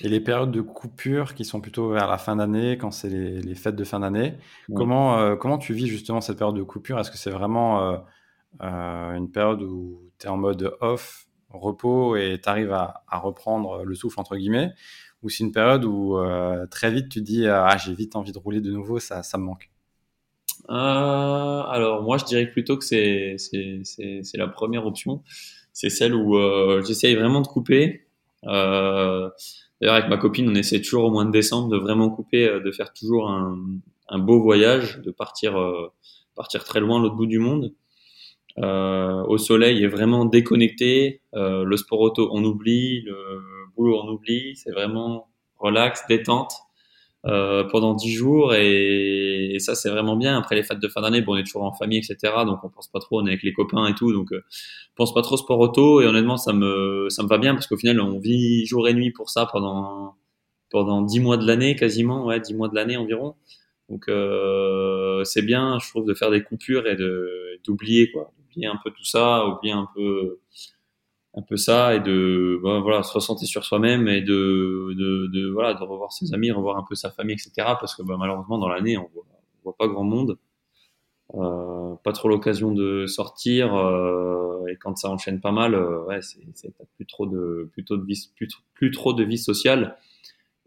Et 0.00 0.08
les 0.08 0.20
périodes 0.20 0.50
de 0.50 0.60
coupure 0.60 1.34
qui 1.34 1.44
sont 1.44 1.60
plutôt 1.60 1.90
vers 1.90 2.08
la 2.08 2.18
fin 2.18 2.36
d'année, 2.36 2.76
quand 2.76 2.90
c'est 2.90 3.08
les, 3.08 3.40
les, 3.40 3.54
fêtes 3.54 3.76
de 3.76 3.84
fin 3.84 4.00
d'année, 4.00 4.34
comment, 4.74 5.18
euh, 5.18 5.36
comment 5.36 5.58
tu 5.58 5.72
vis 5.72 5.86
justement 5.86 6.20
cette 6.20 6.36
période 6.38 6.56
de 6.56 6.62
coupure? 6.62 6.98
Est-ce 6.98 7.10
que 7.10 7.16
c'est 7.16 7.30
vraiment 7.30 8.02
une 8.60 9.30
période 9.30 9.62
où 9.62 10.02
tu 10.18 10.26
es 10.26 10.30
en 10.30 10.36
mode 10.36 10.76
off, 10.80 11.26
repos 11.50 12.16
et 12.16 12.40
tu 12.42 12.48
arrives 12.48 12.72
à, 12.72 13.04
reprendre 13.12 13.84
le 13.84 13.94
souffle, 13.94 14.18
entre 14.18 14.36
guillemets, 14.36 14.72
ou 15.22 15.28
c'est 15.28 15.44
une 15.44 15.52
période 15.52 15.84
où 15.84 16.18
très 16.70 16.90
vite 16.90 17.08
tu 17.08 17.20
te 17.20 17.24
dis 17.24 17.46
ah 17.46 17.76
j'ai 17.76 17.94
vite 17.94 18.16
envie 18.16 18.32
de 18.32 18.38
rouler 18.38 18.60
de 18.60 18.72
nouveau, 18.72 18.98
ça, 18.98 19.22
ça 19.22 19.38
me 19.38 19.44
manque? 19.44 19.70
Alors 20.68 22.02
moi 22.02 22.18
je 22.18 22.24
dirais 22.24 22.46
plutôt 22.46 22.76
que 22.76 22.84
c'est 22.84 23.36
la 24.34 24.48
première 24.48 24.86
option, 24.86 25.22
c'est 25.72 25.88
celle 25.90 26.14
où 26.14 26.36
j'essaye 26.82 27.14
vraiment 27.14 27.40
de 27.40 27.46
couper. 27.46 28.06
D'ailleurs, 29.82 29.96
avec 29.96 30.08
ma 30.08 30.16
copine, 30.16 30.48
on 30.48 30.54
essaie 30.54 30.80
toujours 30.80 31.04
au 31.04 31.10
mois 31.10 31.24
de 31.24 31.32
décembre 31.32 31.68
de 31.68 31.76
vraiment 31.76 32.08
couper, 32.08 32.48
euh, 32.48 32.60
de 32.60 32.70
faire 32.70 32.92
toujours 32.92 33.28
un, 33.28 34.18
beau 34.18 34.40
voyage, 34.40 35.00
de 35.00 35.10
partir, 35.10 35.58
euh, 35.58 35.92
partir 36.36 36.62
très 36.62 36.78
loin, 36.78 37.02
l'autre 37.02 37.16
bout 37.16 37.26
du 37.26 37.40
monde. 37.40 37.74
Euh, 38.58 39.24
au 39.24 39.38
soleil 39.38 39.82
et 39.82 39.88
vraiment 39.88 40.24
déconnecté. 40.24 41.22
Euh, 41.34 41.64
le 41.64 41.76
sport 41.76 42.00
auto, 42.00 42.28
on 42.32 42.44
oublie. 42.44 43.00
Le 43.02 43.16
boulot, 43.74 43.98
on 44.04 44.08
oublie. 44.08 44.54
C'est 44.54 44.70
vraiment 44.70 45.28
relax, 45.58 46.06
détente 46.08 46.52
euh, 47.24 47.62
pendant 47.64 47.94
dix 47.94 48.10
jours 48.12 48.54
et, 48.54 49.56
ça 49.60 49.74
c'est 49.74 49.90
vraiment 49.90 50.16
bien. 50.16 50.36
Après 50.38 50.56
les 50.56 50.62
fêtes 50.62 50.80
de 50.80 50.88
fin 50.88 51.02
d'année, 51.02 51.20
bon, 51.20 51.34
on 51.34 51.36
est 51.36 51.44
toujours 51.44 51.62
en 51.62 51.72
famille, 51.72 51.98
etc. 51.98 52.32
Donc 52.46 52.64
on 52.64 52.68
pense 52.68 52.88
pas 52.88 52.98
trop, 52.98 53.20
on 53.20 53.26
est 53.26 53.30
avec 53.30 53.42
les 53.42 53.52
copains 53.52 53.86
et 53.86 53.94
tout, 53.94 54.12
donc 54.12 54.32
euh, 54.32 54.42
pense 54.96 55.14
pas 55.14 55.22
trop 55.22 55.36
sport 55.36 55.58
auto 55.60 56.00
et 56.00 56.06
honnêtement 56.06 56.36
ça 56.36 56.52
me 56.52 57.06
ça 57.10 57.22
me 57.22 57.28
va 57.28 57.38
bien 57.38 57.54
parce 57.54 57.66
qu'au 57.66 57.76
final 57.76 58.00
on 58.00 58.18
vit 58.18 58.66
jour 58.66 58.88
et 58.88 58.94
nuit 58.94 59.12
pour 59.12 59.30
ça 59.30 59.46
pendant 59.46 60.16
pendant 60.70 61.02
dix 61.02 61.20
mois 61.20 61.36
de 61.36 61.46
l'année 61.46 61.76
quasiment, 61.76 62.26
ouais, 62.26 62.40
dix 62.40 62.54
mois 62.54 62.68
de 62.68 62.74
l'année 62.74 62.96
environ. 62.96 63.36
Donc 63.88 64.08
euh, 64.08 65.22
c'est 65.24 65.42
bien, 65.42 65.78
je 65.80 65.88
trouve, 65.90 66.06
de 66.06 66.14
faire 66.14 66.30
des 66.30 66.42
coupures 66.42 66.86
et 66.86 66.96
de 66.96 67.60
d'oublier 67.64 68.10
quoi, 68.10 68.32
d'oublier 68.38 68.66
un 68.66 68.78
peu 68.82 68.90
tout 68.90 69.04
ça, 69.04 69.46
oublier 69.46 69.74
un 69.74 69.88
peu 69.94 70.40
un 71.34 71.42
peu 71.42 71.56
ça 71.56 71.94
et 71.94 72.00
de 72.00 72.60
bah, 72.62 72.80
voilà 72.80 73.02
se 73.02 73.12
ressentir 73.12 73.48
sur 73.48 73.64
soi-même 73.64 74.06
et 74.08 74.20
de, 74.20 74.92
de, 74.94 75.26
de, 75.28 75.50
voilà 75.50 75.74
de 75.74 75.82
revoir 75.82 76.12
ses 76.12 76.34
amis 76.34 76.50
revoir 76.50 76.76
un 76.76 76.84
peu 76.86 76.94
sa 76.94 77.10
famille 77.10 77.34
etc 77.34 77.52
parce 77.80 77.94
que 77.94 78.02
bah, 78.02 78.16
malheureusement 78.18 78.58
dans 78.58 78.68
l'année 78.68 78.98
on 78.98 79.08
voit, 79.14 79.24
voit 79.64 79.76
pas 79.76 79.88
grand 79.88 80.04
monde. 80.04 80.38
Euh, 81.34 81.94
pas 82.04 82.12
trop 82.12 82.28
l'occasion 82.28 82.72
de 82.72 83.06
sortir 83.06 83.74
euh, 83.74 84.66
et 84.68 84.76
quand 84.76 84.98
ça 84.98 85.08
enchaîne 85.08 85.40
pas 85.40 85.52
mal 85.52 85.74
euh, 85.74 86.04
ouais 86.04 86.20
c'est 86.20 86.42
plus 86.96 87.06
trop 87.06 87.24
de 87.24 87.70
plutôt 87.72 87.96
de 87.96 88.04
vie 88.04 88.30
plus, 88.36 88.48
plus 88.74 88.90
trop 88.90 89.14
de 89.14 89.24
vie 89.24 89.38
sociale. 89.38 89.96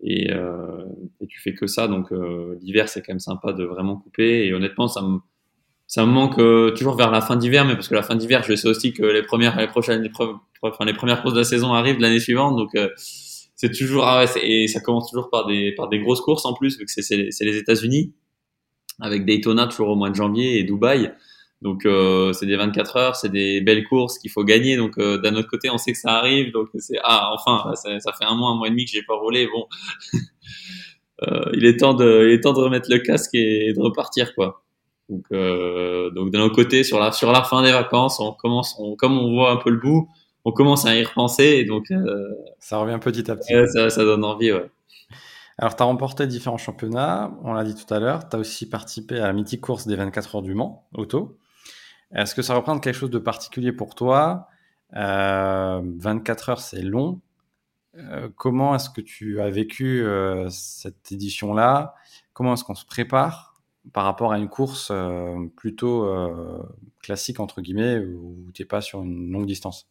Et, 0.02 0.32
euh, 0.34 0.84
et 1.22 1.28
tu 1.28 1.40
fais 1.40 1.54
que 1.54 1.68
ça 1.68 1.88
donc 1.88 2.12
euh, 2.12 2.58
l'hiver 2.62 2.90
c'est 2.90 3.02
quand 3.02 3.14
même 3.14 3.20
sympa 3.20 3.54
de 3.54 3.64
vraiment 3.64 3.98
couper. 3.98 4.48
Et 4.48 4.54
honnêtement 4.54 4.88
ça 4.88 5.04
me 5.04 5.20
ça 5.88 6.06
me 6.06 6.12
manque 6.12 6.40
euh, 6.40 6.72
toujours 6.72 6.96
vers 6.96 7.12
la 7.12 7.22
fin 7.22 7.36
d'hiver, 7.36 7.66
mais 7.66 7.76
parce 7.76 7.88
que 7.88 7.96
la 7.96 8.04
fin 8.04 8.16
d'hiver, 8.16 8.44
je 8.44 8.56
sais 8.56 8.68
aussi 8.68 8.94
que 8.94 9.04
les 9.04 9.22
premières, 9.22 9.58
les 9.60 9.68
prochaines, 9.68 10.02
les, 10.02 10.12
enfin, 10.62 10.86
les 10.86 10.94
premières 10.94 11.22
courses 11.22 11.34
de 11.34 11.40
la 11.40 11.46
saison 11.46 11.74
arrivent 11.74 12.00
l'année 12.00 12.20
suivante, 12.20 12.56
donc 12.56 12.74
euh, 12.76 12.90
c'est 13.56 13.72
toujours 13.72 14.06
ah 14.06 14.24
ouais, 14.26 14.32
et 14.44 14.68
ça 14.68 14.82
commence 14.82 15.10
toujours 15.10 15.30
par 15.30 15.46
des 15.46 15.74
par 15.74 15.88
des 15.88 16.00
grosses 16.00 16.22
courses 16.22 16.46
en 16.46 16.54
plus, 16.54 16.78
vu 16.78 16.86
que 16.86 16.92
c'est 16.92 17.16
les 17.16 17.58
États-Unis, 17.58 18.14
avec 19.00 19.26
Daytona 19.26 19.68
toujours 19.68 19.90
au 19.90 19.96
mois 19.96 20.10
de 20.10 20.16
janvier 20.16 20.60
et 20.60 20.64
Dubaï. 20.64 21.14
Donc 21.62 21.86
euh, 21.86 22.34
c'est 22.34 22.46
des 22.46 22.58
24 22.58 22.98
heures, 22.98 23.16
c'est 23.16 23.30
des 23.30 23.62
belles 23.62 23.86
courses 23.86 24.20
qu'il 24.20 24.30
faut 24.30 24.44
gagner. 24.44 24.78
Donc 24.78 25.00
d'un 25.00 25.36
autre 25.36 25.50
côté, 25.50 25.70
on 25.70 25.78
sait 25.78 25.94
que 25.94 25.98
ça 25.98 26.14
arrive, 26.14 26.52
donc 26.52 26.70
c'est 26.78 26.98
ah 27.04 27.32
enfin, 27.34 27.74
ça, 27.76 28.00
ça, 28.00 28.12
fait 28.14 28.26
un 28.26 28.36
mois, 28.36 28.52
un 28.52 28.56
mois 28.56 28.68
et 28.68 28.72
demi 28.72 28.86
que 28.86 28.92
j'ai 28.92 29.04
pas 29.04 29.16
roulé. 29.16 29.48
Bon, 29.48 29.68
il 31.54 31.66
est 31.66 31.78
temps 31.78 31.94
de 31.94 32.26
il 32.28 32.34
est 32.34 32.42
temps 32.42 32.54
de 32.54 32.60
remettre 32.60 32.90
le 32.92 33.00
casque 33.00 33.36
et 33.36 33.72
de 33.74 33.80
repartir 33.80 34.36
quoi. 34.36 34.65
Donc, 35.10 35.26
euh, 35.32 36.10
donc 36.12 36.32
d'un 36.32 36.42
autre 36.42 36.56
côté, 36.56 36.84
sur 36.84 37.00
la 37.00 37.12
sur 37.12 37.32
la 37.32 37.44
fin 37.44 37.62
des 37.62 37.72
vacances, 37.72 38.20
on 38.20 38.32
commence, 38.34 38.76
on, 38.80 38.96
comme 38.96 39.18
on 39.18 39.34
voit 39.34 39.52
un 39.52 39.58
peu 39.58 39.70
le 39.70 39.78
bout, 39.78 40.10
on 40.46 40.52
commence 40.52 40.86
à 40.86 40.96
y 40.96 41.04
repenser. 41.04 41.44
Et 41.44 41.66
donc, 41.66 41.92
euh, 41.92 42.30
ça 42.60 42.78
revient 42.78 43.00
petit 43.02 43.30
à 43.30 43.36
petit. 43.36 43.54
ça, 43.74 43.90
ça, 43.90 44.04
donne 44.04 44.24
envie, 44.24 44.52
ouais. 44.52 44.70
Alors, 45.58 45.76
tu 45.76 45.84
as 45.84 45.86
remporté 45.86 46.28
différents 46.28 46.58
championnats, 46.58 47.32
on 47.44 47.54
l'a 47.54 47.64
dit 47.64 47.76
tout 47.76 47.92
à 47.94 48.00
l'heure. 48.00 48.28
Tu 48.28 48.36
as 48.36 48.40
aussi 48.40 48.68
participé 48.70 49.20
à 49.20 49.28
la 49.28 49.34
mythique 49.34 49.62
course 49.62 49.88
des 49.88 49.96
24 49.96 50.36
heures 50.36 50.42
du 50.42 50.54
Mans, 50.54 50.88
auto. 50.94 51.38
Est-ce 52.14 52.36
que 52.36 52.42
ça 52.42 52.56
représente 52.56 52.84
quelque 52.84 52.98
chose 52.98 53.10
de 53.10 53.20
particulier 53.20 53.72
pour 53.72 53.96
toi? 53.96 54.48
Euh, 54.96 55.82
24 55.98 56.50
heures, 56.50 56.60
c'est 56.60 56.82
long. 56.82 57.22
Euh, 57.98 58.30
comment 58.36 58.76
est-ce 58.76 58.90
que 58.90 59.02
tu 59.02 59.42
as 59.42 59.50
vécu 59.50 60.04
euh, 60.04 60.50
cette 60.50 61.12
édition-là? 61.12 61.96
Comment 62.34 62.54
est-ce 62.54 62.64
qu'on 62.64 62.76
se 62.76 62.86
prépare? 62.86 63.55
Par 63.94 64.06
rapport 64.06 64.32
à 64.32 64.38
une 64.38 64.50
course 64.50 64.90
euh, 64.92 65.48
plutôt 65.56 66.06
euh, 66.06 66.62
classique, 67.02 67.40
entre 67.40 67.62
guillemets, 67.62 67.98
où 68.00 68.52
tu 68.54 68.62
n'es 68.62 68.66
pas 68.68 68.82
sur 68.82 69.04
une 69.04 69.32
longue 69.32 69.46
distance? 69.46 69.88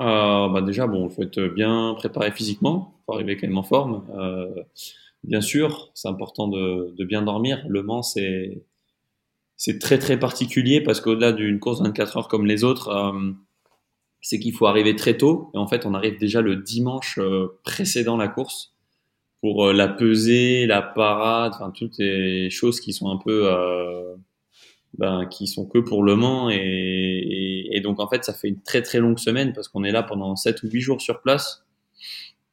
Euh, 0.00 0.48
bah 0.48 0.60
Déjà, 0.62 0.86
bon, 0.86 1.08
il 1.08 1.14
faut 1.14 1.22
être 1.22 1.40
bien 1.40 1.94
préparé 1.96 2.32
physiquement, 2.32 2.94
il 2.96 3.04
faut 3.06 3.12
arriver 3.14 3.36
quand 3.36 3.46
même 3.46 3.58
en 3.58 3.62
forme. 3.62 4.04
bien 5.22 5.40
sûr, 5.40 5.90
c'est 5.94 6.08
important 6.08 6.48
de, 6.48 7.04
bien 7.04 7.22
dormir. 7.22 7.64
Le 7.68 7.82
Mans, 7.82 8.02
c'est 8.02 8.64
c'est 9.56 9.78
très 9.78 9.98
très 9.98 10.18
particulier 10.18 10.80
parce 10.80 11.00
qu'au-delà 11.00 11.32
d'une 11.32 11.60
course 11.60 11.80
24 11.80 12.16
heures 12.16 12.28
comme 12.28 12.44
les 12.44 12.64
autres, 12.64 13.14
c'est 14.20 14.40
qu'il 14.40 14.52
faut 14.52 14.66
arriver 14.66 14.96
très 14.96 15.16
tôt. 15.16 15.50
Et 15.54 15.58
en 15.58 15.68
fait, 15.68 15.86
on 15.86 15.94
arrive 15.94 16.18
déjà 16.18 16.40
le 16.40 16.56
dimanche 16.56 17.20
précédent 17.62 18.16
la 18.16 18.28
course 18.28 18.73
pour 19.44 19.66
euh, 19.66 19.74
la 19.74 19.88
pesée, 19.88 20.64
la 20.64 20.80
parade, 20.80 21.52
enfin 21.54 21.70
toutes 21.70 21.98
les 21.98 22.48
choses 22.48 22.80
qui 22.80 22.94
sont 22.94 23.10
un 23.10 23.18
peu 23.18 23.46
euh, 23.46 24.14
ben, 24.96 25.26
qui 25.26 25.46
sont 25.46 25.66
que 25.66 25.80
pour 25.80 26.02
le 26.02 26.16
Mans 26.16 26.48
et, 26.48 27.78
donc 27.84 28.00
en 28.00 28.08
fait 28.08 28.24
ça 28.24 28.32
fait 28.32 28.48
une 28.48 28.62
très 28.62 28.80
très 28.80 29.00
longue 29.00 29.18
semaine 29.18 29.52
parce 29.52 29.68
qu'on 29.68 29.84
est 29.84 29.90
là 29.90 30.02
pendant 30.02 30.34
7 30.34 30.62
ou 30.62 30.70
8 30.70 30.80
jours 30.80 31.02
sur 31.02 31.20
place 31.20 31.66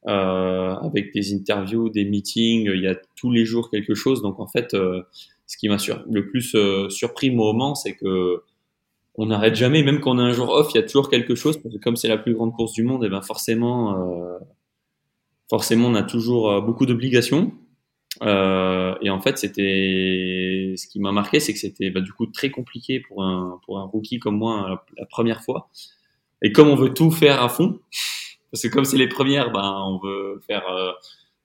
euh, 0.09 0.75
avec 0.81 1.13
des 1.13 1.33
interviews, 1.33 1.87
des 1.87 2.03
meetings, 2.03 2.69
il 2.73 2.81
y 2.81 2.87
a 2.87 2.97
tous 3.15 3.31
les 3.31 3.45
jours 3.45 3.69
quelque 3.69 3.93
chose. 3.93 4.21
Donc 4.21 4.41
en 4.41 4.47
fait 4.47 4.71
ce 4.71 5.57
qui 5.57 5.69
m'a 5.69 5.77
le 6.09 6.27
plus 6.27 6.57
surpris 6.89 7.31
moi 7.31 7.51
au 7.51 7.53
Mans 7.53 7.73
c'est 7.73 7.95
que 7.95 8.43
on 9.15 9.27
n'arrête 9.27 9.55
jamais. 9.55 9.81
Même 9.81 10.01
quand 10.01 10.15
on 10.15 10.19
a 10.19 10.23
un 10.23 10.33
jour 10.33 10.49
off 10.49 10.71
il 10.73 10.75
y 10.75 10.81
a 10.81 10.83
toujours 10.83 11.09
quelque 11.09 11.35
chose 11.35 11.55
parce 11.55 11.73
que 11.73 11.79
comme 11.79 11.95
c'est 11.95 12.09
la 12.09 12.17
plus 12.17 12.33
grande 12.33 12.51
course 12.51 12.73
du 12.73 12.83
monde 12.83 13.05
et 13.05 13.09
ben 13.09 13.21
forcément 13.21 13.95
forcément, 15.51 15.89
on 15.89 15.95
a 15.95 16.03
toujours 16.03 16.49
euh, 16.49 16.61
beaucoup 16.61 16.85
d'obligations. 16.85 17.51
Euh, 18.23 18.95
et 19.01 19.09
en 19.09 19.19
fait, 19.19 19.37
c'était 19.37 20.73
ce 20.77 20.87
qui 20.87 20.99
m'a 20.99 21.11
marqué, 21.11 21.39
c'est 21.41 21.53
que 21.53 21.59
c'était 21.59 21.89
bah, 21.89 21.99
du 21.99 22.13
coup 22.13 22.25
très 22.25 22.49
compliqué 22.49 23.01
pour 23.01 23.23
un 23.23 23.59
pour 23.65 23.79
un 23.79 23.83
rookie 23.83 24.19
comme 24.19 24.37
moi 24.37 24.81
la, 24.97 25.05
première 25.05 25.41
fois. 25.41 25.69
Et 26.41 26.51
comme 26.53 26.69
on 26.69 26.75
veut 26.75 26.93
tout 26.93 27.11
faire 27.11 27.43
à 27.43 27.49
fond, 27.49 27.79
parce 28.51 28.63
que 28.63 28.69
comme 28.69 28.85
c'est 28.85 28.97
les 28.97 29.07
premières, 29.09 29.51
ben 29.51 29.83
on 29.87 29.99
veut 29.99 30.41
faire 30.47 30.63
euh, 30.69 30.91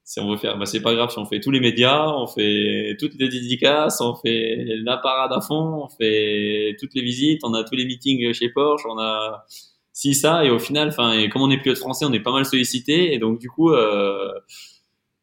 si 0.05 0.21
on 0.21 0.31
veut 0.31 0.37
faire, 0.37 0.57
bah, 0.57 0.67
c'est 0.67 0.83
pas 0.83 0.95
grave 0.95 1.11
si 1.11 1.19
on 1.19 1.27
fait 1.27 1.41
tous 1.41 1.51
les 1.51 1.61
médias, 1.61 2.09
on 2.09 2.29
fait 2.29 2.97
toutes 3.01 3.15
les 3.19 3.29
dédicaces, 3.29 4.01
on 4.01 4.15
fait 4.15 4.65
la 4.85 4.99
parade 4.99 5.33
à 5.33 5.41
fond, 5.41 5.85
on 5.85 5.89
fait 5.89 6.77
toutes 6.79 6.95
les 6.95 7.03
visites, 7.03 7.41
on 7.45 7.55
a 7.55 7.65
tous 7.65 7.75
les 7.75 7.85
meetings 7.87 8.33
chez 8.33 8.51
Porsche, 8.51 8.87
on 8.89 8.99
a 8.99 9.45
si 9.97 10.15
ça 10.15 10.45
et 10.45 10.51
au 10.51 10.59
final 10.59 10.89
enfin 10.89 11.27
comme 11.29 11.41
on 11.41 11.51
est 11.51 11.57
pilote 11.57 11.79
français 11.79 12.05
on 12.05 12.13
est 12.13 12.21
pas 12.21 12.31
mal 12.31 12.45
sollicité 12.45 13.15
et 13.15 13.19
donc 13.19 13.39
du 13.39 13.49
coup 13.49 13.71
euh, 13.71 14.31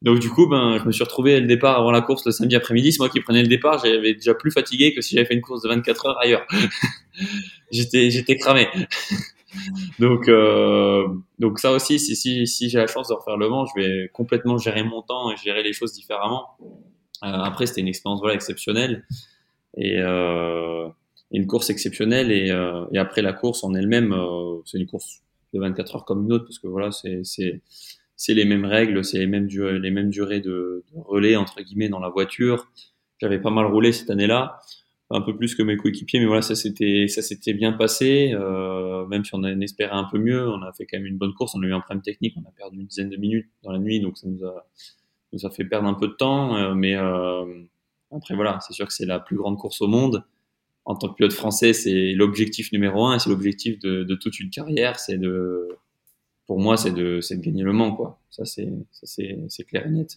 donc 0.02 0.18
du 0.18 0.28
coup 0.28 0.48
ben 0.48 0.78
je 0.78 0.84
me 0.84 0.90
suis 0.90 1.04
retrouvé 1.04 1.38
le 1.38 1.46
départ 1.46 1.78
avant 1.78 1.92
la 1.92 2.00
course 2.00 2.26
le 2.26 2.32
samedi 2.32 2.56
après-midi. 2.56 2.90
C'est 2.90 2.98
moi 2.98 3.08
qui 3.08 3.20
prenais 3.20 3.42
le 3.42 3.46
départ 3.46 3.78
j'avais 3.84 4.14
déjà 4.14 4.34
plus 4.34 4.50
fatigué 4.50 4.92
que 4.92 5.00
si 5.00 5.14
j'avais 5.14 5.26
fait 5.26 5.34
une 5.34 5.42
course 5.42 5.62
de 5.62 5.68
24 5.68 6.06
heures 6.06 6.18
ailleurs. 6.20 6.44
J'étais 7.70 8.10
j'étais 8.10 8.36
cramé. 8.36 8.66
Donc 10.00 10.28
euh, 10.28 11.06
donc 11.38 11.60
ça 11.60 11.70
aussi 11.70 12.00
si 12.00 12.16
si 12.16 12.44
si 12.48 12.68
j'ai 12.68 12.78
la 12.78 12.88
chance 12.88 13.06
de 13.06 13.14
refaire 13.14 13.36
le 13.36 13.48
Mans 13.48 13.66
je 13.66 13.80
vais 13.80 14.10
complètement 14.12 14.58
gérer 14.58 14.82
mon 14.82 15.02
temps 15.02 15.30
et 15.30 15.36
gérer 15.36 15.62
les 15.62 15.72
choses 15.72 15.92
différemment. 15.92 16.48
Euh, 17.22 17.28
après 17.28 17.66
c'était 17.66 17.82
une 17.82 17.86
expérience 17.86 18.18
voilà 18.18 18.34
exceptionnelle. 18.34 19.06
Et 19.76 20.00
une 21.34 21.46
course 21.46 21.68
exceptionnelle 21.68 22.30
et, 22.30 22.50
euh, 22.50 22.84
et, 22.92 22.98
après 22.98 23.20
la 23.20 23.32
course 23.32 23.64
en 23.64 23.74
elle-même, 23.74 24.12
euh, 24.12 24.60
c'est 24.64 24.78
une 24.78 24.86
course 24.86 25.22
de 25.52 25.60
24 25.60 25.96
heures 25.96 26.04
comme 26.04 26.24
une 26.24 26.32
autre 26.32 26.44
parce 26.44 26.60
que 26.60 26.68
voilà, 26.68 26.90
c'est 26.92 28.32
les 28.32 28.44
mêmes 28.44 28.64
règles, 28.64 29.04
c'est 29.04 29.18
les 29.18 29.26
mêmes 29.26 29.46
durées, 29.46 30.40
de, 30.40 30.84
relais 30.94 31.36
entre 31.36 31.60
guillemets 31.60 31.88
dans 31.88 31.98
la 31.98 32.08
voiture. 32.08 32.68
J'avais 33.20 33.40
pas 33.40 33.50
mal 33.50 33.66
roulé 33.66 33.92
cette 33.92 34.10
année-là, 34.10 34.60
un 35.10 35.20
peu 35.20 35.36
plus 35.36 35.54
que 35.56 35.62
mes 35.62 35.76
coéquipiers, 35.76 36.20
mais 36.20 36.26
voilà, 36.26 36.42
ça 36.42 36.54
s'était 36.54 37.52
bien 37.52 37.72
passé. 37.72 38.32
Euh, 38.32 39.04
même 39.06 39.24
si 39.24 39.34
on 39.34 39.38
en 39.38 39.60
espérait 39.60 39.92
un 39.92 40.04
peu 40.04 40.18
mieux, 40.18 40.48
on 40.48 40.62
a 40.62 40.72
fait 40.72 40.86
quand 40.86 40.98
même 40.98 41.06
une 41.06 41.18
bonne 41.18 41.34
course. 41.34 41.54
On 41.56 41.62
a 41.62 41.66
eu 41.66 41.72
un 41.72 41.80
problème 41.80 42.02
technique, 42.02 42.34
on 42.36 42.48
a 42.48 42.52
perdu 42.56 42.78
une 42.78 42.86
dizaine 42.86 43.10
de 43.10 43.16
minutes 43.16 43.48
dans 43.64 43.72
la 43.72 43.78
nuit, 43.78 44.00
donc 44.00 44.18
ça 44.18 44.28
nous 44.28 45.46
a 45.46 45.50
fait 45.50 45.64
perdre 45.64 45.88
un 45.88 45.94
peu 45.94 46.06
de 46.06 46.12
temps. 46.12 46.74
Mais 46.74 46.94
après 46.94 48.34
voilà, 48.36 48.60
c'est 48.60 48.72
sûr 48.72 48.86
que 48.86 48.92
c'est 48.92 49.06
la 49.06 49.18
plus 49.18 49.36
grande 49.36 49.58
course 49.58 49.80
au 49.80 49.88
monde 49.88 50.24
en 50.84 50.94
tant 50.96 51.08
que 51.08 51.14
pilote 51.14 51.32
français, 51.32 51.72
c'est 51.72 52.12
l'objectif 52.12 52.72
numéro 52.72 53.06
un, 53.06 53.18
c'est 53.18 53.30
l'objectif 53.30 53.78
de, 53.78 54.04
de, 54.04 54.14
toute 54.14 54.38
une 54.40 54.50
carrière, 54.50 54.98
c'est 54.98 55.18
de, 55.18 55.68
pour 56.46 56.60
moi, 56.60 56.76
c'est 56.76 56.90
de, 56.90 57.20
de 57.20 57.40
gagner 57.40 57.62
le 57.62 57.72
Mans, 57.72 57.94
quoi. 57.94 58.20
Ça, 58.30 58.44
c'est, 58.44 58.68
c'est, 58.92 59.64
clair 59.64 59.86
et 59.86 59.90
net. 59.90 60.16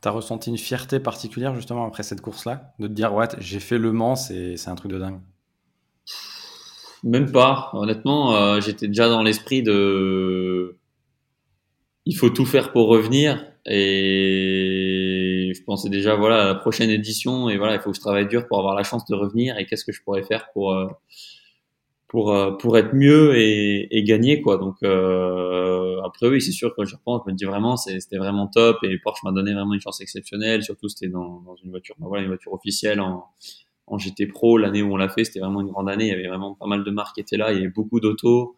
T'as 0.00 0.10
ressenti 0.10 0.50
une 0.50 0.58
fierté 0.58 1.00
particulière 1.00 1.54
justement 1.54 1.86
après 1.86 2.02
cette 2.02 2.20
course-là, 2.20 2.74
de 2.78 2.86
te 2.86 2.92
dire 2.92 3.14
ouais, 3.14 3.26
j'ai 3.38 3.60
fait 3.60 3.78
le 3.78 3.92
Mans, 3.92 4.14
c'est, 4.14 4.56
c'est 4.56 4.70
un 4.70 4.76
truc 4.76 4.92
de 4.92 4.98
dingue? 4.98 5.20
Même 7.02 7.30
pas. 7.30 7.70
Honnêtement, 7.72 8.34
euh, 8.36 8.60
j'étais 8.60 8.88
déjà 8.88 9.08
dans 9.08 9.22
l'esprit 9.22 9.62
de. 9.62 10.76
Il 12.04 12.16
faut 12.16 12.30
tout 12.30 12.46
faire 12.46 12.72
pour 12.72 12.88
revenir. 12.88 13.44
Et 13.64 14.75
pensais 15.66 15.90
déjà, 15.90 16.14
voilà, 16.14 16.42
à 16.42 16.46
la 16.46 16.54
prochaine 16.54 16.90
édition. 16.90 17.50
Et 17.50 17.58
voilà, 17.58 17.74
il 17.74 17.80
faut 17.80 17.90
que 17.90 17.96
je 17.96 18.00
travaille 18.00 18.28
dur 18.28 18.46
pour 18.46 18.58
avoir 18.58 18.74
la 18.74 18.84
chance 18.84 19.04
de 19.04 19.14
revenir. 19.14 19.58
Et 19.58 19.66
qu'est-ce 19.66 19.84
que 19.84 19.92
je 19.92 20.02
pourrais 20.02 20.22
faire 20.22 20.50
pour. 20.52 20.72
Euh, 20.72 20.86
pour, 22.08 22.32
euh, 22.32 22.52
pour 22.52 22.78
être 22.78 22.94
mieux 22.94 23.36
et, 23.36 24.02
gagner 24.04 24.40
quoi 24.40 24.58
donc 24.58 24.76
euh, 24.84 26.00
après 26.04 26.28
oui 26.28 26.40
c'est 26.40 26.52
sûr 26.52 26.74
que 26.74 26.84
je 26.84 26.94
repense 26.94 27.22
je 27.26 27.32
me 27.32 27.36
dis 27.36 27.44
vraiment 27.44 27.76
c'était 27.76 28.16
vraiment 28.16 28.46
top 28.46 28.78
et 28.84 28.98
Porsche 28.98 29.24
m'a 29.24 29.32
donné 29.32 29.52
vraiment 29.52 29.74
une 29.74 29.80
chance 29.80 30.00
exceptionnelle 30.00 30.62
surtout 30.62 30.88
c'était 30.88 31.08
dans, 31.08 31.42
une 31.64 31.70
voiture 31.70 31.96
bah, 31.98 32.06
voilà 32.08 32.22
une 32.22 32.28
voiture 32.28 32.52
officielle 32.52 33.00
en, 33.00 33.26
en 33.88 33.98
GT 33.98 34.26
Pro 34.26 34.56
l'année 34.56 34.82
où 34.82 34.92
on 34.92 34.96
l'a 34.96 35.08
fait 35.08 35.24
c'était 35.24 35.40
vraiment 35.40 35.60
une 35.60 35.70
grande 35.70 35.90
année 35.90 36.04
il 36.04 36.10
y 36.10 36.14
avait 36.14 36.28
vraiment 36.28 36.54
pas 36.54 36.66
mal 36.66 36.84
de 36.84 36.90
marques 36.90 37.16
qui 37.16 37.20
étaient 37.20 37.36
là 37.36 37.52
il 37.52 37.56
y 37.56 37.60
avait 37.62 37.68
beaucoup 37.68 37.98
d'autos 37.98 38.56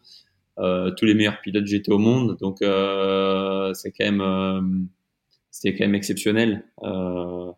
euh, 0.58 0.90
tous 0.90 1.06
les 1.06 1.14
meilleurs 1.14 1.40
pilotes 1.40 1.66
GT 1.66 1.90
au 1.90 1.98
monde 1.98 2.36
donc 2.40 2.58
c'est 2.58 3.92
quand 3.92 4.04
même 4.04 4.88
c'était 5.58 5.76
quand 5.76 5.84
même 5.84 5.96
exceptionnel 5.96 6.64
euh, 6.84 7.50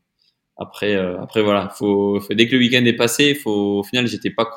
après, 0.57 0.95
euh, 0.95 1.21
après 1.21 1.43
voilà, 1.43 1.69
faut, 1.71 2.19
faut, 2.21 2.35
dès 2.35 2.47
que 2.47 2.53
le 2.53 2.59
week-end 2.59 2.85
est 2.85 2.97
passé, 2.97 3.35
faut, 3.35 3.79
au 3.79 3.83
final, 3.83 4.07
j'étais 4.07 4.31
pas 4.31 4.49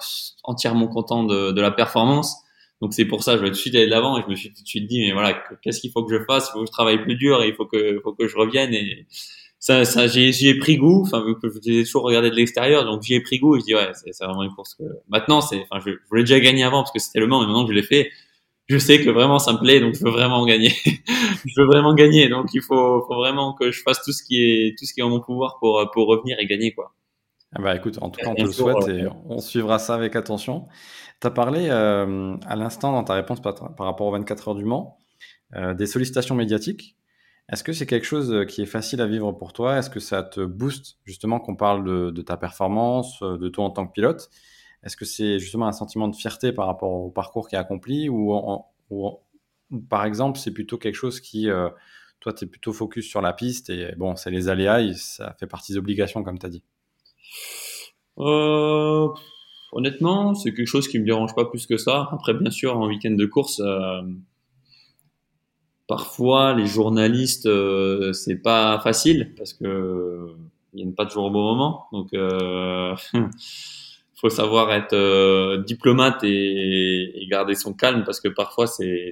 entièrement 0.44 0.88
content 0.88 1.24
de, 1.24 1.52
de 1.52 1.62
la 1.62 1.72
performance. 1.72 2.38
Donc 2.82 2.94
c'est 2.94 3.06
pour 3.06 3.24
ça, 3.24 3.38
je 3.38 3.42
vais 3.42 3.48
tout 3.48 3.54
de 3.54 3.58
suite 3.58 3.76
aller 3.76 3.86
de 3.86 3.92
l'avant 3.92 4.18
et 4.18 4.22
je 4.22 4.30
me 4.30 4.36
suis 4.36 4.54
tout 4.54 4.62
de 4.62 4.68
suite 4.68 4.88
dit, 4.88 5.02
mais 5.02 5.14
voilà, 5.14 5.42
qu'est-ce 5.62 5.80
qu'il 5.80 5.92
faut 5.92 6.04
que 6.04 6.14
je 6.18 6.24
fasse? 6.26 6.50
Il 6.50 6.52
faut 6.54 6.60
que 6.62 6.68
je 6.68 6.72
travaille 6.72 7.02
plus 7.02 7.16
dur 7.16 7.42
et 7.42 7.50
il 7.50 7.54
faut 7.54 7.66
que, 7.66 8.00
faut 8.02 8.14
que 8.14 8.28
je 8.28 8.38
revienne. 8.38 8.74
Et 8.74 9.08
ça, 9.60 9.86
ça 9.86 10.08
j'y 10.08 10.48
ai 10.48 10.58
pris 10.58 10.78
goût. 10.78 11.04
Enfin, 11.06 11.24
vu 11.26 11.36
que 11.36 11.50
je 11.50 11.70
l'ai 11.70 11.84
toujours 11.84 12.04
regardé 12.04 12.30
de 12.30 12.36
l'extérieur, 12.36 12.86
donc 12.86 13.02
j'y 13.04 13.14
ai 13.14 13.22
pris 13.22 13.40
goût. 13.40 13.56
Et 13.56 13.60
je 13.60 13.66
dis 13.66 13.76
ouais, 13.76 13.92
c'est 13.94 14.26
vraiment 14.26 14.44
une 14.44 14.54
course 14.54 14.76
que 14.76 14.84
maintenant, 15.10 15.42
c'est, 15.42 15.66
enfin, 15.70 15.82
je, 15.86 15.92
voulais 16.10 16.24
déjà 16.24 16.40
gagner 16.40 16.64
avant 16.64 16.82
parce 16.82 16.92
que 16.92 17.00
c'était 17.00 17.20
le 17.20 17.28
Mans, 17.28 17.40
mais 17.42 17.48
maintenant 17.48 17.66
que 17.66 17.72
je 17.72 17.76
l'ai 17.76 17.84
fait, 17.84 18.10
je 18.68 18.78
sais 18.78 19.04
que 19.04 19.10
vraiment 19.10 19.40
ça 19.40 19.54
me 19.54 19.60
plaît, 19.60 19.80
donc 19.80 19.96
je 19.96 20.04
veux 20.04 20.12
vraiment 20.12 20.46
gagner. 20.46 20.74
je 20.86 21.62
veux 21.62 21.68
vraiment 21.68 21.94
gagner, 21.94 22.30
donc 22.30 22.48
il 22.54 22.62
faut, 22.62 23.04
faut, 23.08 23.16
vraiment 23.16 23.54
que 23.54 23.72
je 23.72 23.82
fasse 23.82 24.02
tout 24.04 24.12
ce 24.12 24.24
qui 24.24 24.38
est 24.38 24.78
tout 24.78 24.86
ce 24.86 24.94
qui 24.94 25.02
est 25.02 25.04
en 25.04 25.10
mon 25.10 25.20
pouvoir 25.20 25.58
pour 25.60 25.90
pour 25.94 26.08
revenir 26.08 26.40
et 26.40 26.46
gagner 26.46 26.74
quoi. 26.74 26.94
Ah 27.56 27.62
bah 27.62 27.76
écoute, 27.76 28.00
en 28.02 28.10
tout 28.10 28.20
cas 28.20 28.30
on 28.30 28.36
te 28.36 28.42
le 28.42 28.52
souhaite 28.52 28.88
et 28.88 29.06
on 29.30 29.40
suivra 29.40 29.78
ça 29.80 29.94
avec 29.94 30.16
attention. 30.16 30.66
Tu 31.22 31.28
as 31.28 31.32
parlé 31.32 31.68
euh, 31.70 32.36
à 32.48 32.56
l'instant 32.56 32.92
dans 32.92 33.04
ta 33.04 33.14
réponse 33.14 33.42
par, 33.42 33.54
par, 33.54 33.86
rapport 33.86 34.08
aux 34.08 34.12
24 34.12 34.48
heures 34.48 34.56
du 34.56 34.66
Mans 34.66 34.98
euh, 35.56 35.74
des 35.76 35.86
sollicitations 35.86 36.36
médiatiques. 36.36 36.98
Est-ce 37.52 37.64
que 37.64 37.74
c'est 37.74 37.86
quelque 37.86 38.06
chose 38.06 38.46
qui 38.48 38.62
est 38.64 38.66
facile 38.66 39.02
à 39.02 39.06
vivre 39.06 39.32
pour 39.34 39.54
toi? 39.54 39.78
Est-ce 39.78 39.90
que 39.90 40.00
ça 40.00 40.24
te 40.24 40.40
booste 40.40 40.98
justement 41.04 41.40
qu'on 41.40 41.56
parle 41.56 41.84
de, 41.84 42.10
de, 42.10 42.22
ta 42.22 42.38
performance, 42.38 43.22
de 43.22 43.50
toi 43.50 43.66
en 43.66 43.70
tant 43.70 43.86
que 43.86 43.92
pilote? 43.92 44.30
Est-ce 44.84 44.98
que 44.98 45.06
c'est 45.06 45.40
justement 45.40 45.68
un 45.68 45.72
sentiment 45.72 46.08
de 46.08 46.16
fierté 46.16 46.52
par 46.52 46.68
rapport 46.68 46.92
au 46.92 47.10
parcours 47.10 47.48
qui 47.48 47.56
est 47.56 47.60
accompli 47.60 48.10
ou, 48.10 48.34
par 49.90 50.06
exemple 50.06 50.38
c'est 50.38 50.52
plutôt 50.52 50.78
quelque 50.78 50.96
chose 50.96 51.22
qui, 51.22 51.50
euh, 51.50 51.70
toi, 52.20 52.34
tu 52.34 52.46
es 52.46 52.48
plutôt 52.48 52.74
focus 52.74 53.08
sur 53.08 53.22
la 53.22 53.34
piste 53.34 53.70
et 53.70 53.94
bon, 53.98 54.16
c'est 54.16 54.32
les 54.32 54.50
aléas, 54.50 54.94
ça 54.96 55.36
fait 55.40 55.48
partie 55.48 55.74
des 55.74 55.78
obligations 55.78 56.24
comme 56.24 56.38
tu 56.38 56.46
as 56.46 56.50
dit? 56.50 56.64
Euh, 58.20 59.08
Honnêtement, 59.72 60.36
c'est 60.36 60.54
quelque 60.54 60.68
chose 60.68 60.88
qui 60.88 61.00
me 61.00 61.06
dérange 61.06 61.34
pas 61.34 61.46
plus 61.46 61.66
que 61.66 61.78
ça. 61.78 62.10
Après, 62.12 62.36
bien 62.36 62.52
sûr, 62.52 62.78
en 62.78 62.88
week-end 62.88 63.10
de 63.10 63.26
course, 63.26 63.60
euh, 63.60 64.04
parfois 65.88 66.54
les 66.54 66.68
journalistes, 66.68 67.50
c'est 68.14 68.36
pas 68.36 68.80
facile 68.82 69.34
parce 69.36 69.54
que 69.54 70.36
ils 70.74 70.84
viennent 70.84 70.94
pas 70.94 71.08
toujours 71.08 71.26
au 71.26 71.32
bon 71.32 71.56
moment. 71.56 71.88
Donc, 71.92 72.14
faut 74.20 74.30
savoir 74.30 74.72
être 74.74 74.94
euh, 74.94 75.64
diplomate 75.64 76.24
et, 76.24 77.28
garder 77.30 77.56
son 77.56 77.74
calme 77.74 78.04
parce 78.06 78.20
que 78.20 78.28
parfois 78.28 78.68
c'est 78.68 79.10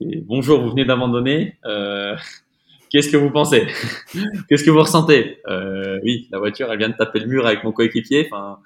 bonjour 0.00 0.60
vous 0.62 0.70
venez 0.70 0.84
d'abandonner 0.84 1.56
euh, 1.64 2.16
qu'est-ce 2.90 3.08
que 3.08 3.16
vous 3.16 3.30
pensez? 3.30 3.66
Qu'est-ce 4.48 4.64
que 4.64 4.70
vous 4.70 4.80
ressentez? 4.80 5.40
Euh, 5.48 5.98
oui 6.04 6.28
la 6.30 6.38
voiture 6.38 6.70
elle 6.70 6.78
vient 6.78 6.90
de 6.90 6.96
taper 6.96 7.20
le 7.20 7.26
mur 7.26 7.46
avec 7.46 7.64
mon 7.64 7.72
coéquipier 7.72 8.28
enfin 8.30 8.58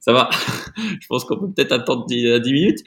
ça 0.00 0.12
va. 0.12 0.30
Je 0.76 1.06
pense 1.06 1.24
qu'on 1.24 1.36
peut 1.36 1.50
peut-être 1.50 1.72
attendre 1.72 2.06
10, 2.06 2.40
10 2.40 2.52
minutes. 2.52 2.78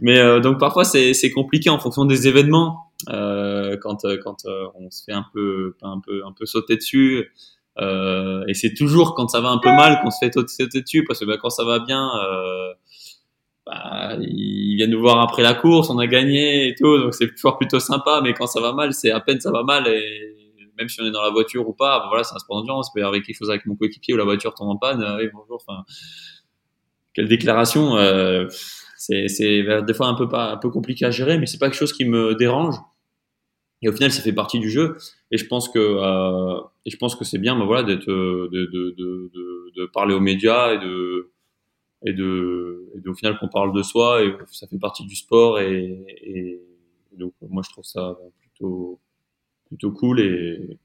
Mais 0.00 0.40
donc 0.40 0.60
parfois 0.60 0.84
c'est 0.84 1.14
c'est 1.14 1.30
compliqué 1.32 1.68
en 1.68 1.80
fonction 1.80 2.04
des 2.04 2.28
événements. 2.28 2.92
Quand 3.08 4.06
quand 4.22 4.46
on 4.74 4.90
se 4.90 5.02
fait 5.04 5.12
un 5.12 5.24
peu 5.32 5.74
un 5.82 5.98
peu 5.98 6.22
un 6.24 6.32
peu 6.32 6.46
sauter 6.46 6.76
dessus 6.76 7.28
euh, 7.78 8.44
et 8.48 8.54
c'est 8.54 8.74
toujours 8.74 9.14
quand 9.14 9.28
ça 9.28 9.40
va 9.40 9.50
un 9.50 9.58
peu 9.58 9.70
mal 9.70 10.00
qu'on 10.02 10.10
se 10.10 10.18
fait 10.18 10.32
sauter 10.32 10.80
dessus 10.80 11.04
parce 11.04 11.20
que 11.20 11.24
bah, 11.24 11.36
quand 11.40 11.50
ça 11.50 11.64
va 11.64 11.78
bien, 11.78 12.08
euh, 12.08 12.72
bah, 13.66 14.16
ils 14.20 14.76
viennent 14.76 14.90
nous 14.90 15.00
voir 15.00 15.20
après 15.20 15.42
la 15.42 15.54
course, 15.54 15.90
on 15.90 15.98
a 15.98 16.06
gagné 16.06 16.68
et 16.68 16.74
tout, 16.74 16.98
donc 16.98 17.14
c'est 17.14 17.34
toujours 17.34 17.58
plutôt 17.58 17.80
sympa. 17.80 18.20
Mais 18.22 18.32
quand 18.32 18.46
ça 18.46 18.60
va 18.60 18.72
mal, 18.72 18.92
c'est 18.92 19.10
à 19.10 19.20
peine 19.20 19.40
ça 19.40 19.50
va 19.50 19.62
mal 19.62 19.86
et 19.88 20.36
même 20.78 20.88
si 20.88 21.00
on 21.00 21.06
est 21.06 21.10
dans 21.10 21.22
la 21.22 21.30
voiture 21.30 21.68
ou 21.68 21.72
pas, 21.72 22.00
bah, 22.00 22.06
voilà, 22.08 22.24
c'est 22.24 22.34
un 22.34 22.38
sport 22.38 22.58
d'endurance. 22.58 22.92
peut 22.92 23.00
y 23.00 23.02
avoir 23.02 23.20
quelque 23.20 23.36
chose 23.36 23.50
avec 23.50 23.66
mon 23.66 23.76
coéquipier 23.76 24.14
ou 24.14 24.16
la 24.16 24.24
voiture 24.24 24.54
tombe 24.54 24.68
en 24.68 24.76
panne. 24.76 25.02
Euh, 25.02 25.16
oui, 25.18 25.28
bonjour. 25.32 25.62
Enfin, 25.66 25.84
quelle 27.14 27.28
déclaration. 27.28 27.96
Euh, 27.96 28.46
c'est 28.98 29.28
c'est 29.28 29.62
des 29.82 29.94
fois 29.94 30.06
un 30.08 30.14
peu 30.14 30.28
pas 30.28 30.52
un 30.52 30.56
peu 30.56 30.70
compliqué 30.70 31.04
à 31.04 31.10
gérer, 31.10 31.38
mais 31.38 31.46
c'est 31.46 31.58
pas 31.58 31.66
quelque 31.66 31.78
chose 31.78 31.92
qui 31.92 32.04
me 32.04 32.34
dérange. 32.34 32.76
Et 33.82 33.88
au 33.88 33.92
final, 33.92 34.10
ça 34.10 34.22
fait 34.22 34.32
partie 34.32 34.58
du 34.58 34.70
jeu. 34.70 34.96
Et 35.30 35.38
je 35.38 35.46
pense 35.46 35.68
que, 35.68 35.78
euh, 35.78 36.60
et 36.84 36.90
je 36.90 36.96
pense 36.96 37.14
que 37.14 37.24
c'est 37.24 37.38
bien, 37.38 37.56
bah, 37.58 37.64
voilà, 37.64 37.82
d'être, 37.82 38.06
de, 38.06 38.48
de, 38.50 38.94
de, 38.96 39.30
de, 39.34 39.72
de 39.76 39.86
parler 39.86 40.14
aux 40.14 40.20
médias 40.20 40.74
et 40.74 40.78
de, 40.78 41.30
et 42.04 42.12
de, 42.12 42.90
et 42.94 43.08
au 43.08 43.14
final 43.14 43.38
qu'on 43.38 43.48
parle 43.48 43.72
de 43.72 43.82
soi 43.82 44.22
et 44.22 44.34
ça 44.52 44.66
fait 44.66 44.78
partie 44.78 45.04
du 45.04 45.16
sport 45.16 45.58
et, 45.58 46.04
et, 46.22 46.60
donc 47.18 47.32
moi 47.48 47.62
je 47.64 47.70
trouve 47.70 47.84
ça 47.84 48.18
plutôt, 48.40 49.00
plutôt 49.68 49.90
cool 49.90 50.20
et, 50.20 50.78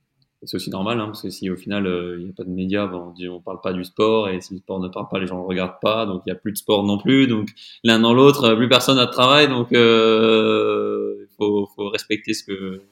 c'est 0.43 0.55
aussi 0.55 0.71
normal 0.71 0.99
hein, 0.99 1.05
parce 1.05 1.21
que 1.21 1.29
si 1.29 1.51
au 1.51 1.55
final 1.55 1.85
euh, 1.85 2.17
il 2.17 2.23
n'y 2.23 2.31
a 2.31 2.33
pas 2.33 2.43
de 2.43 2.49
médias, 2.49 2.87
ben, 2.87 2.97
on 2.97 3.11
dit 3.11 3.29
on 3.29 3.39
parle 3.39 3.61
pas 3.61 3.73
du 3.73 3.83
sport 3.83 4.27
et 4.27 4.41
si 4.41 4.55
le 4.55 4.59
sport 4.59 4.79
ne 4.79 4.87
parle 4.87 5.07
pas, 5.07 5.19
les 5.19 5.27
gens 5.27 5.39
ne 5.39 5.45
regardent 5.45 5.79
pas, 5.79 6.07
donc 6.07 6.23
il 6.25 6.29
n'y 6.29 6.35
a 6.35 6.39
plus 6.39 6.51
de 6.51 6.57
sport 6.57 6.83
non 6.83 6.97
plus, 6.97 7.27
donc 7.27 7.49
l'un 7.83 7.99
dans 7.99 8.15
l'autre, 8.15 8.55
plus 8.55 8.67
personne 8.67 8.95
n'a 8.95 9.05
de 9.05 9.11
travail, 9.11 9.49
donc 9.49 9.71
euh, 9.73 11.20
faut, 11.41 11.67
faut 11.75 11.89
respecter 11.89 12.33
ce 12.33 12.43
que 12.43 12.83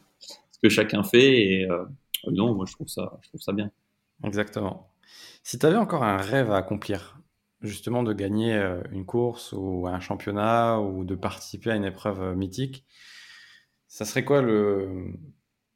ce 0.52 0.60
que 0.64 0.70
chacun 0.70 1.04
fait 1.04 1.30
et 1.39 1.70
euh, 1.70 1.86
non, 2.32 2.56
moi 2.56 2.66
je 2.68 2.74
trouve 2.74 2.88
ça, 2.88 3.20
je 3.22 3.30
trouve 3.30 3.41
ça 3.41 3.54
bien. 3.54 3.70
Exactement. 4.24 4.89
Si 5.43 5.60
tu 5.60 5.66
avais 5.66 5.78
encore 5.78 6.04
un 6.04 6.18
rêve 6.18 6.52
à 6.52 6.58
accomplir, 6.58 7.20
justement 7.62 8.04
de 8.04 8.14
gagner 8.14 8.56
euh, 8.56 8.82
une 8.91 9.06
course 9.06 9.54
ou 9.56 9.88
un 9.88 10.00
championnat 10.00 10.80
ou 10.80 11.04
de 11.04 11.16
participer 11.16 11.72
à 11.72 11.76
une 11.76 11.86
épreuve 11.86 12.36
mythique, 12.36 12.86
ça 13.88 14.06
serait 14.06 14.26
quoi 14.26 14.41
le, 14.41 15.14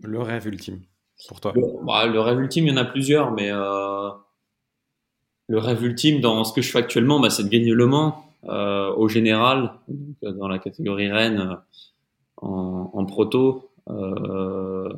le 0.02 0.20
rêve 0.20 0.48
ultime 0.48 0.82
pour 1.28 1.40
toi? 1.40 1.54
Le, 1.56 1.86
bah, 1.86 2.06
le 2.08 2.20
rêve 2.20 2.40
ultime, 2.40 2.68
il 2.68 2.72
y 2.72 2.74
en 2.74 2.78
a 2.78 2.86
plusieurs, 2.86 3.32
mais 3.32 3.50
euh, 3.52 4.10
le 5.48 5.60
rêve 5.60 5.84
ultime 5.84 6.20
dans 6.22 6.44
ce 6.44 6.54
que 6.54 6.62
je 6.62 6.72
fais 6.72 6.80
actuellement, 6.80 7.20
bah, 7.20 7.30
c'est 7.30 7.44
de 7.44 7.50
gagner 7.50 7.72
Le 7.72 7.86
Mans 7.86 8.26
euh, 8.46 8.94
au 8.96 9.08
général, 9.08 9.74
dans 10.22 10.50
la 10.50 10.60
catégorie 10.60 11.10
Rennes 11.10 11.58
en, 12.44 13.06
proto. 13.06 13.70
Euh, 13.90 14.90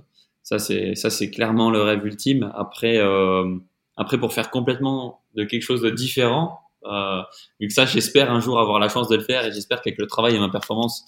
ça 0.43 0.59
c'est 0.59 1.31
clairement 1.31 1.71
le 1.71 1.81
rêve 1.81 2.05
ultime. 2.05 2.51
Après 2.55 2.97
euh, 2.97 3.57
après 3.97 4.19
pour 4.19 4.33
faire 4.33 4.51
complètement 4.51 5.21
de 5.35 5.43
quelque 5.43 5.63
chose 5.63 5.81
de 5.81 5.89
différent, 5.89 6.59
euh, 6.85 7.21
vu 7.59 7.67
que 7.67 7.73
ça 7.73 7.85
j'espère 7.85 8.31
un 8.31 8.39
jour 8.39 8.59
avoir 8.59 8.79
la 8.79 8.89
chance 8.89 9.09
de 9.09 9.15
le 9.15 9.23
faire 9.23 9.45
et 9.45 9.51
j'espère 9.51 9.81
qu'avec 9.81 9.97
le 9.99 10.07
travail 10.07 10.35
et 10.35 10.39
ma 10.39 10.49
performance, 10.49 11.03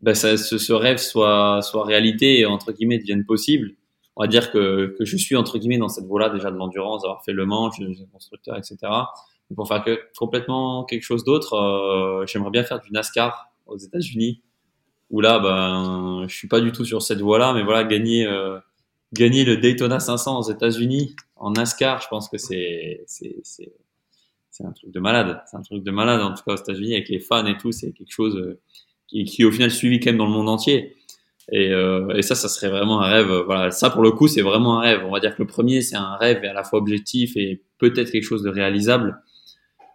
ben 0.00 0.14
ça, 0.14 0.36
ce, 0.36 0.72
rêve 0.72 0.98
soit 0.98 1.62
soit 1.62 1.84
réalité 1.84 2.40
et 2.40 2.46
entre 2.46 2.72
guillemets 2.72 2.98
devienne 2.98 3.24
possible. 3.24 3.72
On 4.16 4.22
va 4.22 4.28
dire 4.28 4.50
que, 4.50 4.96
que 4.98 5.04
je 5.04 5.16
suis 5.16 5.36
entre 5.36 5.58
guillemets 5.58 5.78
dans 5.78 5.88
cette 5.88 6.04
voie-là 6.04 6.28
déjà 6.30 6.50
de 6.50 6.56
l'endurance, 6.56 7.02
d'avoir 7.02 7.24
fait 7.24 7.32
le 7.32 7.46
Mans, 7.46 7.70
je 7.70 7.84
suis 7.84 8.06
constructeur, 8.12 8.56
etc. 8.56 8.76
Mais 9.48 9.54
pour 9.54 9.68
faire 9.68 9.84
complètement 10.18 10.84
quelque 10.84 11.04
chose 11.04 11.24
d'autre, 11.24 12.24
j'aimerais 12.26 12.50
bien 12.50 12.64
faire 12.64 12.80
du 12.80 12.90
NASCAR 12.90 13.50
aux 13.66 13.78
États-Unis 13.78 14.42
où 15.10 15.20
là, 15.20 15.38
ben, 15.38 16.26
je 16.28 16.34
suis 16.34 16.48
pas 16.48 16.60
du 16.60 16.72
tout 16.72 16.84
sur 16.84 17.02
cette 17.02 17.20
voie-là, 17.20 17.54
mais 17.54 17.62
voilà, 17.62 17.84
gagner, 17.84 18.26
euh, 18.26 18.58
gagner 19.12 19.44
le 19.44 19.56
Daytona 19.56 20.00
500 20.00 20.38
aux 20.38 20.50
États-Unis 20.50 21.16
en 21.36 21.52
NASCAR, 21.52 22.00
je 22.02 22.08
pense 22.08 22.28
que 22.28 22.38
c'est, 22.38 23.04
c'est, 23.06 23.36
c'est, 23.42 23.72
c'est 24.50 24.64
un 24.64 24.72
truc 24.72 24.90
de 24.90 25.00
malade. 25.00 25.40
C'est 25.50 25.56
un 25.56 25.62
truc 25.62 25.82
de 25.82 25.90
malade, 25.90 26.20
en 26.20 26.34
tout 26.34 26.42
cas 26.44 26.54
aux 26.54 26.56
États-Unis, 26.56 26.94
avec 26.94 27.08
les 27.08 27.20
fans 27.20 27.46
et 27.46 27.56
tout, 27.56 27.72
c'est 27.72 27.92
quelque 27.92 28.12
chose 28.12 28.36
euh, 28.36 28.60
qui, 29.06 29.24
qui 29.24 29.44
au 29.44 29.52
final 29.52 29.70
suivi 29.70 30.00
quand 30.00 30.10
même 30.10 30.18
dans 30.18 30.26
le 30.26 30.32
monde 30.32 30.48
entier. 30.48 30.96
Et, 31.50 31.72
euh, 31.72 32.14
et 32.14 32.22
ça, 32.22 32.34
ça 32.34 32.48
serait 32.48 32.68
vraiment 32.68 33.00
un 33.00 33.08
rêve. 33.08 33.32
Voilà, 33.46 33.70
ça 33.70 33.88
pour 33.88 34.02
le 34.02 34.10
coup, 34.10 34.28
c'est 34.28 34.42
vraiment 34.42 34.80
un 34.80 34.82
rêve. 34.82 35.04
On 35.06 35.10
va 35.10 35.20
dire 35.20 35.34
que 35.34 35.42
le 35.42 35.46
premier, 35.46 35.80
c'est 35.80 35.96
un 35.96 36.16
rêve 36.16 36.44
et 36.44 36.48
à 36.48 36.52
la 36.52 36.64
fois 36.64 36.78
objectif 36.78 37.36
et 37.36 37.62
peut-être 37.78 38.10
quelque 38.10 38.24
chose 38.24 38.42
de 38.42 38.50
réalisable. 38.50 39.22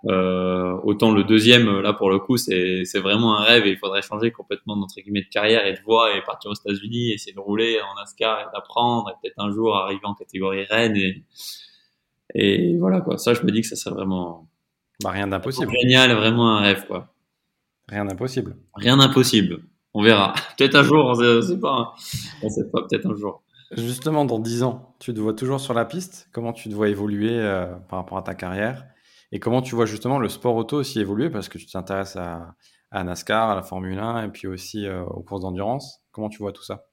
Euh, 0.06 0.74
autant 0.84 1.12
le 1.14 1.24
deuxième, 1.24 1.80
là 1.80 1.93
pour 1.93 2.10
le 2.10 2.20
coup, 2.20 2.36
c'est 2.38 2.84
vraiment 2.99 3.38
un 3.38 3.43
rêve 3.43 3.66
et 3.66 3.72
il 3.72 3.78
faudrait 3.78 4.01
changer 4.01 4.32
complètement 4.32 4.76
notre 4.76 4.95
guillemets 5.01 5.22
de 5.24 5.30
carrière 5.30 5.66
et 5.66 5.74
de 5.74 5.80
voie 5.86 6.16
et 6.16 6.22
partir 6.24 6.51
aux 6.51 6.56
États-Unis, 6.56 7.12
essayer 7.12 7.34
de 7.34 7.39
rouler 7.39 7.80
en 7.82 7.95
NASCAR 7.99 8.41
et 8.41 8.45
d'apprendre 8.54 9.10
et 9.10 9.14
peut-être 9.22 9.39
un 9.39 9.51
jour 9.51 9.76
arriver 9.78 10.01
en 10.06 10.14
catégorie 10.14 10.66
reine 10.66 10.95
et, 10.97 11.24
et 12.36 12.78
voilà 12.78 13.01
quoi. 13.01 13.18
Ça, 13.18 13.34
je 13.34 13.41
me 13.43 13.51
dis 13.51 13.62
que 13.62 13.68
ça 13.68 13.76
serait 13.76 13.95
vraiment 13.95 14.47
Bah, 15.04 15.12
rien 15.12 15.28
d'impossible. 15.28 15.72
Génial, 15.82 16.14
vraiment 16.14 16.58
un 16.58 16.62
rêve, 16.62 16.86
quoi. 16.88 17.14
Rien 17.89 18.06
d'impossible. 18.06 18.58
Rien 18.76 18.97
d'impossible. 18.97 19.64
On 19.93 20.04
verra. 20.04 20.34
Peut-être 20.58 20.76
un 20.76 20.84
jour, 20.84 21.06
on 21.06 21.16
ne 21.20 21.41
sait 21.41 21.60
pas. 21.60 21.93
On 22.43 22.49
sait 22.49 22.70
pas, 22.72 22.82
peut-être 22.88 23.06
un 23.08 23.16
jour. 23.16 23.43
Justement, 23.78 24.26
dans 24.26 24.39
10 24.39 24.64
ans, 24.64 24.95
tu 24.99 25.14
te 25.14 25.20
vois 25.20 25.34
toujours 25.34 25.60
sur 25.60 25.74
la 25.74 25.86
piste? 25.86 26.30
Comment 26.32 26.54
tu 26.54 26.70
te 26.70 26.74
vois 26.76 26.89
évoluer 26.89 27.32
euh, 27.39 27.68
par 27.89 27.99
rapport 27.99 28.18
à 28.18 28.22
ta 28.24 28.36
carrière? 28.36 28.86
Et 29.34 29.39
comment 29.39 29.63
tu 29.63 29.73
vois 29.73 29.88
justement 29.88 30.19
le 30.19 30.29
sport 30.29 30.55
auto 30.55 30.77
aussi 30.77 30.99
évoluer? 30.99 31.31
Parce 31.31 31.49
que 31.49 31.57
tu 31.57 31.65
t'intéresses 31.65 32.15
à, 32.15 32.55
à, 32.91 33.03
NASCAR, 33.03 33.49
à 33.49 33.55
la 33.55 33.63
Formule 33.63 33.97
1 33.97 34.25
et 34.25 34.27
puis 34.29 34.47
aussi 34.47 34.86
euh, 34.86 35.03
aux 35.05 35.23
courses 35.23 35.41
d'endurance. 35.41 36.01
Comment 36.11 36.29
tu 36.29 36.38
vois 36.38 36.51
tout 36.51 36.63
ça? 36.63 36.86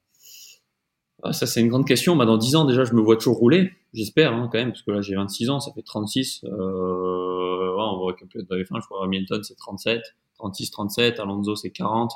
Ah, 1.21 1.33
Ça, 1.33 1.45
c'est 1.45 1.61
une 1.61 1.67
grande 1.67 1.85
question. 1.85 2.15
Bah, 2.15 2.25
dans 2.25 2.37
10 2.37 2.55
ans, 2.55 2.65
déjà, 2.65 2.83
je 2.83 2.93
me 2.93 3.01
vois 3.01 3.15
toujours 3.15 3.37
rouler. 3.37 3.71
J'espère, 3.93 4.33
hein, 4.33 4.49
quand 4.51 4.57
même, 4.57 4.71
parce 4.71 4.81
que 4.81 4.89
là, 4.89 5.01
j'ai 5.01 5.13
26 5.13 5.51
ans, 5.51 5.59
ça 5.59 5.71
fait 5.71 5.83
36. 5.83 6.43
Euh, 6.45 7.75
on 7.77 7.99
voit 7.99 8.13
que 8.13 8.25
peut-être 8.25 8.49
dans 8.49 8.55
les 8.55 8.65
fins, 8.65 8.79
je 8.81 8.87
crois 8.87 9.03
Hamilton, 9.05 9.43
c'est 9.43 9.55
37, 9.55 10.01
36, 10.33 10.71
37, 10.71 11.19
Alonso, 11.19 11.55
c'est 11.55 11.69
40. 11.69 12.11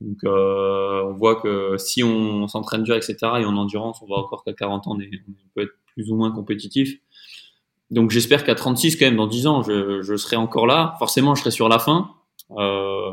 Donc, 0.00 0.18
euh, 0.22 1.02
on 1.06 1.14
voit 1.14 1.40
que 1.40 1.76
si 1.76 2.04
on 2.04 2.46
s'entraîne 2.46 2.84
dur, 2.84 2.94
etc., 2.94 3.16
et 3.40 3.44
en 3.44 3.56
endurance, 3.56 4.00
on 4.00 4.06
voit 4.06 4.20
encore 4.20 4.44
qu'à 4.44 4.52
40 4.52 4.86
ans, 4.86 4.96
on, 4.96 4.98
peut 5.54 5.62
être 5.62 5.72
plus 5.94 6.12
ou 6.12 6.14
moins 6.14 6.30
compétitif. 6.30 7.00
Donc, 7.90 8.10
j'espère 8.10 8.44
qu'à 8.44 8.54
36, 8.54 8.96
quand 8.96 9.06
même, 9.06 9.16
dans 9.16 9.26
10 9.26 9.46
ans, 9.46 9.62
je, 9.62 10.02
je, 10.02 10.16
serai 10.16 10.36
encore 10.36 10.66
là. 10.66 10.94
Forcément, 10.98 11.34
je 11.34 11.40
serai 11.40 11.50
sur 11.50 11.68
la 11.68 11.78
fin. 11.78 12.10
Euh, 12.52 13.12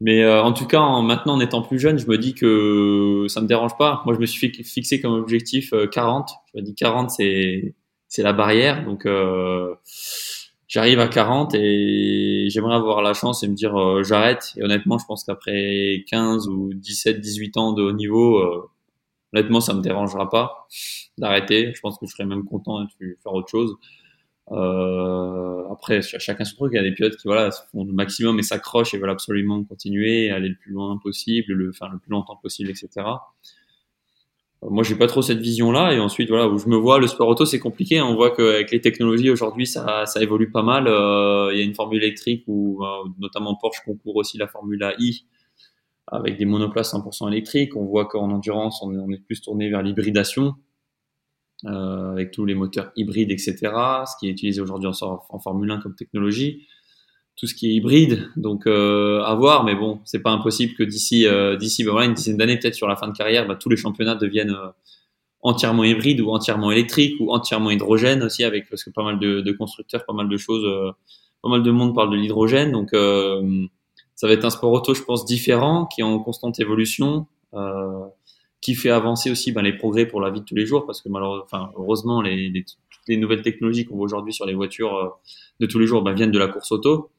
mais 0.00 0.22
euh, 0.22 0.42
en 0.42 0.52
tout 0.52 0.66
cas, 0.66 0.80
en, 0.80 1.02
maintenant, 1.02 1.34
en 1.34 1.40
étant 1.40 1.62
plus 1.62 1.78
jeune, 1.78 1.98
je 1.98 2.06
me 2.06 2.18
dis 2.18 2.34
que 2.34 3.26
ça 3.28 3.40
me 3.40 3.46
dérange 3.46 3.76
pas. 3.76 4.02
Moi, 4.06 4.14
je 4.14 4.20
me 4.20 4.26
suis 4.26 4.50
fixé 4.64 5.00
comme 5.00 5.12
objectif 5.12 5.72
40. 5.92 6.30
Euh, 6.30 6.34
je 6.54 6.60
me 6.60 6.64
dis 6.64 6.74
40, 6.74 7.10
c'est 7.10 7.74
c'est 8.10 8.22
la 8.22 8.34
barrière. 8.34 8.84
Donc, 8.84 9.06
euh, 9.06 9.74
j'arrive 10.68 11.00
à 11.00 11.08
40 11.08 11.54
et 11.54 12.48
j'aimerais 12.50 12.74
avoir 12.74 13.02
la 13.02 13.14
chance 13.14 13.42
et 13.42 13.48
me 13.48 13.54
dire 13.54 13.80
euh, 13.80 14.02
j'arrête. 14.02 14.52
Et 14.58 14.62
honnêtement, 14.62 14.98
je 14.98 15.06
pense 15.06 15.24
qu'après 15.24 16.04
15 16.08 16.48
ou 16.48 16.74
17, 16.74 17.20
18 17.20 17.56
ans 17.56 17.72
de 17.72 17.82
haut 17.82 17.92
niveau, 17.92 18.38
euh, 18.38 18.68
honnêtement, 19.32 19.60
ça 19.60 19.74
me 19.74 19.80
dérangera 19.80 20.28
pas 20.28 20.66
d'arrêter. 21.18 21.72
Je 21.74 21.80
pense 21.80 21.98
que 21.98 22.06
je 22.06 22.12
serais 22.12 22.26
même 22.26 22.44
content 22.44 22.82
de 22.82 22.88
faire 23.22 23.32
autre 23.32 23.48
chose. 23.48 23.76
Euh, 24.52 25.62
après, 25.70 26.02
chacun 26.02 26.44
son 26.44 26.56
truc. 26.56 26.72
Il 26.74 26.76
y 26.76 26.80
a 26.80 26.82
des 26.82 26.92
pilotes 26.92 27.16
qui 27.16 27.28
voilà 27.28 27.50
font 27.72 27.84
le 27.84 27.92
maximum 27.92 28.38
et 28.38 28.42
s'accrochent 28.42 28.94
et 28.94 28.98
veulent 28.98 29.10
absolument 29.10 29.62
continuer, 29.64 30.30
aller 30.30 30.48
le 30.48 30.56
plus 30.56 30.72
loin 30.72 30.98
possible, 31.02 31.52
le, 31.52 31.70
plus 31.70 32.10
longtemps 32.10 32.36
possible, 32.42 32.70
etc. 32.70 33.06
Moi, 34.62 34.84
j'ai 34.84 34.94
pas 34.96 35.06
trop 35.06 35.22
cette 35.22 35.38
vision-là. 35.38 35.94
Et 35.94 36.00
ensuite, 36.00 36.28
voilà, 36.28 36.48
où 36.48 36.58
je 36.58 36.68
me 36.68 36.76
vois, 36.76 36.98
le 36.98 37.06
sport 37.06 37.28
auto, 37.28 37.46
c'est 37.46 37.60
compliqué. 37.60 38.02
On 38.02 38.14
voit 38.14 38.34
qu'avec 38.34 38.70
les 38.72 38.80
technologies 38.80 39.30
aujourd'hui, 39.30 39.66
ça, 39.66 40.04
évolue 40.20 40.50
pas 40.50 40.62
mal. 40.62 40.86
Euh, 40.86 41.50
il 41.52 41.58
y 41.58 41.62
a 41.62 41.64
une 41.64 41.74
formule 41.74 42.02
électrique 42.02 42.44
où, 42.46 42.84
euh, 42.84 43.08
notamment 43.18 43.54
Porsche 43.54 43.82
concourt 43.84 44.16
aussi 44.16 44.36
la 44.36 44.48
Formule 44.48 44.94
I 44.98 45.24
avec 46.10 46.36
des 46.36 46.44
monoplaces 46.44 46.92
100% 46.92 47.28
électriques. 47.28 47.76
On 47.76 47.84
voit 47.84 48.06
qu'en 48.06 48.30
endurance, 48.30 48.82
on 48.82 49.10
est, 49.10 49.18
plus 49.18 49.40
tourné 49.40 49.70
vers 49.70 49.82
l'hybridation 49.82 50.54
euh, 51.66 52.12
avec 52.12 52.30
tous 52.30 52.44
les 52.44 52.54
moteurs 52.54 52.92
hybrides, 52.96 53.30
etc. 53.30 53.56
Ce 53.62 54.18
qui 54.18 54.28
est 54.28 54.30
utilisé 54.30 54.60
aujourd'hui 54.60 54.88
en, 54.88 55.38
Formule 55.38 55.70
1 55.70 55.80
comme 55.80 55.94
technologie 55.94 56.66
tout 57.40 57.46
ce 57.46 57.54
qui 57.54 57.70
est 57.70 57.74
hybride. 57.74 58.28
Donc 58.36 58.66
euh, 58.66 59.22
à 59.22 59.34
voir, 59.34 59.64
mais 59.64 59.74
bon, 59.74 60.00
c'est 60.04 60.20
pas 60.20 60.30
impossible 60.30 60.74
que 60.74 60.82
d'ici 60.82 61.26
euh, 61.26 61.56
d'ici 61.56 61.84
ben 61.84 61.92
voilà, 61.92 62.06
une 62.06 62.14
dizaine 62.14 62.36
d'années, 62.36 62.58
peut-être 62.58 62.74
sur 62.74 62.86
la 62.86 62.96
fin 62.96 63.08
de 63.08 63.16
carrière, 63.16 63.48
ben, 63.48 63.56
tous 63.56 63.70
les 63.70 63.78
championnats 63.78 64.14
deviennent 64.14 64.50
euh, 64.50 64.68
entièrement 65.40 65.84
hybrides 65.84 66.20
ou 66.20 66.30
entièrement 66.30 66.70
électriques 66.70 67.14
ou 67.18 67.32
entièrement 67.32 67.70
hydrogène 67.70 68.22
aussi, 68.22 68.44
avec 68.44 68.68
parce 68.68 68.84
que 68.84 68.90
pas 68.90 69.02
mal 69.02 69.18
de, 69.18 69.40
de 69.40 69.52
constructeurs, 69.52 70.04
pas 70.04 70.12
mal 70.12 70.28
de 70.28 70.36
choses, 70.36 70.64
euh, 70.66 70.92
pas 71.42 71.48
mal 71.48 71.62
de 71.62 71.70
monde 71.70 71.94
parle 71.94 72.10
de 72.10 72.16
l'hydrogène. 72.16 72.72
Donc 72.72 72.90
ça 74.20 74.26
va 74.26 74.34
être 74.34 74.44
un 74.44 74.50
sport 74.50 74.70
auto, 74.70 74.92
je 74.92 75.02
pense, 75.02 75.24
différent, 75.24 75.86
qui 75.86 76.02
est 76.02 76.04
en 76.04 76.18
constante 76.18 76.60
évolution. 76.60 77.26
qui 78.60 78.74
fait 78.74 78.90
avancer 78.90 79.30
aussi 79.30 79.52
ben, 79.52 79.62
les 79.62 79.72
progrès 79.72 80.04
pour 80.04 80.20
la 80.20 80.30
vie 80.30 80.40
de 80.40 80.44
tous 80.44 80.54
les 80.54 80.66
jours 80.66 80.84
parce 80.84 81.00
que 81.00 81.08
malheureusement, 81.08 81.70
heureusement 81.76 82.20
les, 82.20 82.62
toutes 82.62 83.08
les 83.08 83.16
nouvelles 83.16 83.40
technologies 83.40 83.86
qu'on 83.86 83.96
voit 83.96 84.04
aujourd'hui 84.04 84.34
sur 84.34 84.44
les 84.44 84.52
voitures 84.52 85.18
de 85.60 85.66
tous 85.66 85.78
les 85.78 85.86
jours 85.86 86.02
ben, 86.02 86.12
viennent 86.12 86.30
de 86.30 86.38
la 86.38 86.48
course 86.48 86.70
auto 86.70 87.10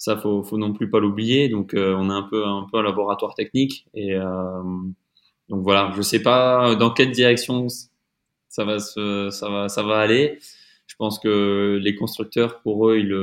ça 0.00 0.16
faut, 0.16 0.42
faut 0.42 0.56
non 0.56 0.72
plus 0.72 0.88
pas 0.88 0.98
l'oublier. 0.98 1.50
Donc 1.50 1.74
euh, 1.74 1.94
on 1.94 2.08
est 2.08 2.14
un 2.14 2.22
peu 2.22 2.46
un 2.46 2.66
peu 2.72 2.82
laboratoire 2.82 3.34
technique 3.34 3.86
et 3.92 4.14
euh, 4.14 4.62
donc 5.50 5.62
voilà, 5.62 5.92
je 5.94 6.00
sais 6.00 6.22
pas 6.22 6.74
dans 6.74 6.90
quelle 6.90 7.10
direction 7.10 7.66
ça 8.48 8.64
va 8.64 8.78
se, 8.78 9.28
ça 9.30 9.50
va 9.50 9.68
ça 9.68 9.82
va 9.82 9.98
aller. 9.98 10.38
Je 10.90 10.96
pense 10.96 11.20
que 11.20 11.78
les 11.80 11.94
constructeurs, 11.94 12.62
pour 12.62 12.88
eux, 12.88 12.98
ils, 12.98 13.14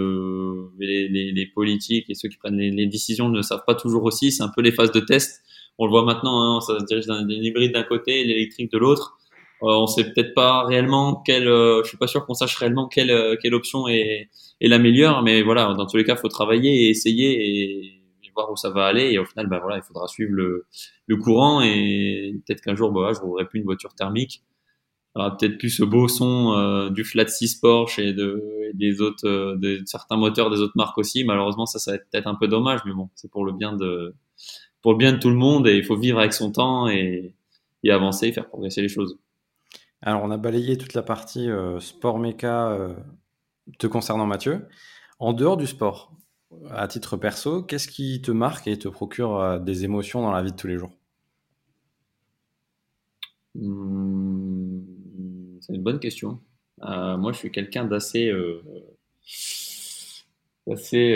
les, 0.79 1.09
les, 1.09 1.33
les, 1.33 1.45
politiques 1.47 2.09
et 2.09 2.13
ceux 2.13 2.29
qui 2.29 2.37
prennent 2.37 2.55
les, 2.55 2.71
les, 2.71 2.87
décisions 2.87 3.27
ne 3.27 3.41
savent 3.41 3.65
pas 3.67 3.75
toujours 3.75 4.05
aussi. 4.05 4.31
C'est 4.31 4.41
un 4.41 4.47
peu 4.55 4.61
les 4.61 4.71
phases 4.71 4.93
de 4.93 5.01
test. 5.01 5.43
On 5.77 5.85
le 5.85 5.91
voit 5.91 6.05
maintenant, 6.05 6.41
hein, 6.41 6.61
ça 6.61 6.79
se 6.79 6.85
dirige 6.85 7.07
d'un 7.07 7.27
hybride 7.27 7.73
d'un 7.73 7.83
côté, 7.83 8.23
l'électrique 8.23 8.71
de 8.71 8.77
l'autre. 8.77 9.17
Euh, 9.63 9.67
on 9.67 9.85
sait 9.85 10.05
peut-être 10.05 10.33
pas 10.33 10.63
réellement 10.63 11.21
quelle, 11.25 11.49
euh, 11.49 11.83
je 11.83 11.89
suis 11.89 11.97
pas 11.97 12.07
sûr 12.07 12.25
qu'on 12.25 12.35
sache 12.35 12.55
réellement 12.55 12.87
quelle, 12.87 13.11
euh, 13.11 13.35
quelle 13.41 13.53
option 13.53 13.89
est, 13.89 14.29
est 14.61 14.67
la 14.69 14.79
meilleure, 14.79 15.21
mais 15.23 15.41
voilà, 15.41 15.73
dans 15.73 15.87
tous 15.87 15.97
les 15.97 16.05
cas, 16.05 16.15
faut 16.15 16.29
travailler 16.29 16.85
et 16.85 16.89
essayer 16.89 17.83
et, 17.83 17.93
voir 18.33 18.49
où 18.51 18.55
ça 18.55 18.69
va 18.69 18.85
aller. 18.85 19.11
Et 19.11 19.19
au 19.19 19.25
final, 19.25 19.47
bah 19.47 19.59
voilà, 19.61 19.77
il 19.77 19.83
faudra 19.83 20.07
suivre 20.07 20.31
le, 20.31 20.67
le 21.07 21.17
courant 21.17 21.61
et 21.61 22.33
peut-être 22.45 22.61
qu'un 22.61 22.75
jour, 22.75 22.91
bah, 22.91 23.11
je 23.13 23.19
roulerai 23.19 23.45
plus 23.45 23.59
une 23.59 23.65
voiture 23.65 23.93
thermique. 23.93 24.43
Aura 25.19 25.35
peut-être 25.37 25.57
plus 25.57 25.69
ce 25.69 25.83
beau 25.83 26.07
son 26.07 26.89
du 26.89 27.03
flat 27.03 27.27
6 27.27 27.55
Porsche 27.55 27.99
et, 27.99 28.13
de, 28.13 28.71
des 28.73 29.01
autres, 29.01 29.55
de 29.55 29.81
certains 29.85 30.17
moteurs 30.17 30.49
des 30.49 30.59
autres 30.59 30.75
marques 30.75 30.97
aussi. 30.97 31.23
Malheureusement, 31.23 31.65
ça, 31.65 31.79
ça 31.79 31.91
va 31.91 31.95
être 31.95 32.07
peut-être 32.11 32.27
un 32.27 32.35
peu 32.35 32.47
dommage, 32.47 32.81
mais 32.85 32.93
bon, 32.93 33.09
c'est 33.15 33.31
pour 33.31 33.45
le 33.45 33.51
bien 33.51 33.73
de, 33.73 34.13
pour 34.81 34.91
le 34.93 34.97
bien 34.97 35.13
de 35.13 35.17
tout 35.17 35.29
le 35.29 35.35
monde 35.35 35.67
et 35.67 35.77
il 35.77 35.83
faut 35.83 35.97
vivre 35.97 36.19
avec 36.19 36.33
son 36.33 36.51
temps 36.51 36.87
et, 36.87 37.35
et 37.83 37.91
avancer, 37.91 38.31
faire 38.31 38.47
progresser 38.47 38.81
les 38.81 38.89
choses. 38.89 39.17
Alors, 40.01 40.23
on 40.23 40.31
a 40.31 40.37
balayé 40.37 40.77
toute 40.77 40.93
la 40.93 41.01
partie 41.01 41.49
euh, 41.49 41.79
sport 41.79 42.19
méca 42.19 42.69
euh, 42.71 42.93
te 43.79 43.87
concernant, 43.87 44.25
Mathieu. 44.25 44.67
En 45.19 45.33
dehors 45.33 45.57
du 45.57 45.65
sport, 45.65 46.13
à 46.69 46.87
titre 46.87 47.17
perso, 47.17 47.63
qu'est-ce 47.63 47.87
qui 47.87 48.21
te 48.21 48.31
marque 48.31 48.67
et 48.67 48.77
te 48.77 48.87
procure 48.87 49.39
euh, 49.39 49.59
des 49.59 49.85
émotions 49.85 50.21
dans 50.21 50.31
la 50.31 50.43
vie 50.43 50.51
de 50.51 50.57
tous 50.57 50.67
les 50.67 50.77
jours? 50.77 50.91
Mmh, 53.55 54.76
C'est 55.67 55.75
une 55.75 55.83
bonne 55.83 55.99
question. 55.99 56.39
moi, 56.81 57.31
je 57.33 57.37
suis 57.37 57.51
quelqu'un 57.51 57.83
d'assez, 57.83 58.31
assez 60.71 61.13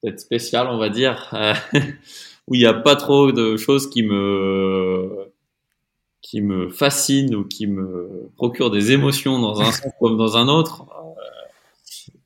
peut-être 0.00 0.20
spécial, 0.20 0.68
on 0.68 0.78
va 0.78 0.88
dire, 0.88 1.34
où 2.46 2.54
il 2.54 2.58
n'y 2.60 2.66
a 2.66 2.74
pas 2.74 2.94
trop 2.94 3.32
de 3.32 3.56
choses 3.56 3.90
qui 3.90 4.02
me 4.04 5.32
qui 6.20 6.40
me 6.40 6.70
fascine 6.70 7.34
ou 7.34 7.44
qui 7.44 7.66
me 7.66 8.30
procure 8.36 8.70
des 8.70 8.92
émotions 8.92 9.38
dans 9.40 9.60
un 9.60 9.70
sens 9.72 9.92
comme 10.00 10.16
dans 10.16 10.36
un 10.36 10.48
autre. 10.48 10.86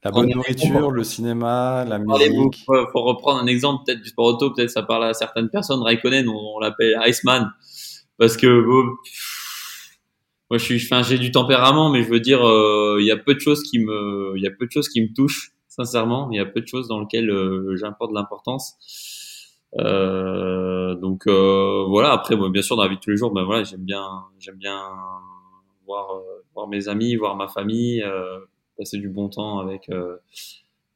La 0.04 0.12
bonne 0.12 0.28
nourriture, 0.28 0.92
le 0.92 1.02
cinéma, 1.02 1.84
la 1.84 1.98
musique. 1.98 2.64
Pour 2.92 3.04
reprendre 3.04 3.40
un 3.40 3.46
exemple 3.46 3.82
peut-être 3.84 4.00
du 4.00 4.08
sport 4.10 4.26
auto, 4.26 4.52
peut-être 4.52 4.70
ça 4.70 4.82
parle 4.82 5.04
à 5.04 5.14
certaines 5.14 5.48
personnes. 5.48 5.82
Raikkonen, 5.82 6.28
on, 6.28 6.56
on 6.56 6.58
l'appelle 6.60 6.96
Iceman 7.06 7.50
parce 8.18 8.36
que 8.36 8.46
moi 10.50 10.58
je 10.58 10.64
suis, 10.64 10.76
enfin 10.76 11.02
j'ai 11.02 11.18
du 11.18 11.30
tempérament, 11.30 11.90
mais 11.90 12.02
je 12.02 12.08
veux 12.08 12.20
dire, 12.20 12.46
euh, 12.46 12.96
il 13.00 13.06
y 13.06 13.10
a 13.10 13.16
peu 13.16 13.34
de 13.34 13.40
choses 13.40 13.62
qui 13.62 13.78
me, 13.78 14.32
il 14.36 14.42
y 14.42 14.46
a 14.46 14.50
peu 14.50 14.66
de 14.66 14.70
choses 14.70 14.88
qui 14.88 15.02
me 15.02 15.12
touchent, 15.14 15.52
sincèrement. 15.68 16.30
Il 16.30 16.36
y 16.36 16.40
a 16.40 16.46
peu 16.46 16.60
de 16.60 16.66
choses 16.66 16.88
dans 16.88 17.00
lesquelles 17.00 17.30
euh, 17.30 17.76
j'importe 17.76 18.10
de 18.10 18.16
l'importance. 18.16 18.74
Euh, 19.78 20.94
donc 20.94 21.26
voilà. 21.26 22.12
Après, 22.12 22.34
bien 22.50 22.62
sûr, 22.62 22.76
dans 22.76 22.84
la 22.84 22.88
vie 22.88 22.96
de 22.96 23.00
tous 23.00 23.10
les 23.10 23.16
jours, 23.16 23.30
ben 23.32 23.44
voilà, 23.44 23.62
j'aime 23.64 23.84
bien, 23.84 24.06
j'aime 24.38 24.56
bien 24.56 24.80
voir, 25.86 26.08
voir 26.54 26.66
mes 26.68 26.88
amis, 26.88 27.16
voir 27.16 27.36
ma 27.36 27.48
famille, 27.48 28.02
passer 28.78 28.98
du 28.98 29.08
bon 29.08 29.28
temps 29.28 29.58
avec 29.58 29.90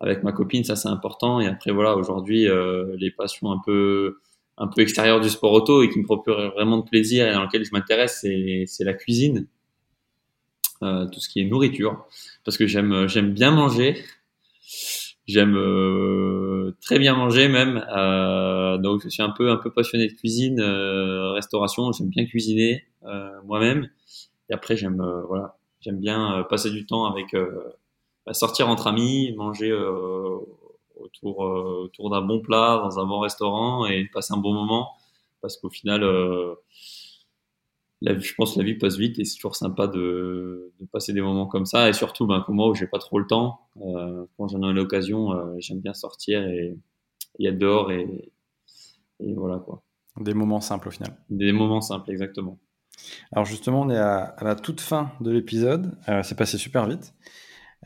avec 0.01 0.23
ma 0.23 0.33
copine. 0.33 0.65
Ça, 0.65 0.77
c'est 0.77 0.89
important. 0.89 1.41
Et 1.41 1.47
après, 1.47 1.73
voilà, 1.73 1.95
aujourd'hui, 1.97 2.49
les 2.97 3.11
passions 3.11 3.53
un 3.53 3.61
peu 3.65 4.17
un 4.59 4.69
peu 4.69 4.83
extérieures 4.83 5.21
du 5.21 5.31
sport 5.31 5.53
auto 5.53 5.83
et 5.83 5.89
qui 5.89 5.99
me 5.99 6.05
procurent 6.05 6.53
vraiment 6.53 6.79
de 6.79 6.89
plaisir 6.89 7.29
et 7.29 7.33
dans 7.33 7.43
lequel 7.43 7.65
je 7.65 7.71
m'intéresse, 7.73 8.19
c'est 8.23 8.65
c'est 8.67 8.85
la 8.85 8.95
cuisine. 8.95 9.47
Euh, 10.83 11.07
tout 11.07 11.21
ce 11.21 11.29
qui 11.29 11.41
est 11.41 11.45
nourriture, 11.45 12.05
parce 12.45 12.59
que 12.59 12.67
j'aime 12.67 13.07
j'aime 13.09 13.33
bien 13.33 13.53
manger. 13.53 14.03
J'aime 15.27 15.57
euh, 15.57 16.77
très 16.81 16.99
bien 16.99 17.15
manger 17.15 17.47
même, 17.49 17.87
euh, 17.97 18.77
donc 18.79 19.03
je 19.05 19.09
suis 19.09 19.23
un 19.23 19.31
peu 19.31 19.51
un 19.51 19.57
peu 19.57 19.71
passionné 19.71 20.09
de 20.09 20.13
cuisine, 20.15 20.59
euh, 20.61 21.31
restauration. 21.33 21.93
J'aime 21.93 22.09
bien 22.09 22.25
cuisiner 22.27 22.85
moi-même. 23.45 23.89
Et 24.51 24.55
après 24.55 24.77
j'aime 24.77 25.03
voilà, 25.29 25.57
j'aime 25.81 25.99
bien 26.01 26.45
passer 26.51 26.71
du 26.71 26.87
temps 26.87 27.05
avec 27.07 27.35
bah, 28.27 28.35
sortir 28.35 28.69
entre 28.69 28.89
amis, 28.89 29.33
manger 29.37 29.73
autour 30.97 31.38
autour 31.38 32.11
d'un 32.11 32.22
bon 32.22 32.40
plat 32.40 32.80
dans 32.82 32.99
un 32.99 33.07
bon 33.07 33.20
restaurant 33.20 33.86
et 33.86 34.09
passer 34.12 34.34
un 34.34 34.38
bon 34.38 34.53
moment 34.53 34.90
parce 35.40 35.57
qu'au 35.57 35.70
final 35.70 36.03
je 38.05 38.34
pense 38.34 38.55
que 38.55 38.59
la 38.59 38.64
vie 38.64 38.74
passe 38.74 38.97
vite 38.97 39.18
et 39.18 39.24
c'est 39.24 39.36
toujours 39.36 39.57
sympa 39.57 39.86
de, 39.86 40.72
passer 40.93 41.12
des 41.12 41.20
moments 41.20 41.47
comme 41.47 41.66
ça. 41.66 41.88
Et 41.88 41.93
surtout, 41.93 42.26
ben, 42.26 42.40
pour 42.40 42.55
moi, 42.55 42.68
où 42.68 42.74
j'ai 42.74 42.86
pas 42.86 42.99
trop 42.99 43.18
le 43.18 43.26
temps, 43.26 43.61
euh, 43.80 44.26
quand 44.36 44.49
j'en 44.49 44.68
ai 44.68 44.72
l'occasion, 44.72 45.32
euh, 45.32 45.55
j'aime 45.59 45.80
bien 45.80 45.95
sortir 45.95 46.45
et, 46.45 46.76
y 47.38 47.47
être 47.47 47.59
dehors 47.59 47.90
et, 47.93 48.32
et, 49.20 49.34
voilà 49.34 49.59
quoi. 49.59 49.82
Des 50.20 50.34
moments 50.34 50.61
simples 50.61 50.88
au 50.88 50.90
final. 50.90 51.16
Des 51.30 51.53
moments 51.53 51.80
simples, 51.80 52.11
exactement. 52.11 52.59
Alors 53.32 53.47
justement, 53.47 53.82
on 53.82 53.90
est 53.90 53.97
à, 53.97 54.36
la 54.43 54.55
toute 54.55 54.80
fin 54.80 55.12
de 55.20 55.30
l'épisode. 55.30 55.97
Euh, 56.09 56.22
c'est 56.22 56.36
passé 56.36 56.59
super 56.59 56.86
vite. 56.86 57.14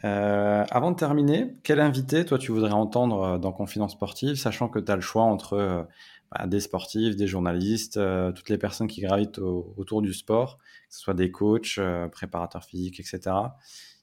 Avant 0.02 0.90
de 0.90 0.96
terminer, 0.96 1.56
quel 1.62 1.80
invité, 1.80 2.24
toi, 2.24 2.38
tu 2.38 2.52
voudrais 2.52 2.72
entendre 2.72 3.38
dans 3.38 3.52
Confidence 3.52 3.92
Sportive, 3.92 4.36
sachant 4.36 4.68
que 4.68 4.78
tu 4.78 4.92
as 4.92 4.96
le 4.96 5.02
choix 5.02 5.22
entre 5.22 5.86
bah, 6.32 6.46
des 6.46 6.60
sportifs, 6.60 7.14
des 7.14 7.28
journalistes, 7.28 7.98
euh, 7.98 8.32
toutes 8.32 8.48
les 8.48 8.58
personnes 8.58 8.88
qui 8.88 9.00
gravitent 9.00 9.38
autour 9.38 10.02
du 10.02 10.12
sport, 10.12 10.58
que 10.58 10.94
ce 10.94 11.00
soit 11.00 11.14
des 11.14 11.30
coachs, 11.30 11.78
euh, 11.78 12.08
préparateurs 12.08 12.64
physiques, 12.64 12.98
etc. 12.98 13.36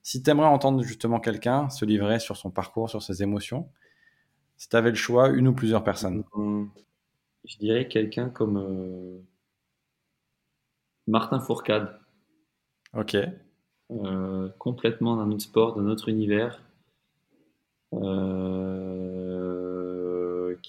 Si 0.04 0.24
tu 0.24 0.30
aimerais 0.30 0.48
entendre 0.48 0.84
justement 0.84 1.20
quelqu'un 1.20 1.70
se 1.70 1.84
livrer 1.84 2.20
sur 2.20 2.38
son 2.38 2.50
parcours, 2.50 2.90
sur 2.90 3.04
ses 3.04 3.24
émotions, 3.24 3.70
si 4.58 4.70
tu 4.70 4.76
avais 4.78 4.90
le 4.90 4.96
choix, 4.96 5.30
une 5.30 5.50
ou 5.50 5.54
plusieurs 5.54 5.84
personnes 5.84 6.24
hum, 6.34 6.72
Je 7.44 7.58
dirais 7.58 7.88
quelqu'un 7.90 8.30
comme 8.30 8.58
euh, 8.58 9.20
Martin 11.08 11.42
Fourcade. 11.42 12.00
Ok. 12.94 13.18
Complètement 14.58 15.18
d'un 15.18 15.32
autre 15.32 15.44
sport, 15.44 15.76
d'un 15.76 15.88
autre 15.88 16.10
univers. 16.10 16.62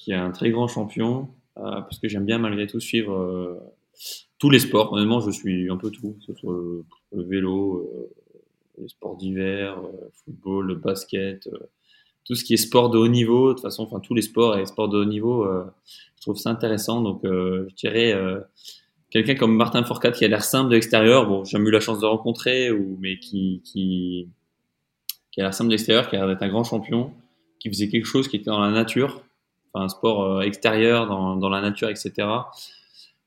qui 0.04 0.12
est 0.12 0.16
un 0.16 0.30
très 0.30 0.50
grand 0.50 0.68
champion, 0.68 1.28
euh, 1.56 1.80
parce 1.80 1.98
que 1.98 2.08
j'aime 2.08 2.26
bien 2.26 2.38
malgré 2.38 2.66
tout 2.66 2.80
suivre 2.80 3.14
euh, 3.14 3.58
tous 4.38 4.50
les 4.50 4.58
sports. 4.58 4.92
Honnêtement, 4.92 5.20
je 5.20 5.30
suis 5.30 5.70
un 5.70 5.76
peu 5.76 5.90
tout, 5.90 6.16
que 6.18 6.24
ce 6.24 6.34
soit 6.34 6.54
le 7.12 7.22
vélo, 7.22 7.78
euh, 7.78 8.82
les 8.82 8.88
sports 8.88 9.16
d'hiver, 9.16 9.80
football, 10.24 10.66
le 10.66 10.74
basket, 10.74 11.48
tout 12.24 12.34
ce 12.34 12.44
qui 12.44 12.54
est 12.54 12.58
sport 12.58 12.90
de 12.90 12.98
haut 12.98 13.08
niveau. 13.08 13.48
De 13.48 13.52
toute 13.54 13.62
façon, 13.62 13.84
enfin 13.84 14.00
tous 14.00 14.14
les 14.14 14.22
sports 14.22 14.58
et 14.58 14.66
sports 14.66 14.88
de 14.88 14.98
haut 14.98 15.04
niveau, 15.04 15.46
je 16.16 16.22
trouve 16.22 16.36
ça 16.36 16.50
intéressant. 16.50 17.00
Donc, 17.00 17.20
je 17.22 17.74
dirais 17.76 18.12
quelqu'un 19.14 19.36
comme 19.36 19.54
Martin 19.54 19.84
Fourcade 19.84 20.14
qui 20.14 20.24
a 20.24 20.28
l'air 20.28 20.42
simple 20.42 20.70
de 20.70 20.74
l'extérieur. 20.74 21.26
Bon, 21.26 21.44
j'ai 21.44 21.52
jamais 21.52 21.68
eu 21.68 21.72
la 21.72 21.80
chance 21.80 22.00
de 22.00 22.06
rencontrer, 22.06 22.70
ou 22.70 22.98
mais 23.00 23.18
qui 23.18 23.62
qui 23.64 24.28
qui 25.30 25.40
a 25.40 25.44
l'air 25.44 25.54
simple 25.54 25.68
de 25.68 25.74
l'extérieur, 25.74 26.08
qui 26.08 26.16
a 26.16 26.18
l'air 26.18 26.28
d'être 26.28 26.42
un 26.42 26.48
grand 26.48 26.64
champion, 26.64 27.12
qui 27.60 27.68
faisait 27.68 27.88
quelque 27.88 28.06
chose 28.06 28.28
qui 28.28 28.36
était 28.36 28.50
dans 28.50 28.60
la 28.60 28.70
nature 28.70 29.22
un 29.76 29.88
sport 29.88 30.22
euh, 30.22 30.40
extérieur 30.42 31.08
dans, 31.08 31.34
dans, 31.34 31.48
la 31.48 31.60
nature, 31.60 31.88
etc. 31.88 32.12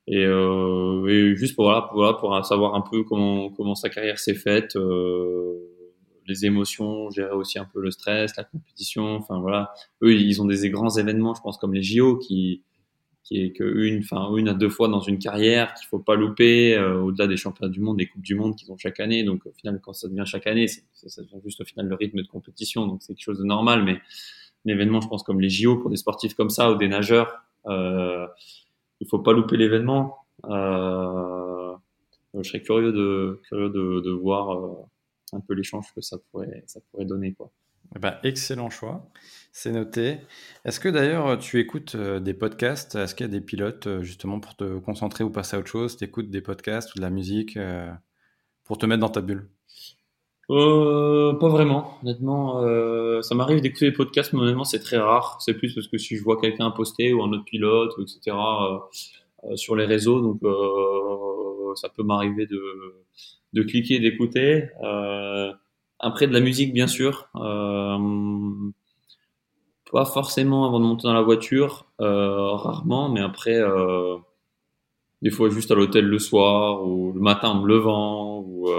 Et, 0.07 0.23
euh, 0.23 1.05
et 1.07 1.35
juste 1.35 1.55
pour 1.55 1.65
voilà, 1.65 1.81
pour, 1.81 1.97
voilà, 1.97 2.13
pour 2.13 2.45
savoir 2.45 2.75
un 2.75 2.81
peu 2.81 3.03
comment 3.03 3.49
comment 3.49 3.75
sa 3.75 3.89
carrière 3.89 4.17
s'est 4.17 4.33
faite, 4.33 4.77
euh, 4.77 5.57
les 6.25 6.45
émotions, 6.45 7.09
gérer 7.09 7.33
aussi 7.33 7.59
un 7.59 7.65
peu 7.65 7.81
le 7.81 7.91
stress, 7.91 8.37
la 8.37 8.45
compétition. 8.45 9.15
Enfin 9.15 9.39
voilà, 9.39 9.73
eux 10.03 10.13
ils 10.13 10.41
ont 10.41 10.45
des 10.45 10.69
grands 10.69 10.95
événements, 10.97 11.33
je 11.33 11.41
pense 11.41 11.57
comme 11.57 11.73
les 11.73 11.83
JO 11.83 12.17
qui 12.17 12.63
qui 13.27 13.41
est 13.41 13.51
que 13.51 13.63
une, 13.63 13.99
enfin 13.99 14.33
une 14.37 14.47
à 14.47 14.53
deux 14.53 14.69
fois 14.69 14.87
dans 14.87 15.01
une 15.01 15.19
carrière 15.19 15.73
qu'il 15.73 15.85
faut 15.87 15.99
pas 15.99 16.15
louper, 16.15 16.75
euh, 16.75 17.01
au-delà 17.01 17.27
des 17.27 17.35
championnats 17.35 17.71
du 17.71 17.81
monde, 17.81 17.97
des 17.97 18.07
coupes 18.07 18.21
du 18.21 18.35
monde 18.35 18.55
qu'ils 18.55 18.71
ont 18.71 18.77
chaque 18.77 19.01
année. 19.01 19.23
Donc 19.23 19.45
au 19.45 19.51
final, 19.51 19.81
quand 19.83 19.93
ça 19.93 20.07
devient 20.07 20.23
chaque 20.25 20.47
année, 20.47 20.67
ça 20.67 21.21
devient 21.21 21.41
juste 21.43 21.59
au 21.59 21.65
final 21.65 21.87
le 21.87 21.95
rythme 21.95 22.21
de 22.21 22.27
compétition, 22.27 22.87
donc 22.87 23.01
c'est 23.01 23.13
quelque 23.13 23.23
chose 23.23 23.39
de 23.39 23.43
normal. 23.43 23.83
Mais 23.83 23.99
événement, 24.71 25.01
je 25.01 25.07
pense, 25.07 25.23
comme 25.23 25.41
les 25.41 25.49
JO 25.49 25.77
pour 25.77 25.89
des 25.89 25.97
sportifs 25.97 26.33
comme 26.33 26.49
ça 26.49 26.71
ou 26.71 26.75
des 26.75 26.87
nageurs. 26.87 27.43
Euh, 27.67 28.27
il 28.99 29.07
faut 29.07 29.19
pas 29.19 29.33
louper 29.33 29.57
l'événement. 29.57 30.17
Euh, 30.45 31.75
je 32.33 32.43
serais 32.47 32.61
curieux 32.61 32.91
de 32.91 34.11
voir 34.11 34.53
euh, 34.53 34.85
un 35.33 35.39
peu 35.39 35.53
l'échange 35.53 35.93
que 35.93 36.01
ça 36.01 36.17
pourrait, 36.31 36.63
ça 36.67 36.79
pourrait 36.91 37.05
donner. 37.05 37.33
Quoi. 37.33 37.51
Eh 37.95 37.99
ben, 37.99 38.17
excellent 38.23 38.69
choix, 38.69 39.09
c'est 39.51 39.71
noté. 39.71 40.19
Est-ce 40.65 40.79
que 40.79 40.89
d'ailleurs 40.89 41.37
tu 41.39 41.59
écoutes 41.59 41.95
euh, 41.95 42.19
des 42.19 42.33
podcasts? 42.33 42.95
Est-ce 42.95 43.15
qu'il 43.15 43.25
y 43.25 43.29
a 43.29 43.31
des 43.31 43.41
pilotes 43.41 43.87
euh, 43.87 44.03
justement 44.03 44.39
pour 44.39 44.55
te 44.55 44.79
concentrer 44.79 45.23
ou 45.23 45.29
passer 45.29 45.55
à 45.55 45.59
autre 45.59 45.69
chose? 45.69 45.97
Tu 45.97 46.03
écoutes 46.05 46.29
des 46.29 46.41
podcasts 46.41 46.93
ou 46.95 46.97
de 46.99 47.01
la 47.01 47.09
musique 47.09 47.57
pour 48.65 48.77
te 48.77 48.85
mettre 48.85 49.01
dans 49.01 49.09
ta 49.09 49.21
bulle? 49.21 49.49
Euh, 50.49 51.33
pas 51.33 51.49
vraiment, 51.49 51.97
honnêtement. 52.01 52.63
Euh, 52.63 53.21
ça 53.21 53.35
m'arrive 53.35 53.59
d'écouter 53.61 53.87
des 53.87 53.91
podcasts, 53.91 54.31
mais 54.33 54.39
honnêtement, 54.39 54.63
c'est 54.63 54.79
très 54.79 54.97
rare. 54.97 55.37
C'est 55.41 55.53
plus 55.55 55.73
parce 55.75 55.87
que 55.87 55.97
si 55.97 56.15
je 56.15 56.23
vois 56.23 56.39
quelqu'un 56.39 56.71
poster 56.71 57.13
ou 57.13 57.21
un 57.23 57.31
autre 57.33 57.43
pilote, 57.43 57.91
etc., 57.99 58.37
euh, 58.71 59.51
euh, 59.51 59.55
sur 59.57 59.75
les 59.75 59.85
réseaux, 59.85 60.21
donc 60.21 60.41
euh, 60.43 61.75
ça 61.75 61.89
peut 61.89 62.03
m'arriver 62.03 62.45
de, 62.47 62.61
de 63.53 63.63
cliquer, 63.63 63.99
d'écouter. 63.99 64.69
Euh, 64.83 65.51
après, 65.99 66.27
de 66.27 66.33
la 66.33 66.39
musique, 66.39 66.73
bien 66.73 66.87
sûr. 66.87 67.29
pas 69.91 70.05
forcément 70.05 70.65
avant 70.65 70.79
de 70.79 70.85
monter 70.85 71.03
dans 71.03 71.13
la 71.13 71.21
voiture, 71.21 71.85
rarement, 71.99 73.09
mais 73.09 73.21
après, 73.21 73.61
des 75.21 75.31
fois 75.31 75.49
juste 75.49 75.71
à 75.71 75.75
l'hôtel 75.75 76.05
le 76.05 76.19
soir 76.19 76.85
ou 76.85 77.11
le 77.13 77.19
matin 77.21 77.49
en 77.49 77.61
me 77.61 77.67
levant 77.67 78.39
ou 78.39 78.69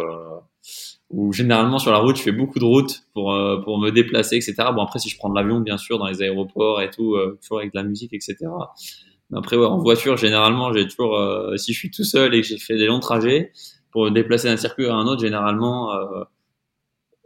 où 1.11 1.33
généralement 1.33 1.79
sur 1.79 1.91
la 1.91 1.99
route, 1.99 2.17
je 2.17 2.23
fais 2.23 2.33
beaucoup 2.33 2.59
de 2.59 2.65
routes 2.65 3.03
pour, 3.15 3.33
euh, 3.33 3.61
pour 3.63 3.79
me 3.79 3.91
déplacer, 3.91 4.37
etc. 4.37 4.55
Bon, 4.75 4.83
après, 4.83 4.99
si 4.99 5.09
je 5.09 5.17
prends 5.17 5.31
de 5.31 5.35
l'avion, 5.35 5.61
bien 5.61 5.79
sûr, 5.79 5.99
dans 5.99 6.07
les 6.07 6.23
aéroports 6.23 6.83
et 6.83 6.91
tout, 6.91 7.15
euh, 7.15 7.39
toujours 7.41 7.59
avec 7.59 7.73
de 7.73 7.79
la 7.79 7.85
musique, 7.85 8.13
etc. 8.13 8.37
Mais 9.31 9.39
après, 9.39 9.57
en 9.57 9.79
voiture, 9.79 10.17
généralement, 10.17 10.73
j'ai 10.73 10.87
toujours, 10.87 11.17
euh, 11.17 11.57
si 11.57 11.73
je 11.73 11.79
suis 11.79 11.91
tout 11.91 12.05
seul 12.05 12.35
et 12.35 12.43
que 12.43 12.47
j'ai 12.47 12.59
fait 12.59 12.77
des 12.77 12.87
longs 12.87 13.01
trajets, 13.01 13.53
pour 13.91 14.05
me 14.05 14.11
déplacer 14.11 14.49
d'un 14.49 14.59
circuit 14.59 14.87
à 14.87 14.95
un 14.95 15.07
autre, 15.07 15.23
généralement, 15.23 15.95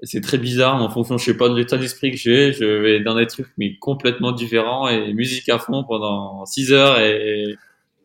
c'est 0.03 0.20
très 0.20 0.38
bizarre, 0.38 0.82
en 0.82 0.90
fonction, 0.90 1.18
je 1.18 1.24
sais 1.24 1.36
pas, 1.36 1.48
de 1.48 1.57
l'état 1.57 1.78
d'esprit 1.78 2.11
que 2.11 2.16
j'ai, 2.16 2.53
je 2.53 2.64
vais 2.64 3.00
dans 3.00 3.14
des 3.14 3.26
trucs, 3.26 3.48
mais 3.57 3.76
complètement 3.78 4.32
différents 4.32 4.88
et 4.88 5.12
musique 5.14 5.48
à 5.48 5.59
fond 5.59 5.84
pendant 5.84 6.44
6 6.46 6.72
heures 6.72 6.98
et 6.98 7.57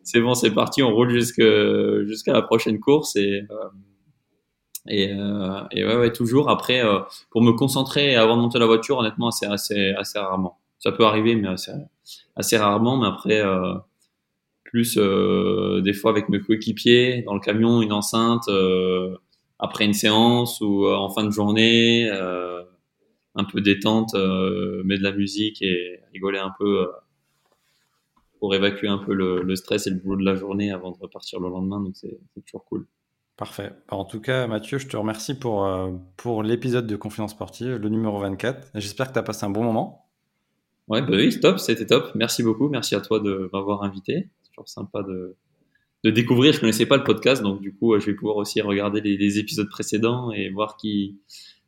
c'est 0.03 0.21
bon, 0.21 0.35
c'est 0.35 0.51
parti, 0.51 0.83
on 0.83 0.93
roule 0.93 1.09
jusqu'à 1.09 2.33
la 2.33 2.41
prochaine 2.41 2.79
course 2.79 3.15
et, 3.15 3.43
et, 4.87 5.11
euh, 5.11 5.61
et 5.71 5.85
ouais, 5.85 5.97
ouais, 5.97 6.13
toujours. 6.13 6.49
Après, 6.49 6.83
euh, 6.83 6.99
pour 7.29 7.41
me 7.41 7.51
concentrer 7.51 8.15
avant 8.15 8.37
de 8.37 8.41
monter 8.41 8.59
la 8.59 8.65
voiture, 8.65 8.97
honnêtement, 8.97 9.31
c'est 9.31 9.47
assez, 9.47 9.91
assez 9.91 10.19
rarement. 10.19 10.59
Ça 10.79 10.91
peut 10.91 11.05
arriver, 11.05 11.35
mais 11.35 11.47
assez, 11.47 11.71
assez 12.35 12.57
rarement. 12.57 12.97
Mais 12.97 13.07
après, 13.07 13.41
euh, 13.41 13.73
plus 14.63 14.97
euh, 14.97 15.81
des 15.81 15.93
fois 15.93 16.11
avec 16.11 16.29
mes 16.29 16.39
coéquipiers, 16.39 17.23
dans 17.23 17.33
le 17.33 17.39
camion, 17.39 17.81
une 17.81 17.93
enceinte, 17.93 18.47
euh, 18.49 19.17
après 19.59 19.85
une 19.85 19.93
séance 19.93 20.61
ou 20.61 20.85
euh, 20.85 20.95
en 20.95 21.09
fin 21.09 21.23
de 21.23 21.31
journée, 21.31 22.09
un 23.35 23.43
peu 23.43 23.61
détente, 23.61 24.13
mettre 24.13 25.01
de 25.01 25.03
la 25.03 25.11
musique 25.11 25.61
et 25.61 25.99
rigoler 26.13 26.39
un 26.39 26.53
peu 26.57 26.89
pour 28.39 28.53
évacuer 28.53 28.87
un 28.87 28.99
peu 28.99 29.13
le, 29.13 29.41
le, 29.41 29.55
stress 29.55 29.87
et 29.87 29.89
le 29.89 29.97
boulot 29.97 30.17
de 30.17 30.25
la 30.25 30.35
journée 30.35 30.71
avant 30.71 30.91
de 30.91 30.97
repartir 30.99 31.39
le 31.39 31.49
lendemain. 31.49 31.81
Donc 31.81 31.95
c'est 31.95 32.19
toujours 32.45 32.65
cool. 32.65 32.87
Parfait. 33.37 33.71
En 33.89 34.03
tout 34.03 34.19
cas, 34.19 34.47
Mathieu, 34.47 34.79
je 34.79 34.87
te 34.87 34.97
remercie 34.97 35.37
pour, 35.37 35.63
euh, 35.63 35.91
pour 36.17 36.41
l'épisode 36.41 36.87
de 36.87 36.95
Confidence 36.95 37.31
Sportive, 37.31 37.75
le 37.75 37.89
numéro 37.89 38.19
24. 38.19 38.69
J'espère 38.73 39.09
que 39.09 39.13
tu 39.13 39.19
as 39.19 39.23
passé 39.23 39.45
un 39.45 39.51
bon 39.51 39.63
moment. 39.63 40.09
Ouais, 40.87 41.03
bah 41.03 41.09
oui, 41.11 41.39
top, 41.39 41.59
c'était 41.59 41.85
top. 41.85 42.09
Merci 42.15 42.41
beaucoup. 42.41 42.67
Merci 42.67 42.95
à 42.95 43.01
toi 43.01 43.19
de 43.19 43.47
m'avoir 43.53 43.83
invité. 43.83 44.29
C'est 44.41 44.49
toujours 44.49 44.67
sympa 44.67 45.03
de, 45.03 45.35
de 46.03 46.11
découvrir. 46.11 46.53
Je 46.53 46.59
connaissais 46.59 46.85
pas 46.85 46.97
le 46.97 47.03
podcast, 47.03 47.41
donc 47.41 47.61
du 47.61 47.73
coup, 47.73 47.99
je 47.99 48.05
vais 48.05 48.13
pouvoir 48.13 48.37
aussi 48.37 48.61
regarder 48.61 49.01
les, 49.01 49.39
épisodes 49.39 49.69
précédents 49.69 50.31
et 50.31 50.49
voir 50.49 50.77
qui, 50.77 51.19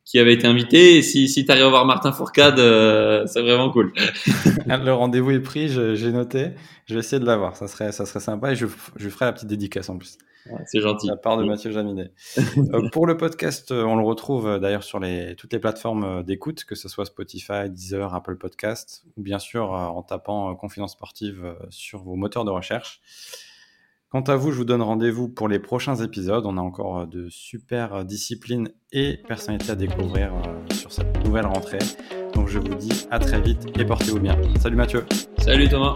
qui 0.05 0.19
avait 0.19 0.33
été 0.33 0.47
invité. 0.47 0.97
Et 0.97 1.01
si, 1.01 1.27
si 1.27 1.45
tu 1.45 1.51
arrives 1.51 1.65
à 1.65 1.69
voir 1.69 1.85
Martin 1.85 2.11
Fourcade, 2.11 2.59
euh, 2.59 3.25
c'est 3.25 3.41
vraiment 3.41 3.71
cool. 3.71 3.93
le 4.67 4.91
rendez-vous 4.91 5.31
est 5.31 5.39
pris, 5.39 5.69
j'ai 5.69 6.11
noté. 6.11 6.49
Je 6.85 6.93
vais 6.93 6.99
essayer 6.99 7.19
de 7.19 7.25
l'avoir. 7.25 7.55
Ça 7.55 7.67
serait, 7.67 7.91
ça 7.91 8.05
serait 8.05 8.19
sympa 8.19 8.51
et 8.51 8.55
je, 8.55 8.65
je 8.95 9.09
ferai 9.09 9.25
la 9.25 9.33
petite 9.33 9.49
dédicace 9.49 9.89
en 9.89 9.97
plus 9.97 10.17
c'est 10.65 10.81
gentil. 10.81 11.07
De 11.07 11.11
la 11.11 11.17
part 11.17 11.37
de 11.37 11.43
Mathieu 11.43 11.71
Jaminet. 11.71 12.11
Euh, 12.73 12.89
pour 12.91 13.07
le 13.07 13.17
podcast, 13.17 13.71
euh, 13.71 13.83
on 13.83 13.95
le 13.95 14.03
retrouve 14.03 14.47
euh, 14.47 14.59
d'ailleurs 14.59 14.83
sur 14.83 14.99
les, 14.99 15.35
toutes 15.35 15.53
les 15.53 15.59
plateformes 15.59 16.23
d'écoute, 16.23 16.65
que 16.65 16.75
ce 16.75 16.89
soit 16.89 17.05
Spotify, 17.05 17.69
Deezer, 17.69 18.13
Apple 18.13 18.37
Podcast, 18.37 19.05
ou 19.17 19.21
bien 19.21 19.39
sûr 19.39 19.71
en 19.71 20.03
tapant 20.03 20.53
Confidence 20.55 20.91
Sportive 20.91 21.55
sur 21.69 22.03
vos 22.03 22.15
moteurs 22.15 22.45
de 22.45 22.51
recherche. 22.51 23.01
Quant 24.11 24.21
à 24.21 24.35
vous, 24.35 24.51
je 24.51 24.57
vous 24.57 24.65
donne 24.65 24.81
rendez-vous 24.81 25.29
pour 25.29 25.47
les 25.47 25.59
prochains 25.59 25.95
épisodes. 25.97 26.43
On 26.47 26.57
a 26.57 26.61
encore 26.61 27.05
de 27.05 27.29
super 27.29 28.03
disciplines 28.05 28.69
et 28.91 29.17
personnalités 29.27 29.71
à 29.71 29.75
découvrir 29.75 30.31
sur 30.71 30.91
cette 30.91 31.23
nouvelle 31.23 31.45
rentrée. 31.45 31.77
Donc 32.33 32.47
je 32.47 32.57
vous 32.57 32.73
dis 32.73 33.05
à 33.11 33.19
très 33.19 33.39
vite 33.39 33.67
et 33.77 33.85
portez-vous 33.85 34.19
bien. 34.19 34.35
Salut 34.59 34.77
Mathieu. 34.77 35.05
Salut 35.37 35.69
Thomas. 35.69 35.93